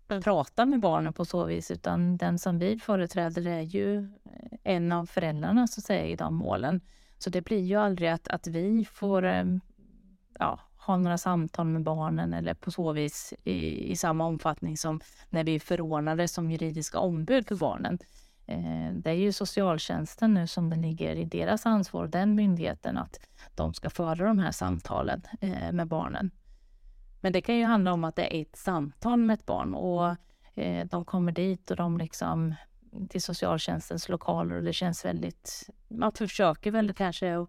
mm. 0.09 0.23
prata 0.23 0.67
med 0.67 0.81
barnen 0.81 1.13
på 1.13 1.25
så 1.25 1.45
vis 1.45 1.71
utan 1.71 2.17
den 2.17 2.39
som 2.39 2.59
vi 2.59 2.79
företräder 2.79 3.47
är 3.47 3.61
ju 3.61 4.09
en 4.63 4.93
av 4.93 5.07
föräldrarna 5.07 5.67
så 5.67 5.81
att 5.81 5.85
säga 5.85 6.07
i 6.07 6.17
de 6.17 6.35
målen. 6.35 6.81
Så 7.23 7.31
det 7.31 7.43
blir 7.43 7.61
ju 7.61 7.77
aldrig 7.77 8.09
att, 8.09 8.29
att 8.29 8.47
vi 8.47 8.85
får 8.85 9.25
eh, 9.25 9.45
ja, 10.39 10.61
ha 10.87 10.97
några 10.97 11.19
samtal 11.19 11.67
med 11.67 11.83
barnen 11.83 12.35
eller 12.35 12.55
på 12.55 12.71
så 12.71 12.93
vis 12.93 13.35
i, 13.45 13.91
i 13.93 13.97
samma 13.97 14.25
omfattning 14.25 14.77
som 14.77 15.01
när 15.31 15.45
vi 15.45 15.55
är 15.55 15.61
förordnade 15.61 16.29
som 16.29 16.51
juridiska 16.51 16.99
ombud 16.99 17.49
för 17.49 17.57
barnen. 17.57 17.99
Eh, 18.47 18.93
det 18.95 19.11
är 19.11 19.15
ju 19.15 19.33
socialtjänsten 19.33 20.35
nu 20.35 20.47
som 20.47 20.71
det 20.71 20.77
ligger 20.77 21.17
i 21.17 21.25
deras 21.25 21.67
ansvar, 21.67 22.07
den 22.07 22.35
myndigheten, 22.35 22.99
att 22.99 23.21
de 23.55 23.75
ska 23.75 23.91
föra 23.91 24.27
de 24.27 24.39
här 24.39 24.53
samtalen 24.53 25.23
eh, 25.41 25.73
med 25.73 25.89
barnen. 25.89 26.31
Men 27.21 27.33
det 27.33 27.41
kan 27.41 27.57
ju 27.57 27.65
handla 27.65 27.93
om 27.93 28.05
att 28.05 28.17
det 28.17 28.37
är 28.37 28.43
ett 28.43 28.57
samtal 28.57 29.19
med 29.19 29.35
ett 29.35 29.47
barn 29.47 29.75
och 29.75 30.17
eh, 30.55 30.87
de 30.87 31.05
kommer 31.05 31.33
dit 31.33 31.71
och 31.71 31.77
de 31.77 31.99
liksom 31.99 32.55
till 33.09 33.23
socialtjänstens 33.23 34.09
lokaler 34.09 34.57
och 34.57 34.63
det 34.63 34.73
känns 34.73 35.05
väldigt... 35.05 35.71
Man 35.89 36.13
försöker 36.13 36.71
väl 36.71 36.95
kanske 36.95 37.37
att 37.37 37.49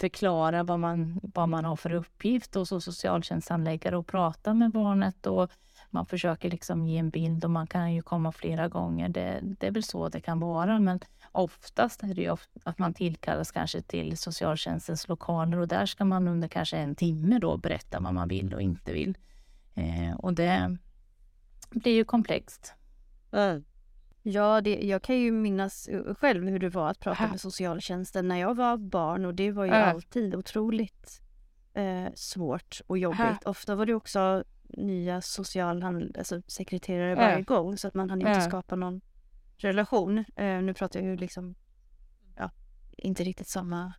förklara 0.00 0.62
vad 0.62 0.80
man, 0.80 1.20
vad 1.22 1.48
man 1.48 1.64
har 1.64 1.76
för 1.76 1.92
uppgift 1.92 2.56
och 2.56 2.68
så 2.68 2.80
socialtjänsthandläggare 2.80 3.96
och 3.96 4.06
prata 4.06 4.54
med 4.54 4.70
barnet 4.70 5.26
och 5.26 5.50
man 5.90 6.06
försöker 6.06 6.50
liksom 6.50 6.86
ge 6.86 6.98
en 6.98 7.10
bild 7.10 7.44
och 7.44 7.50
man 7.50 7.66
kan 7.66 7.94
ju 7.94 8.02
komma 8.02 8.32
flera 8.32 8.68
gånger. 8.68 9.08
Det, 9.08 9.40
det 9.42 9.66
är 9.66 9.70
väl 9.70 9.82
så 9.82 10.08
det 10.08 10.20
kan 10.20 10.40
vara, 10.40 10.78
men 10.78 11.00
oftast 11.32 12.02
är 12.02 12.14
det 12.14 12.22
ju 12.22 12.36
att 12.64 12.78
man 12.78 12.94
tillkallas 12.94 13.50
kanske 13.50 13.82
till 13.82 14.16
socialtjänstens 14.16 15.08
lokaler 15.08 15.58
och 15.58 15.68
där 15.68 15.86
ska 15.86 16.04
man 16.04 16.28
under 16.28 16.48
kanske 16.48 16.76
en 16.76 16.94
timme 16.94 17.38
då 17.38 17.56
berätta 17.56 18.00
vad 18.00 18.14
man 18.14 18.28
vill 18.28 18.54
och 18.54 18.62
inte 18.62 18.92
vill. 18.92 19.18
Eh, 19.74 20.14
och 20.16 20.34
det 20.34 20.76
blir 21.70 21.94
ju 21.94 22.04
komplext. 22.04 22.74
Mm. 23.32 23.64
Ja, 24.22 24.60
det, 24.60 24.80
jag 24.82 25.02
kan 25.02 25.18
ju 25.18 25.32
minnas 25.32 25.88
själv 26.18 26.48
hur 26.48 26.58
det 26.58 26.68
var 26.68 26.90
att 26.90 27.00
prata 27.00 27.28
med 27.28 27.40
socialtjänsten 27.40 28.28
när 28.28 28.36
jag 28.36 28.54
var 28.54 28.76
barn 28.76 29.24
och 29.24 29.34
det 29.34 29.52
var 29.52 29.64
ju 29.64 29.72
äh. 29.72 29.88
alltid 29.88 30.34
otroligt 30.34 31.22
eh, 31.74 32.12
svårt 32.14 32.80
och 32.86 32.98
jobbigt. 32.98 33.20
Äh. 33.20 33.50
Ofta 33.50 33.74
var 33.74 33.86
det 33.86 33.94
också 33.94 34.44
nya 34.68 35.20
socialsekreterare 35.20 37.10
alltså, 37.10 37.24
varje 37.24 37.42
gång 37.42 37.76
så 37.76 37.88
att 37.88 37.94
man 37.94 38.10
hann 38.10 38.20
inte 38.20 38.40
skapa 38.40 38.76
någon 38.76 39.00
relation. 39.56 40.18
Eh, 40.36 40.62
nu 40.62 40.74
pratar 40.74 41.00
jag 41.00 41.08
ju 41.08 41.16
liksom, 41.16 41.54
ja, 42.36 42.50
inte 42.96 43.24
riktigt 43.24 43.48
samma. 43.48 43.92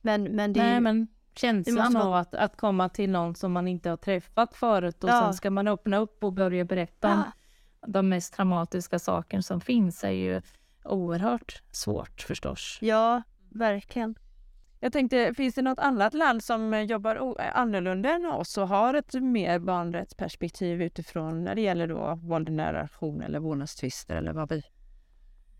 Men, 0.00 0.22
men 0.22 0.52
det 0.52 0.60
Nej, 0.60 0.80
men 0.80 1.08
känslan 1.34 1.96
av 1.96 2.14
att, 2.14 2.34
att 2.34 2.56
komma 2.56 2.88
till 2.88 3.10
någon 3.10 3.34
som 3.34 3.52
man 3.52 3.68
inte 3.68 3.90
har 3.90 3.96
träffat 3.96 4.54
förut 4.54 5.04
och 5.04 5.10
ja. 5.10 5.20
sen 5.20 5.34
ska 5.34 5.50
man 5.50 5.68
öppna 5.68 5.98
upp 5.98 6.24
och 6.24 6.32
börja 6.32 6.64
berätta 6.64 7.08
ja 7.08 7.32
de 7.86 8.08
mest 8.08 8.34
traumatiska 8.34 8.98
saker 8.98 9.40
som 9.40 9.60
finns 9.60 10.04
är 10.04 10.10
ju 10.10 10.42
oerhört 10.84 11.62
svårt 11.70 12.20
förstås. 12.22 12.78
Ja, 12.80 13.22
verkligen. 13.50 14.14
Jag 14.80 14.92
tänkte, 14.92 15.34
finns 15.34 15.54
det 15.54 15.62
något 15.62 15.78
annat 15.78 16.14
land 16.14 16.44
som 16.44 16.84
jobbar 16.84 17.36
annorlunda 17.54 18.10
än 18.14 18.26
oss 18.26 18.58
och 18.58 18.68
har 18.68 18.94
ett 18.94 19.14
mer 19.14 19.58
barnrättsperspektiv 19.58 20.82
utifrån 20.82 21.44
när 21.44 21.54
det 21.54 21.60
gäller 21.60 21.88
då 21.88 22.14
våld 22.14 22.48
i 22.48 22.52
nära 22.52 22.72
relation 22.72 23.22
eller 23.22 23.38
vårdnadstvister 23.38 24.16
eller 24.16 24.32
vad 24.32 24.50
vi 24.50 24.62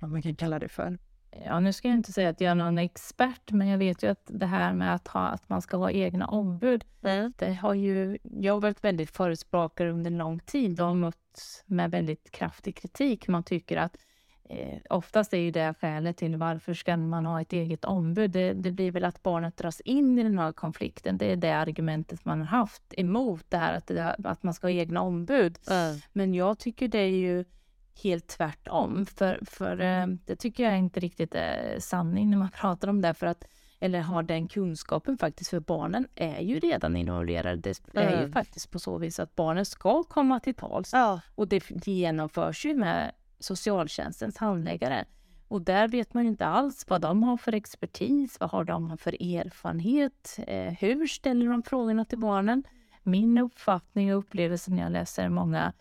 vad 0.01 0.11
man 0.11 0.23
kan 0.23 0.37
kalla 0.37 0.59
det 0.59 0.69
för? 0.69 0.99
Ja, 1.45 1.61
nu 1.61 1.73
ska 1.73 1.89
jag 1.89 1.97
inte 1.97 2.13
säga 2.13 2.29
att 2.29 2.41
jag 2.41 2.51
är 2.51 2.55
någon 2.55 2.79
expert, 2.79 3.51
men 3.51 3.69
jag 3.69 3.79
vet 3.79 4.03
ju 4.03 4.11
att 4.11 4.25
det 4.25 4.47
här 4.47 4.73
med 4.73 4.95
att, 4.95 5.09
ha, 5.09 5.21
att 5.21 5.49
man 5.49 5.63
ska 5.63 5.77
ha 5.77 5.91
egna 5.91 6.27
ombud, 6.27 6.85
mm. 7.03 7.33
det 7.39 7.55
har 7.55 7.75
ju 7.75 8.19
jag 8.23 8.53
har 8.53 8.61
varit 8.61 8.85
väldigt 8.85 9.11
förespråkare 9.11 9.91
under 9.91 10.11
lång 10.11 10.39
tid 10.39 10.81
och 10.81 10.87
har 10.87 10.95
mött 10.95 11.65
med 11.67 11.91
väldigt 11.91 12.31
kraftig 12.31 12.77
kritik. 12.77 13.29
Man 13.29 13.43
tycker 13.43 13.77
att 13.77 13.97
eh, 14.49 14.79
oftast 14.91 15.35
är 15.35 15.39
ju 15.39 15.51
det 15.51 15.75
skälet 15.81 16.17
till 16.17 16.37
varför 16.37 16.75
ska 16.75 16.97
man 16.97 17.27
ha 17.27 17.41
ett 17.41 17.53
eget 17.53 17.85
ombud. 17.85 18.31
Det, 18.31 18.53
det, 18.53 18.71
blir 18.71 18.91
väl 18.91 19.05
att 19.05 19.23
barnet 19.23 19.57
dras 19.57 19.81
in 19.81 20.19
i 20.19 20.23
den 20.23 20.39
här 20.39 20.53
konflikten. 20.53 21.19
Det 21.19 21.33
är 21.33 21.37
det 21.37 21.57
argumentet 21.57 22.25
man 22.25 22.39
har 22.39 22.47
haft 22.47 22.83
emot 22.97 23.45
det 23.49 23.57
här 23.57 23.75
att, 23.75 23.87
det, 23.87 24.17
att 24.25 24.43
man 24.43 24.55
ska 24.55 24.67
ha 24.67 24.73
egna 24.73 25.01
ombud. 25.01 25.59
Mm. 25.71 25.97
Men 26.13 26.35
jag 26.35 26.59
tycker 26.59 26.89
det 26.89 26.99
är 26.99 27.17
ju 27.17 27.45
helt 28.03 28.27
tvärtom. 28.27 29.07
För, 29.07 29.41
för 29.43 29.81
eh, 29.81 30.07
det 30.07 30.37
tycker 30.37 30.65
jag 30.65 30.79
inte 30.79 31.01
riktigt 31.01 31.35
är 31.35 31.77
sanning 31.81 32.31
när 32.31 32.39
man 32.39 32.51
pratar 32.61 32.89
om 32.89 33.01
det. 33.01 33.15
För 33.15 33.27
att, 33.27 33.45
eller 33.81 34.01
har 34.01 34.23
den 34.23 34.49
kunskapen 34.49 35.19
faktiskt, 35.19 35.51
för 35.51 35.61
barnen 35.61 36.09
är 36.15 36.41
ju 36.41 36.59
redan 36.61 36.97
involverade. 36.97 37.75
Det 37.93 38.01
är 38.01 38.13
mm. 38.13 38.21
ju 38.27 38.33
faktiskt 38.33 38.71
på 38.71 38.79
så 38.79 38.99
vis 38.99 39.21
att 39.21 39.35
barnen 39.35 39.67
ska 39.67 40.03
komma 40.03 40.41
till 40.41 40.55
tals. 40.55 40.93
Ja. 40.93 41.21
Och 41.35 41.49
det 41.49 41.87
genomförs 41.87 42.65
ju 42.67 42.75
med 42.75 43.13
socialtjänstens 43.39 44.37
handläggare. 44.37 45.05
Och 45.49 45.63
där 45.63 45.89
vet 45.89 46.15
man 46.15 46.23
ju 46.23 46.29
inte 46.29 46.47
alls 46.47 46.85
vad 46.89 47.01
de 47.01 47.23
har 47.23 47.37
för 47.37 47.55
expertis, 47.55 48.41
vad 48.41 48.51
har 48.51 48.65
de 48.65 48.99
för 48.99 49.37
erfarenhet, 49.37 50.39
eh, 50.47 50.73
hur 50.73 51.07
ställer 51.07 51.47
de 51.47 51.63
frågorna 51.63 52.05
till 52.05 52.19
barnen? 52.19 52.65
Min 53.03 53.39
uppfattning 53.39 54.15
och 54.15 54.19
upplevelse 54.19 54.71
när 54.71 54.83
jag 54.83 54.93
läser 54.93 55.29
många 55.29 55.73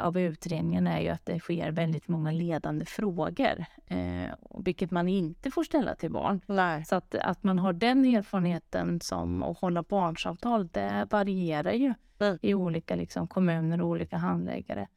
av 0.00 0.18
utredningen 0.18 0.86
är 0.86 1.00
ju 1.00 1.08
att 1.08 1.26
det 1.26 1.40
sker 1.40 1.70
väldigt 1.70 2.08
många 2.08 2.30
ledande 2.30 2.84
frågor, 2.84 3.64
eh, 3.86 4.34
vilket 4.58 4.90
man 4.90 5.08
inte 5.08 5.50
får 5.50 5.64
ställa 5.64 5.94
till 5.94 6.10
barn. 6.10 6.40
Nej. 6.46 6.84
Så 6.84 6.96
att, 6.96 7.14
att 7.14 7.44
man 7.44 7.58
har 7.58 7.72
den 7.72 8.04
erfarenheten 8.04 9.00
som 9.00 9.42
att 9.42 9.58
hålla 9.58 9.82
barnsamtal, 9.82 10.68
det 10.68 11.06
varierar 11.10 11.72
ju 11.72 11.94
mm. 12.18 12.38
i 12.42 12.54
olika 12.54 12.96
liksom, 12.96 13.28
kommuner 13.28 13.80
och 13.80 13.88
olika 13.88 14.16
handläggare. 14.16 14.88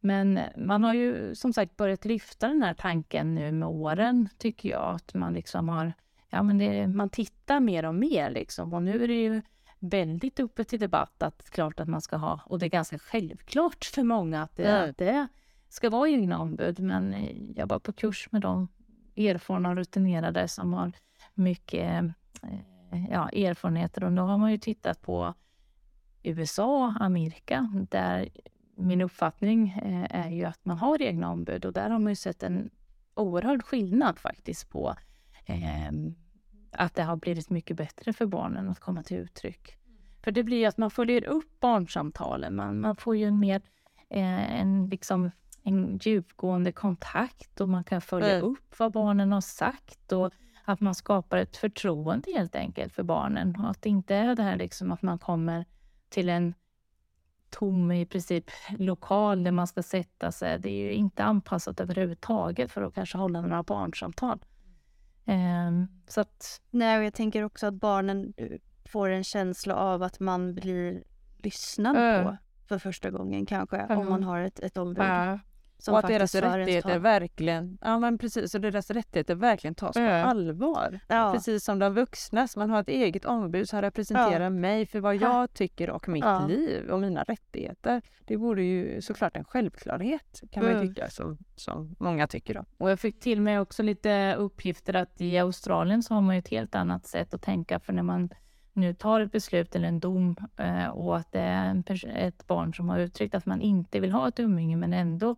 Men 0.00 0.40
man 0.56 0.84
har 0.84 0.94
ju 0.94 1.34
som 1.34 1.52
sagt 1.52 1.76
börjat 1.76 2.04
lyfta 2.04 2.48
den 2.48 2.62
här 2.62 2.74
tanken 2.74 3.34
nu 3.34 3.52
med 3.52 3.68
åren, 3.68 4.28
tycker 4.38 4.68
jag. 4.68 4.94
Att 4.94 5.14
man 5.14 5.32
liksom 5.32 5.68
har, 5.68 5.92
ja 6.30 6.42
men 6.42 6.58
det, 6.58 6.86
man 6.86 7.10
tittar 7.10 7.60
mer 7.60 7.84
och 7.84 7.94
mer 7.94 8.30
liksom. 8.30 8.74
Och 8.74 8.82
nu 8.82 9.04
är 9.04 9.08
det 9.08 9.22
ju 9.22 9.42
väldigt 9.78 10.40
uppe 10.40 10.64
till 10.64 10.80
debatt 10.80 11.22
att 11.22 11.50
klart 11.50 11.80
att 11.80 11.88
man 11.88 12.00
ska 12.00 12.16
ha, 12.16 12.40
och 12.46 12.58
det 12.58 12.66
är 12.66 12.70
ganska 12.70 12.98
självklart 12.98 13.84
för 13.84 14.02
många 14.02 14.42
att 14.42 14.56
det, 14.56 14.70
mm. 14.70 14.94
det 14.98 15.28
ska 15.68 15.90
vara 15.90 16.08
egna 16.08 16.38
ombud. 16.38 16.80
Men 16.80 17.14
jag 17.56 17.66
var 17.66 17.78
på 17.78 17.92
kurs 17.92 18.28
med 18.32 18.42
de 18.42 18.68
erfarna 19.16 19.68
och 19.70 19.76
rutinerade 19.76 20.48
som 20.48 20.72
har 20.72 20.92
mycket 21.34 22.04
eh, 22.42 23.06
ja, 23.10 23.28
erfarenheter 23.28 24.04
och 24.04 24.12
då 24.12 24.22
har 24.22 24.38
man 24.38 24.52
ju 24.52 24.58
tittat 24.58 25.02
på 25.02 25.34
USA, 26.22 26.94
Amerika, 27.00 27.86
där 27.90 28.28
min 28.76 29.00
uppfattning 29.00 29.68
eh, 29.68 30.26
är 30.26 30.30
ju 30.30 30.44
att 30.44 30.64
man 30.64 30.78
har 30.78 31.02
egna 31.02 31.30
ombud 31.32 31.64
och 31.64 31.72
där 31.72 31.90
har 31.90 31.98
man 31.98 32.12
ju 32.12 32.16
sett 32.16 32.42
en 32.42 32.70
oerhörd 33.14 33.62
skillnad 33.62 34.18
faktiskt 34.18 34.70
på 34.70 34.94
eh, 35.46 35.92
att 36.78 36.94
det 36.94 37.02
har 37.02 37.16
blivit 37.16 37.50
mycket 37.50 37.76
bättre 37.76 38.12
för 38.12 38.26
barnen 38.26 38.68
att 38.68 38.80
komma 38.80 39.02
till 39.02 39.16
uttryck. 39.16 39.76
För 40.24 40.30
det 40.30 40.42
blir 40.42 40.58
ju 40.58 40.64
att 40.64 40.78
man 40.78 40.90
följer 40.90 41.24
upp 41.24 41.60
barnsamtalen. 41.60 42.56
Man, 42.56 42.80
man 42.80 42.96
får 42.96 43.16
ju 43.16 43.24
en 43.24 43.38
mer 43.38 43.62
eh, 44.08 44.60
en, 44.60 44.88
liksom, 44.88 45.30
en 45.62 45.98
djupgående 46.02 46.72
kontakt 46.72 47.60
och 47.60 47.68
man 47.68 47.84
kan 47.84 48.00
följa 48.00 48.34
mm. 48.34 48.44
upp 48.44 48.78
vad 48.78 48.92
barnen 48.92 49.32
har 49.32 49.40
sagt 49.40 50.12
och 50.12 50.32
att 50.64 50.80
man 50.80 50.94
skapar 50.94 51.38
ett 51.38 51.56
förtroende 51.56 52.32
helt 52.34 52.56
enkelt 52.56 52.92
för 52.92 53.02
barnen. 53.02 53.56
Och 53.56 53.70
att 53.70 53.82
det 53.82 53.88
inte 53.88 54.14
är 54.14 54.34
det 54.34 54.42
här 54.42 54.56
liksom 54.56 54.92
att 54.92 55.02
man 55.02 55.18
kommer 55.18 55.64
till 56.08 56.28
en 56.28 56.54
tom 57.50 57.92
i 57.92 58.06
princip 58.06 58.50
lokal 58.78 59.44
där 59.44 59.52
man 59.52 59.66
ska 59.66 59.82
sätta 59.82 60.32
sig. 60.32 60.58
Det 60.58 60.70
är 60.70 60.84
ju 60.84 60.92
inte 60.92 61.24
anpassat 61.24 61.80
överhuvudtaget 61.80 62.72
för 62.72 62.82
att 62.82 62.94
kanske 62.94 63.18
hålla 63.18 63.40
några 63.40 63.62
barnsamtal. 63.62 64.38
Um, 65.26 65.88
så 66.06 66.20
att... 66.20 66.60
Nej, 66.70 66.98
och 66.98 67.04
jag 67.04 67.14
tänker 67.14 67.42
också 67.42 67.66
att 67.66 67.74
barnen 67.74 68.34
eh, 68.36 68.58
får 68.84 69.08
en 69.08 69.24
känsla 69.24 69.74
av 69.74 70.02
att 70.02 70.20
man 70.20 70.54
blir 70.54 71.04
lyssnad 71.36 71.96
uh. 71.96 72.24
på 72.24 72.36
för 72.68 72.78
första 72.78 73.10
gången 73.10 73.46
kanske, 73.46 73.76
uh. 73.76 73.98
om 73.98 74.08
man 74.08 74.24
har 74.24 74.40
ett, 74.40 74.60
ett 74.60 74.76
ombud. 74.76 75.04
Uh. 75.04 75.36
Och 75.88 75.98
att 75.98 76.06
deras 76.06 76.34
rättigheter 76.34 76.98
verkligen, 76.98 77.78
ja 77.80 77.98
men 77.98 78.18
precis, 78.18 78.54
och 78.54 78.60
deras 78.60 78.90
rättigheter 78.90 79.34
verkligen 79.34 79.74
tas 79.74 79.94
på 79.94 80.00
allvar. 80.02 81.00
Ja. 81.08 81.32
Precis 81.32 81.64
som 81.64 81.78
de 81.78 81.94
vuxna, 81.94 82.48
man 82.56 82.70
har 82.70 82.80
ett 82.80 82.88
eget 82.88 83.24
ombud 83.24 83.68
som 83.68 83.82
representerar 83.82 84.44
ja. 84.44 84.50
mig 84.50 84.86
för 84.86 85.00
vad 85.00 85.16
jag 85.16 85.54
tycker 85.54 85.90
och 85.90 86.08
mitt 86.08 86.24
ja. 86.24 86.46
liv 86.46 86.90
och 86.90 87.00
mina 87.00 87.22
rättigheter. 87.22 88.02
Det 88.24 88.36
vore 88.36 88.64
ju 88.64 89.02
såklart 89.02 89.36
en 89.36 89.44
självklarhet 89.44 90.42
kan 90.50 90.64
man 90.64 90.72
mm. 90.72 90.88
tycka, 90.88 91.10
som, 91.10 91.38
som 91.56 91.96
många 91.98 92.26
tycker. 92.26 92.54
Då. 92.54 92.64
Och 92.78 92.90
jag 92.90 93.00
fick 93.00 93.20
till 93.20 93.40
mig 93.40 93.58
också 93.58 93.82
lite 93.82 94.34
uppgifter 94.34 94.94
att 94.94 95.20
i 95.20 95.38
Australien 95.38 96.02
så 96.02 96.14
har 96.14 96.20
man 96.20 96.36
ett 96.36 96.48
helt 96.48 96.74
annat 96.74 97.06
sätt 97.06 97.34
att 97.34 97.42
tänka 97.42 97.80
för 97.80 97.92
när 97.92 98.02
man 98.02 98.30
nu 98.72 98.94
tar 98.94 99.20
ett 99.20 99.32
beslut 99.32 99.76
eller 99.76 99.88
en 99.88 100.00
dom 100.00 100.36
eh, 100.56 100.86
och 100.86 101.16
att 101.16 101.32
det 101.32 101.40
är 101.40 101.82
ett 102.06 102.46
barn 102.46 102.74
som 102.74 102.88
har 102.88 102.98
uttryckt 102.98 103.34
att 103.34 103.46
man 103.46 103.60
inte 103.60 104.00
vill 104.00 104.12
ha 104.12 104.28
ett 104.28 104.40
umgänge 104.40 104.76
men 104.76 104.92
ändå 104.92 105.36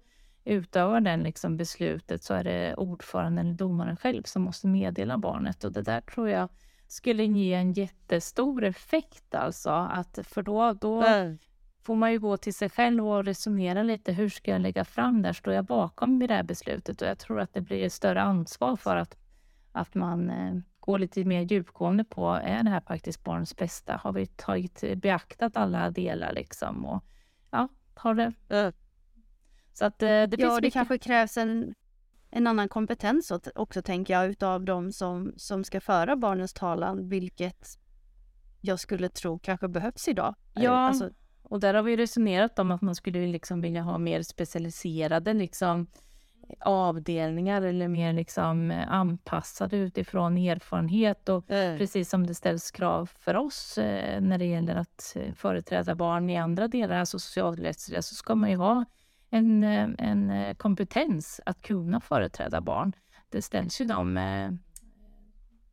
utövar 0.48 1.00
den 1.00 1.22
liksom 1.22 1.56
beslutet 1.56 2.22
så 2.22 2.34
är 2.34 2.44
det 2.44 2.74
ordföranden 2.74 3.46
eller 3.46 3.56
domaren 3.56 3.96
själv 3.96 4.22
som 4.22 4.42
måste 4.42 4.66
meddela 4.66 5.18
barnet 5.18 5.64
och 5.64 5.72
det 5.72 5.82
där 5.82 6.00
tror 6.00 6.28
jag 6.28 6.48
skulle 6.88 7.24
ge 7.24 7.54
en 7.54 7.72
jättestor 7.72 8.64
effekt 8.64 9.34
alltså. 9.34 9.70
Att, 9.70 10.18
för 10.22 10.42
då, 10.42 10.72
då 10.72 11.02
mm. 11.02 11.38
får 11.82 11.94
man 11.94 12.12
ju 12.12 12.18
gå 12.18 12.36
till 12.36 12.54
sig 12.54 12.70
själv 12.70 13.08
och 13.08 13.24
resonera 13.24 13.82
lite. 13.82 14.12
Hur 14.12 14.28
ska 14.28 14.50
jag 14.50 14.60
lägga 14.60 14.84
fram 14.84 15.22
det 15.22 15.34
Står 15.34 15.54
jag 15.54 15.64
bakom 15.64 16.18
det 16.18 16.34
här 16.34 16.42
beslutet? 16.42 17.02
Och 17.02 17.08
jag 17.08 17.18
tror 17.18 17.40
att 17.40 17.54
det 17.54 17.60
blir 17.60 17.84
ett 17.84 17.92
större 17.92 18.22
ansvar 18.22 18.76
för 18.76 18.96
att, 18.96 19.16
att 19.72 19.94
man 19.94 20.30
eh, 20.30 20.54
gå 20.80 20.96
lite 20.96 21.24
mer 21.24 21.40
djupgående 21.40 22.04
på, 22.04 22.28
är 22.28 22.62
det 22.62 22.70
här 22.70 22.80
faktiskt 22.80 23.24
barnets 23.24 23.56
bästa? 23.56 24.00
Har 24.02 24.12
vi 24.12 24.26
tagit, 24.26 24.84
beaktat 24.96 25.56
alla 25.56 25.90
delar 25.90 26.32
liksom? 26.32 26.84
Och, 26.84 27.04
ja, 27.50 27.68
har 27.94 28.14
det... 28.14 28.32
Mm. 28.48 28.72
Så 29.78 29.84
att 29.84 30.02
eh, 30.02 30.06
det 30.08 30.28
finns 30.30 30.40
Ja, 30.40 30.54
det 30.54 30.60
mycket... 30.60 30.72
kanske 30.72 30.98
krävs 30.98 31.36
en, 31.36 31.74
en 32.30 32.46
annan 32.46 32.68
kompetens 32.68 33.32
också 33.54 33.82
tänker 33.82 34.14
jag 34.14 34.26
utav 34.30 34.64
de 34.64 34.92
som, 34.92 35.32
som 35.36 35.64
ska 35.64 35.80
föra 35.80 36.16
barnens 36.16 36.52
talan, 36.52 37.08
vilket 37.08 37.66
jag 38.60 38.80
skulle 38.80 39.08
tro 39.08 39.38
kanske 39.38 39.68
behövs 39.68 40.08
idag. 40.08 40.34
Eh, 40.56 40.62
Ja, 40.62 40.70
Alltså, 40.72 41.10
Och 41.42 41.60
där 41.60 41.74
har 41.74 41.82
vi 41.82 41.96
resonerat 41.96 42.58
om 42.58 42.70
att 42.70 42.82
man 42.82 42.94
skulle 42.94 43.26
liksom 43.26 43.60
vilja 43.60 43.82
ha 43.82 43.98
mer 43.98 44.22
specialiserade 44.22 45.32
liksom, 45.34 45.86
avdelningar 46.60 47.62
eller 47.62 47.88
mer 47.88 48.12
liksom, 48.12 48.70
anpassade 48.88 49.76
utifrån 49.76 50.36
erfarenhet. 50.38 51.28
Och 51.28 51.50
Mm. 51.50 51.78
precis 51.78 52.10
som 52.10 52.26
det 52.26 52.34
ställs 52.34 52.70
krav 52.70 53.10
för 53.18 53.36
oss 53.36 53.78
när 54.20 54.38
det 54.38 54.44
gäller 54.44 54.76
att 54.76 55.16
företräda 55.34 55.94
barn 55.94 56.30
i 56.30 56.36
andra 56.36 56.68
delar, 56.68 56.96
alltså 56.98 57.18
socialrättsliga, 57.18 58.02
så 58.02 58.14
ska 58.14 58.34
man 58.34 58.50
ju 58.50 58.56
ha 58.56 58.84
en, 59.30 59.64
eh, 59.64 59.88
en 59.98 60.30
eh, 60.30 60.54
kompetens 60.54 61.40
att 61.46 61.62
kunna 61.62 62.00
företräda 62.00 62.60
barn. 62.60 62.92
Det 63.28 63.42
ställs 63.42 63.80
ju 63.80 63.84
de, 63.84 64.16
eh, 64.16 64.50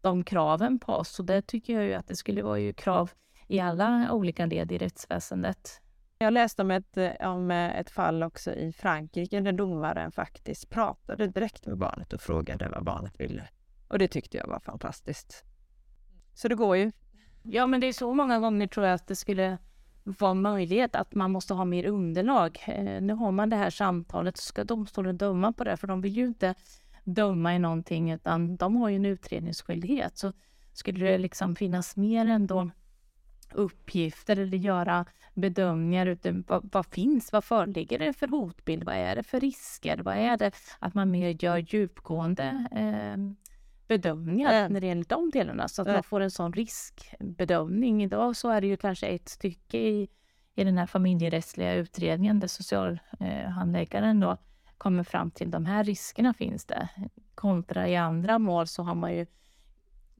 de 0.01 0.23
kraven 0.23 0.79
på 0.79 0.93
oss 0.93 1.19
och 1.19 1.25
det 1.25 1.41
tycker 1.41 1.73
jag 1.73 1.83
ju 1.83 1.93
att 1.93 2.07
det 2.07 2.15
skulle 2.15 2.43
vara 2.43 2.59
ju 2.59 2.73
krav 2.73 3.11
i 3.47 3.59
alla 3.59 4.11
olika 4.11 4.45
led 4.45 4.71
i 4.71 4.77
rättsväsendet. 4.77 5.81
Jag 6.17 6.33
läste 6.33 6.61
om 6.61 6.71
ett, 6.71 6.97
om 7.19 7.51
ett 7.51 7.89
fall 7.89 8.23
också 8.23 8.53
i 8.53 8.71
Frankrike 8.71 9.39
där 9.39 9.51
domaren 9.51 10.11
faktiskt 10.11 10.69
pratade 10.69 11.27
direkt 11.27 11.65
med 11.65 11.77
barnet 11.77 12.13
och 12.13 12.21
frågade 12.21 12.69
vad 12.69 12.83
barnet 12.83 13.19
ville. 13.19 13.47
Och 13.87 13.99
det 13.99 14.07
tyckte 14.07 14.37
jag 14.37 14.47
var 14.47 14.59
fantastiskt. 14.59 15.43
Så 16.33 16.47
det 16.47 16.55
går 16.55 16.77
ju. 16.77 16.91
Ja, 17.43 17.67
men 17.67 17.81
det 17.81 17.87
är 17.87 17.93
så 17.93 18.13
många 18.13 18.39
gånger 18.39 18.67
tror 18.67 18.85
jag 18.85 18.95
att 18.95 19.07
det 19.07 19.15
skulle 19.15 19.57
vara 20.05 20.33
möjlighet 20.33 20.95
att 20.95 21.15
man 21.15 21.31
måste 21.31 21.53
ha 21.53 21.65
mer 21.65 21.85
underlag. 21.85 22.63
Eh, 22.67 23.01
nu 23.01 23.13
har 23.13 23.31
man 23.31 23.49
det 23.49 23.55
här 23.55 23.69
samtalet, 23.69 24.37
så 24.37 24.43
ska 24.43 24.63
domstolen 24.63 25.17
döma 25.17 25.53
på 25.53 25.63
det, 25.63 25.77
för 25.77 25.87
de 25.87 26.01
vill 26.01 26.17
ju 26.17 26.27
inte 26.27 26.55
döma 27.03 27.55
i 27.55 27.59
någonting, 27.59 28.11
utan 28.11 28.55
de 28.55 28.75
har 28.75 28.89
ju 28.89 28.95
en 28.95 29.05
utredningsskyldighet. 29.05 30.17
Så 30.17 30.33
skulle 30.73 31.05
det 31.05 31.17
liksom 31.17 31.55
finnas 31.55 31.95
mer 31.95 32.25
ändå 32.25 32.69
uppgifter 33.53 34.39
eller 34.39 34.57
göra 34.57 35.05
bedömningar 35.33 36.05
utan 36.05 36.43
vad, 36.47 36.69
vad 36.71 36.85
finns, 36.85 37.31
vad 37.33 37.43
föreligger 37.43 37.99
det 37.99 38.13
för 38.13 38.27
hotbild, 38.27 38.83
vad 38.83 38.95
är 38.95 39.15
det 39.15 39.23
för 39.23 39.39
risker, 39.39 39.97
vad 39.97 40.17
är 40.17 40.37
det, 40.37 40.51
att 40.79 40.93
man 40.93 41.11
mer 41.11 41.43
gör 41.43 41.57
djupgående 41.57 42.67
eh, 42.71 43.17
bedömningar 43.87 44.69
när 44.69 44.81
det 44.81 44.87
gäller 44.87 45.05
de 45.09 45.29
delarna 45.29 45.67
så 45.67 45.81
att 45.81 45.87
man 45.87 46.03
får 46.03 46.21
en 46.21 46.31
sån 46.31 46.53
riskbedömning. 46.53 48.03
Idag 48.03 48.35
så 48.35 48.49
är 48.49 48.61
det 48.61 48.67
ju 48.67 48.77
kanske 48.77 49.07
ett 49.07 49.29
stycke 49.29 49.77
i, 49.77 50.09
i 50.55 50.63
den 50.63 50.77
här 50.77 50.85
familjerättsliga 50.85 51.73
utredningen 51.73 52.39
där 52.39 52.47
socialhandläggaren 52.47 54.19
då 54.19 54.37
kommer 54.77 55.03
fram 55.03 55.31
till 55.31 55.51
de 55.51 55.65
här 55.65 55.83
riskerna 55.83 56.33
finns 56.33 56.65
det. 56.65 56.89
Kontra 57.35 57.87
i 57.87 57.95
andra 57.95 58.39
mål 58.39 58.67
så 58.67 58.83
har 58.83 58.95
man 58.95 59.15
ju 59.15 59.25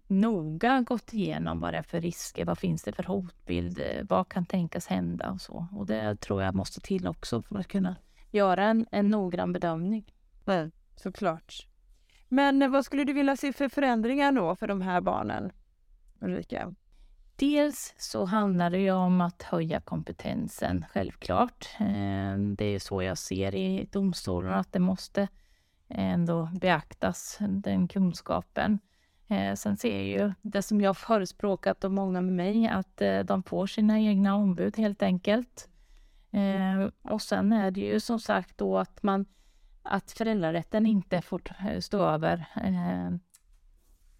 noga 0.08 0.82
gått 0.82 1.14
igenom 1.14 1.60
vad 1.60 1.74
det 1.74 1.78
är 1.78 1.84
för 1.84 2.02
risker, 2.02 2.46
vad 2.46 2.58
finns 2.58 2.84
det 2.84 2.92
för 2.92 3.04
hotbild, 3.04 3.82
vad 4.10 4.30
kan 4.30 4.46
tänkas 4.46 4.88
hända 4.88 5.32
och 5.32 5.42
så. 5.42 5.68
Och 5.72 5.86
det 5.86 6.16
tror 6.16 6.44
jag 6.44 6.56
måste 6.56 6.82
till 6.82 7.08
också 7.08 7.42
för 7.42 7.60
att 7.60 7.68
kunna 7.68 7.96
göra 8.32 8.66
en, 8.66 8.86
en 8.92 9.08
noggrann 9.08 9.54
bedömning. 9.54 10.14
Mm. 10.46 10.72
Såklart. 10.96 11.68
Men 12.28 12.62
eh, 12.62 12.70
vad 12.70 12.86
skulle 12.86 13.04
du 13.04 13.14
vilja 13.14 13.36
se 13.36 13.54
för 13.54 13.70
förändringar 13.70 14.32
då 14.32 14.56
för 14.56 14.68
de 14.68 14.82
här 14.82 15.02
barnen? 15.02 15.52
Ulrika? 16.20 16.74
Dels 17.36 17.94
så 17.98 18.26
handlar 18.26 18.70
det 18.70 18.78
ju 18.78 18.92
om 18.92 19.22
att 19.22 19.44
höja 19.44 19.82
kompetensen, 19.82 20.86
självklart. 20.94 21.68
Eh, 21.80 22.38
det 22.58 22.66
är 22.66 22.80
så 22.80 23.02
jag 23.04 23.18
ser 23.18 23.56
i 23.56 23.90
domstolarna, 23.92 24.56
att 24.56 24.74
det 24.74 24.80
måste 24.80 25.22
eh, 25.22 26.14
ändå 26.14 26.50
beaktas, 26.62 27.38
den 27.40 27.88
kunskapen. 27.88 28.80
Sen 29.56 29.78
ser 29.78 29.98
jag 29.98 30.06
ju 30.06 30.34
det 30.42 30.62
som 30.62 30.82
jag 30.82 30.98
förespråkat 30.98 31.84
och 31.84 31.92
många 31.92 32.22
med 32.22 32.34
mig, 32.34 32.68
att 32.68 33.02
de 33.26 33.44
får 33.44 33.68
sina 33.68 34.00
egna 34.00 34.36
ombud 34.36 34.78
helt 34.78 35.04
enkelt. 35.04 35.70
Och 37.02 37.22
sen 37.22 37.54
är 37.54 37.72
det 37.72 37.82
ju 37.82 38.00
som 38.00 38.20
sagt 38.20 38.58
då 38.58 38.78
att 38.78 39.04
man 39.04 39.26
att 39.86 40.12
föräldrarätten 40.12 40.86
inte 40.86 41.22
får 41.22 41.42
stå 41.82 42.04
över 42.04 42.46
eh, 42.64 43.18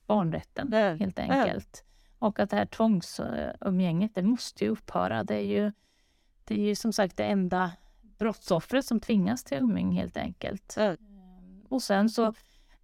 barnrätten 0.08 0.74
Mm. 0.74 1.00
helt 1.00 1.20
enkelt. 1.20 1.84
Och 2.20 2.40
att 2.40 2.50
det 2.50 2.56
här 2.56 2.66
tvångsumgänget, 2.66 4.16
det 4.16 4.24
måste 4.24 4.64
ju 4.64 4.70
upphöra. 4.70 5.24
Det 5.24 5.36
är 5.36 5.62
ju, 5.62 5.72
det 6.44 6.54
är 6.54 6.68
ju 6.68 6.76
som 6.76 6.94
sagt 6.94 7.18
det 7.18 7.24
enda 7.26 7.72
brottsoffret 8.02 8.86
som 8.86 9.00
tvingas 9.00 9.44
till 9.44 9.58
umgänge 9.58 10.02
helt 10.02 10.18
enkelt. 10.18 10.78
Mm. 10.78 10.98
Och 11.70 11.82
sen 11.84 12.10
så, 12.10 12.34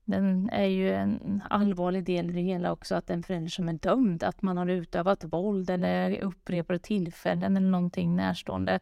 den 0.05 0.49
är 0.49 0.65
ju 0.65 0.93
en 0.93 1.43
allvarlig 1.49 2.03
del 2.03 2.29
i 2.29 2.33
det 2.33 2.41
hela 2.41 2.71
också 2.71 2.95
att 2.95 3.09
en 3.09 3.23
förälder 3.23 3.49
som 3.49 3.69
är 3.69 3.73
dömd, 3.73 4.23
att 4.23 4.41
man 4.41 4.57
har 4.57 4.67
utövat 4.67 5.23
våld 5.23 5.69
eller 5.69 6.19
upprepade 6.19 6.79
tillfällen 6.79 7.57
eller 7.57 7.69
någonting 7.69 8.15
närstående. 8.15 8.79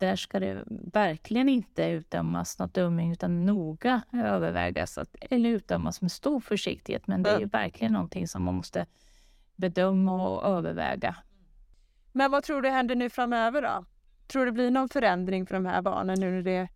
Där 0.00 0.16
ska 0.16 0.40
det 0.40 0.64
verkligen 0.92 1.48
inte 1.48 1.84
utdömas 1.84 2.58
något 2.58 2.78
umgänge 2.78 3.12
utan 3.12 3.46
noga 3.46 4.02
övervägas 4.12 4.98
att, 4.98 5.16
eller 5.20 5.50
utdömas 5.50 6.02
med 6.02 6.12
stor 6.12 6.40
försiktighet. 6.40 7.06
Men 7.06 7.22
det 7.22 7.30
är 7.30 7.40
ju 7.40 7.46
verkligen 7.46 7.92
någonting 7.92 8.28
som 8.28 8.42
man 8.42 8.54
måste 8.54 8.86
bedöma 9.56 10.28
och 10.28 10.44
överväga. 10.44 11.16
Men 12.12 12.30
vad 12.30 12.42
tror 12.42 12.62
du 12.62 12.68
händer 12.68 12.94
nu 12.94 13.10
framöver 13.10 13.62
då? 13.62 13.84
Tror 14.26 14.44
du 14.44 14.50
det 14.50 14.54
blir 14.54 14.70
någon 14.70 14.88
förändring 14.88 15.46
för 15.46 15.54
de 15.54 15.66
här 15.66 15.82
barnen 15.82 16.20
nu 16.20 16.30
när 16.30 16.42
det 16.42 16.68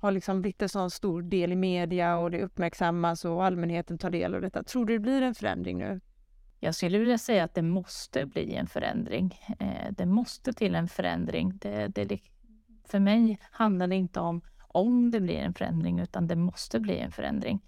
har 0.00 0.12
liksom 0.12 0.42
blivit 0.42 0.62
en 0.62 0.68
sån 0.68 0.90
stor 0.90 1.22
del 1.22 1.52
i 1.52 1.56
media 1.56 2.18
och 2.18 2.30
det 2.30 2.42
uppmärksammas 2.42 3.24
och 3.24 3.44
allmänheten 3.44 3.98
tar 3.98 4.10
del 4.10 4.34
av 4.34 4.40
detta? 4.40 4.62
Tror 4.62 4.86
du 4.86 4.92
det 4.92 4.98
blir 4.98 5.22
en 5.22 5.34
förändring 5.34 5.78
nu? 5.78 6.00
Jag 6.60 6.74
skulle 6.74 6.98
vilja 6.98 7.18
säga 7.18 7.44
att 7.44 7.54
det 7.54 7.62
måste 7.62 8.26
bli 8.26 8.54
en 8.54 8.66
förändring. 8.66 9.40
Eh, 9.58 9.92
det 9.92 10.06
måste 10.06 10.52
till 10.52 10.74
en 10.74 10.88
förändring. 10.88 11.58
Det, 11.58 11.88
det, 11.88 12.20
för 12.92 13.00
mig 13.00 13.38
handlar 13.50 13.86
det 13.86 13.96
inte 13.96 14.20
om 14.20 14.40
om 14.68 15.10
det 15.10 15.20
blir 15.20 15.38
en 15.38 15.54
förändring, 15.54 16.00
utan 16.00 16.26
det 16.26 16.36
måste 16.36 16.80
bli 16.80 16.98
en 16.98 17.12
förändring. 17.12 17.60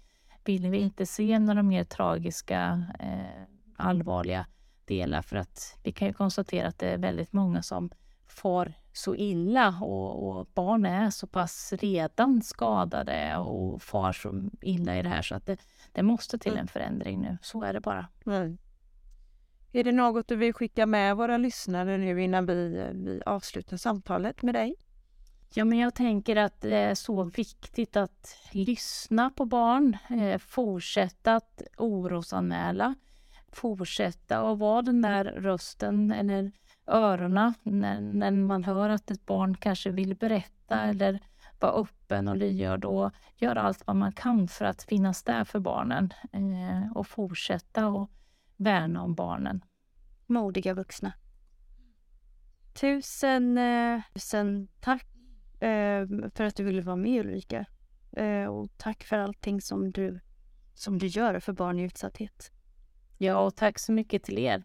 Vill 0.43 0.69
vi 0.69 0.77
inte 0.77 1.05
se 1.05 1.39
några 1.39 1.63
mer 1.63 1.83
tragiska, 1.83 2.85
eh, 2.99 3.43
allvarliga 3.77 4.45
delar, 4.85 5.21
för 5.21 5.35
att 5.35 5.79
vi 5.83 5.91
kan 5.91 6.07
ju 6.07 6.13
konstatera 6.13 6.67
att 6.67 6.79
det 6.79 6.89
är 6.89 6.97
väldigt 6.97 7.33
många 7.33 7.61
som 7.61 7.91
far 8.27 8.73
så 8.93 9.15
illa 9.15 9.79
och, 9.81 10.29
och 10.29 10.47
barn 10.53 10.85
är 10.85 11.09
så 11.09 11.27
pass 11.27 11.73
redan 11.79 12.41
skadade 12.41 13.37
och 13.37 13.81
far 13.81 14.11
så 14.11 14.49
illa 14.61 14.97
i 14.97 15.01
det 15.01 15.09
här 15.09 15.21
så 15.21 15.35
att 15.35 15.45
det, 15.45 15.57
det 15.91 16.03
måste 16.03 16.37
till 16.37 16.57
en 16.57 16.67
förändring 16.67 17.21
nu. 17.21 17.37
Så 17.41 17.63
är 17.63 17.73
det 17.73 17.81
bara. 17.81 18.07
Mm. 18.25 18.57
Är 19.71 19.83
det 19.83 19.91
något 19.91 20.27
du 20.27 20.35
vill 20.35 20.53
skicka 20.53 20.85
med 20.85 21.17
våra 21.17 21.37
lyssnare 21.37 21.97
nu 21.97 22.23
innan 22.23 22.45
vi, 22.45 22.89
vi 22.93 23.21
avslutar 23.25 23.77
samtalet 23.77 24.41
med 24.41 24.55
dig? 24.55 24.75
Ja, 25.57 25.65
men 25.65 25.77
jag 25.79 25.95
tänker 25.95 26.35
att 26.35 26.61
det 26.61 26.77
är 26.77 26.95
så 26.95 27.23
viktigt 27.23 27.95
att 27.97 28.37
lyssna 28.51 29.29
på 29.29 29.45
barn, 29.45 29.97
eh, 30.09 30.37
fortsätta 30.37 31.35
att 31.35 31.61
orosanmäla, 31.77 32.95
fortsätta 33.51 34.51
att 34.51 34.57
vara 34.57 34.81
den 34.81 35.01
där 35.01 35.23
rösten 35.23 36.11
eller 36.11 36.51
öronen 36.87 37.53
när, 37.63 38.01
när 38.01 38.31
man 38.31 38.63
hör 38.63 38.89
att 38.89 39.11
ett 39.11 39.25
barn 39.25 39.57
kanske 39.57 39.89
vill 39.89 40.15
berätta 40.15 40.81
eller 40.81 41.19
vara 41.59 41.71
öppen 41.71 42.27
och 42.27 42.37
lyhörd 42.37 42.85
och 42.85 43.11
göra 43.35 43.61
allt 43.61 43.87
vad 43.87 43.95
man 43.95 44.11
kan 44.11 44.47
för 44.47 44.65
att 44.65 44.83
finnas 44.83 45.23
där 45.23 45.43
för 45.43 45.59
barnen 45.59 46.13
eh, 46.33 46.91
och 46.97 47.07
fortsätta 47.07 47.87
att 47.87 48.09
värna 48.57 49.03
om 49.03 49.15
barnen. 49.15 49.61
modiga 50.25 50.73
vuxna. 50.73 51.13
Tusen, 52.73 53.57
eh, 53.57 54.01
tusen 54.13 54.67
tack 54.79 55.14
eh, 55.59 56.29
för 56.35 56.43
att 56.43 56.55
du 56.55 56.63
ville 56.63 56.81
vara 56.81 56.95
med 56.95 57.25
Ulrika. 57.25 57.65
Eh, 58.17 58.45
och 58.45 58.69
tack 58.77 59.03
för 59.03 59.17
allting 59.17 59.61
som 59.61 59.91
du, 59.91 60.19
som 60.73 60.99
du 60.99 61.07
gör 61.07 61.39
för 61.39 61.53
barn 61.53 61.79
i 61.79 61.83
utsatthet. 61.83 62.51
Ja, 63.17 63.37
och 63.37 63.55
tack 63.55 63.79
så 63.79 63.91
mycket 63.91 64.23
till 64.23 64.37
er. 64.37 64.63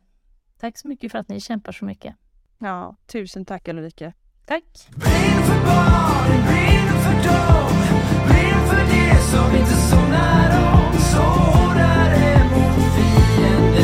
Tack 0.58 0.78
så 0.78 0.88
mycket 0.88 1.12
för 1.12 1.18
att 1.18 1.28
ni 1.28 1.40
kämpar 1.40 1.72
så 1.72 1.84
mycket. 1.84 2.14
Ja, 2.58 2.96
tusen 3.06 3.44
tack 3.44 3.68
Ulrika. 3.68 4.12
Tack. 4.46 4.64
Brinner 4.90 5.42
för 5.42 5.64
barnen, 5.66 6.42
brinner 6.46 6.98
för 7.04 7.14
dem, 7.28 7.72
brinner 8.28 8.66
för 8.66 8.82
det 8.92 9.16
som 9.22 9.56
inte 9.60 9.74
somnar 9.90 10.48
om, 10.72 10.98
så 10.98 11.22
hårdare 11.22 12.44
mot 12.50 12.94
fienden. 12.94 13.79